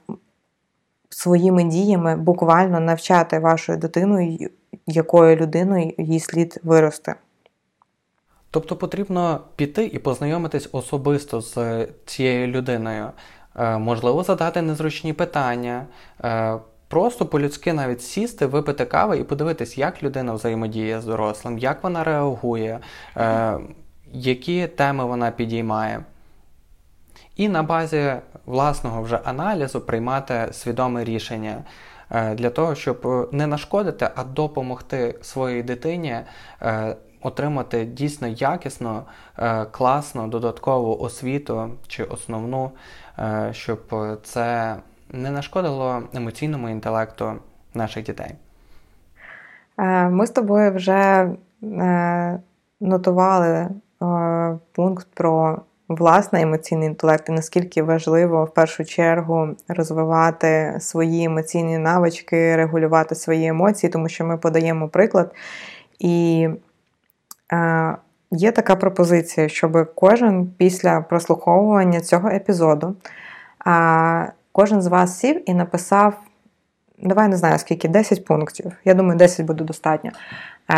своїми 1.09 1.63
діями 1.63 2.15
буквально 2.15 2.79
навчати 2.79 3.39
вашою 3.39 3.77
дитиною, 3.77 4.49
якою 4.87 5.35
людиною 5.35 5.93
їй 5.97 6.19
слід 6.19 6.59
вирости. 6.63 7.15
Тобто 8.51 8.75
потрібно 8.75 9.41
піти 9.55 9.85
і 9.85 9.99
познайомитись 9.99 10.69
особисто 10.71 11.41
з 11.41 11.87
цією 12.05 12.47
людиною, 12.47 13.11
е, 13.55 13.77
можливо, 13.77 14.23
задати 14.23 14.61
незручні 14.61 15.13
питання. 15.13 15.85
Е, 16.23 16.57
Просто 16.89 17.25
по-людськи 17.25 17.73
навіть 17.73 18.01
сісти, 18.01 18.45
випити 18.45 18.85
кави 18.85 19.17
і 19.17 19.23
подивитись, 19.23 19.77
як 19.77 20.03
людина 20.03 20.33
взаємодіє 20.33 21.01
з 21.01 21.05
дорослим, 21.05 21.57
як 21.57 21.83
вона 21.83 22.03
реагує, 22.03 22.79
е, 23.17 23.57
які 24.13 24.67
теми 24.67 25.05
вона 25.05 25.31
підіймає. 25.31 26.03
І 27.35 27.49
на 27.49 27.63
базі 27.63 28.13
власного 28.45 29.01
вже 29.01 29.19
аналізу 29.23 29.81
приймати 29.81 30.47
свідоме 30.51 31.03
рішення 31.03 31.63
е, 32.11 32.35
для 32.35 32.49
того, 32.49 32.75
щоб 32.75 33.29
не 33.31 33.47
нашкодити, 33.47 34.09
а 34.15 34.23
допомогти 34.23 35.15
своїй 35.21 35.63
дитині 35.63 36.15
е, 36.61 36.95
отримати 37.27 37.85
дійсно 37.85 38.27
якісну, 38.27 39.01
е, 39.39 39.65
класну 39.65 40.27
додаткову 40.27 40.97
освіту 40.97 41.69
чи 41.87 42.03
основну, 42.03 42.71
е, 43.19 43.49
щоб 43.51 43.79
це 44.23 44.75
не 45.09 45.31
нашкодило 45.31 46.03
емоційному 46.13 46.69
інтелекту 46.69 47.33
наших 47.73 48.03
дітей? 48.03 48.35
Е, 49.77 50.09
ми 50.09 50.27
з 50.27 50.29
тобою 50.29 50.73
вже 50.73 51.29
нотували 52.79 53.69
пункт 54.71 55.07
про 55.13 55.61
власний 55.87 56.43
емоційний 56.43 56.87
інтелект 56.87 57.29
і 57.29 57.31
наскільки 57.31 57.83
важливо 57.83 58.45
в 58.45 58.53
першу 58.53 58.85
чергу 58.85 59.49
розвивати 59.67 60.77
свої 60.79 61.23
емоційні 61.23 61.77
навички, 61.77 62.55
регулювати 62.55 63.15
свої 63.15 63.47
емоції, 63.47 63.91
тому 63.91 64.09
що 64.09 64.25
ми 64.25 64.37
подаємо 64.37 64.89
приклад. 64.89 65.35
І 65.99 66.49
є 68.31 68.51
така 68.51 68.75
пропозиція, 68.75 69.49
щоб 69.49 69.93
кожен 69.95 70.53
після 70.57 71.01
прослуховування 71.01 72.01
цього 72.01 72.29
епізоду 72.29 72.95
кожен 74.57 74.81
з 74.81 74.87
вас 74.87 75.19
сів 75.19 75.49
і 75.49 75.53
написав, 75.53 76.13
давай 77.03 77.27
не 77.27 77.37
знаю 77.37 77.59
скільки, 77.59 77.87
10 77.87 78.25
пунктів. 78.25 78.71
Я 78.85 78.93
думаю, 78.93 79.17
10 79.17 79.45
буде 79.45 79.63
достатньо. 79.63 80.11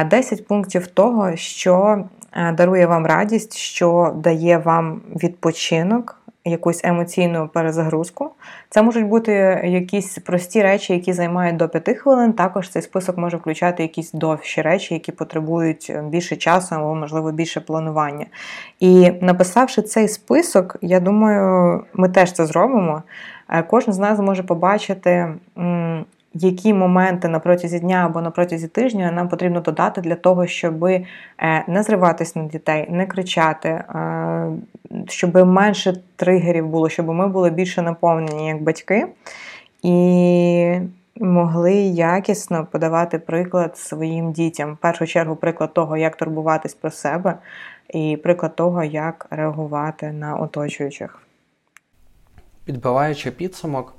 10 0.05 0.47
пунктів 0.47 0.87
того, 0.87 1.35
що 1.35 2.05
е, 2.33 2.51
дарує 2.51 2.85
вам 2.85 3.05
радість, 3.05 3.57
що 3.57 4.13
дає 4.15 4.57
вам 4.57 5.01
відпочинок. 5.23 6.18
Якусь 6.45 6.81
емоційну 6.83 7.49
перезагрузку. 7.53 8.31
Це 8.69 8.81
можуть 8.81 9.05
бути 9.05 9.31
якісь 9.65 10.17
прості 10.17 10.61
речі, 10.61 10.93
які 10.93 11.13
займають 11.13 11.57
до 11.57 11.69
5 11.69 11.97
хвилин. 11.97 12.33
Також 12.33 12.69
цей 12.69 12.81
список 12.81 13.17
може 13.17 13.37
включати 13.37 13.83
якісь 13.83 14.11
довші 14.11 14.61
речі, 14.61 14.93
які 14.93 15.11
потребують 15.11 15.93
більше 16.03 16.35
часу 16.35 16.75
або, 16.75 16.95
можливо, 16.95 17.31
більше 17.31 17.61
планування. 17.61 18.25
І 18.79 19.11
написавши 19.21 19.81
цей 19.81 20.07
список, 20.07 20.77
я 20.81 20.99
думаю, 20.99 21.83
ми 21.93 22.09
теж 22.09 22.31
це 22.31 22.45
зробимо. 22.45 23.03
Е, 23.49 23.63
кожен 23.63 23.93
з 23.93 23.99
нас 23.99 24.19
може 24.19 24.43
побачити, 24.43 25.33
які 26.33 26.73
моменти 26.73 27.27
на 27.27 27.39
протязі 27.39 27.79
дня 27.79 28.05
або 28.05 28.21
на 28.21 28.31
протязі 28.31 28.67
тижня 28.67 29.11
нам 29.11 29.29
потрібно 29.29 29.61
додати 29.61 30.01
для 30.01 30.15
того, 30.15 30.47
щоб 30.47 30.85
е, 30.85 31.05
не 31.67 31.83
зриватись 31.83 32.35
на 32.35 32.43
дітей, 32.43 32.87
не 32.89 33.05
кричати, 33.05 33.69
е, 33.69 34.51
щоб 35.07 35.35
менше 35.35 35.93
тригерів 36.15 36.67
було, 36.67 36.89
щоб 36.89 37.07
ми 37.07 37.27
були 37.27 37.49
більше 37.49 37.81
наповнені 37.81 38.47
як 38.47 38.63
батьки. 38.63 39.07
І 39.83 40.79
могли 41.19 41.73
якісно 41.73 42.67
подавати 42.71 43.19
приклад 43.19 43.77
своїм 43.77 44.31
дітям. 44.31 44.73
В 44.73 44.77
першу 44.77 45.07
чергу, 45.07 45.35
приклад 45.35 45.73
того, 45.73 45.97
як 45.97 46.15
турбуватись 46.15 46.73
про 46.73 46.91
себе, 46.91 47.37
і 47.93 48.17
приклад 48.23 48.55
того, 48.55 48.83
як 48.83 49.27
реагувати 49.29 50.11
на 50.11 50.35
оточуючих. 50.35 51.21
Підбиваючи 52.65 53.31
підсумок, 53.31 53.95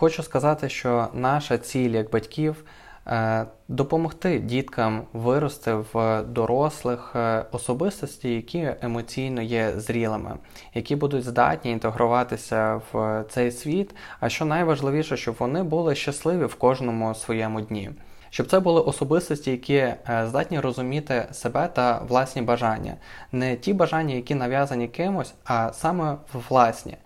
хочу 0.00 0.22
сказати, 0.22 0.68
що 0.68 1.08
наша 1.14 1.58
ціль 1.58 1.90
як 1.90 2.10
батьків 2.10 2.64
е, 3.06 3.46
допомогти 3.68 4.38
діткам 4.38 5.02
вирости 5.12 5.74
в 5.92 6.22
дорослих 6.22 7.12
е, 7.16 7.44
особистості, 7.52 8.34
які 8.34 8.70
емоційно 8.82 9.42
є 9.42 9.72
зрілими, 9.76 10.34
які 10.74 10.96
будуть 10.96 11.24
здатні 11.24 11.70
інтегруватися 11.70 12.80
в 12.92 13.24
цей 13.30 13.50
світ. 13.50 13.94
А 14.20 14.28
що 14.28 14.44
найважливіше, 14.44 15.16
щоб 15.16 15.36
вони 15.38 15.62
були 15.62 15.94
щасливі 15.94 16.44
в 16.44 16.54
кожному 16.54 17.14
своєму 17.14 17.60
дні. 17.60 17.90
Щоб 18.30 18.46
це 18.46 18.60
були 18.60 18.80
особистості, 18.80 19.50
які 19.50 19.74
е, 19.74 19.98
здатні 20.28 20.60
розуміти 20.60 21.26
себе 21.32 21.68
та 21.68 21.98
власні 22.08 22.42
бажання, 22.42 22.94
не 23.32 23.56
ті 23.56 23.72
бажання, 23.72 24.14
які 24.14 24.34
нав'язані 24.34 24.88
кимось, 24.88 25.34
а 25.44 25.72
саме 25.72 26.16
власні. 26.48 26.96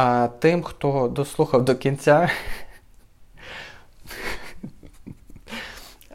А 0.00 0.28
тим, 0.38 0.62
хто 0.62 1.08
дослухав 1.08 1.64
до 1.64 1.74
кінця. 1.74 2.30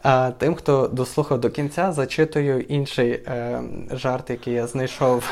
А 0.02 0.30
тим, 0.30 0.54
хто 0.54 0.88
дослухав 0.88 1.40
до 1.40 1.50
кінця, 1.50 1.92
зачитую 1.92 2.60
інший 2.60 3.10
е, 3.10 3.62
жарт, 3.90 4.30
який 4.30 4.54
я 4.54 4.66
знайшов 4.66 5.24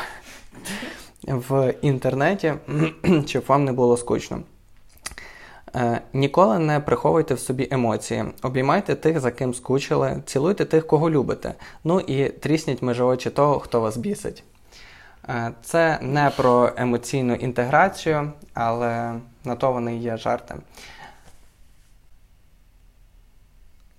в 1.27 1.73
інтернеті, 1.81 2.53
щоб 3.25 3.43
вам 3.47 3.65
не 3.65 3.71
було 3.71 3.97
скучно. 3.97 4.41
Е, 5.75 6.01
Ніколи 6.13 6.59
не 6.59 6.79
приховуйте 6.79 7.33
в 7.33 7.39
собі 7.39 7.67
емоції. 7.71 8.25
Обіймайте 8.41 8.95
тих, 8.95 9.19
за 9.19 9.31
ким 9.31 9.53
скучили, 9.53 10.23
цілуйте 10.25 10.65
тих, 10.65 10.87
кого 10.87 11.09
любите. 11.09 11.53
Ну 11.83 11.99
і 11.99 12.29
трісніть 12.29 12.81
межі 12.81 13.01
очі 13.01 13.29
того, 13.29 13.59
хто 13.59 13.81
вас 13.81 13.97
бісить. 13.97 14.43
Е, 15.29 15.51
це 15.61 15.99
не 16.01 16.29
про 16.29 16.69
емоційну 16.77 17.33
інтеграцію, 17.33 18.31
але 18.53 19.13
на 19.43 19.55
то 19.55 19.71
вони 19.71 19.97
є 19.97 20.17
жарти. 20.17 20.55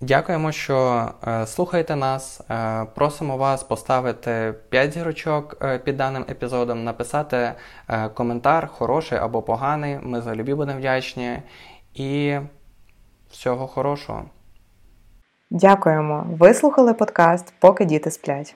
Дякуємо, 0.01 0.51
що 0.51 1.09
е, 1.27 1.47
слухаєте 1.47 1.95
нас. 1.95 2.41
Е, 2.49 2.85
просимо 2.95 3.37
вас 3.37 3.63
поставити 3.63 4.53
5 4.69 4.93
зірочок 4.93 5.57
під 5.83 5.97
даним 5.97 6.25
епізодом, 6.29 6.83
написати 6.83 7.53
коментар, 8.13 8.67
хороший 8.67 9.17
або 9.17 9.41
поганий. 9.41 9.99
Ми 10.01 10.21
за 10.21 10.35
любі 10.35 10.53
будемо 10.53 10.79
вдячні. 10.79 11.39
І 11.93 12.37
всього 13.31 13.67
хорошого. 13.67 14.25
Дякуємо. 15.49 16.27
Ви 16.39 16.53
слухали 16.53 16.93
подкаст, 16.93 17.53
поки 17.59 17.85
діти 17.85 18.11
сплять. 18.11 18.55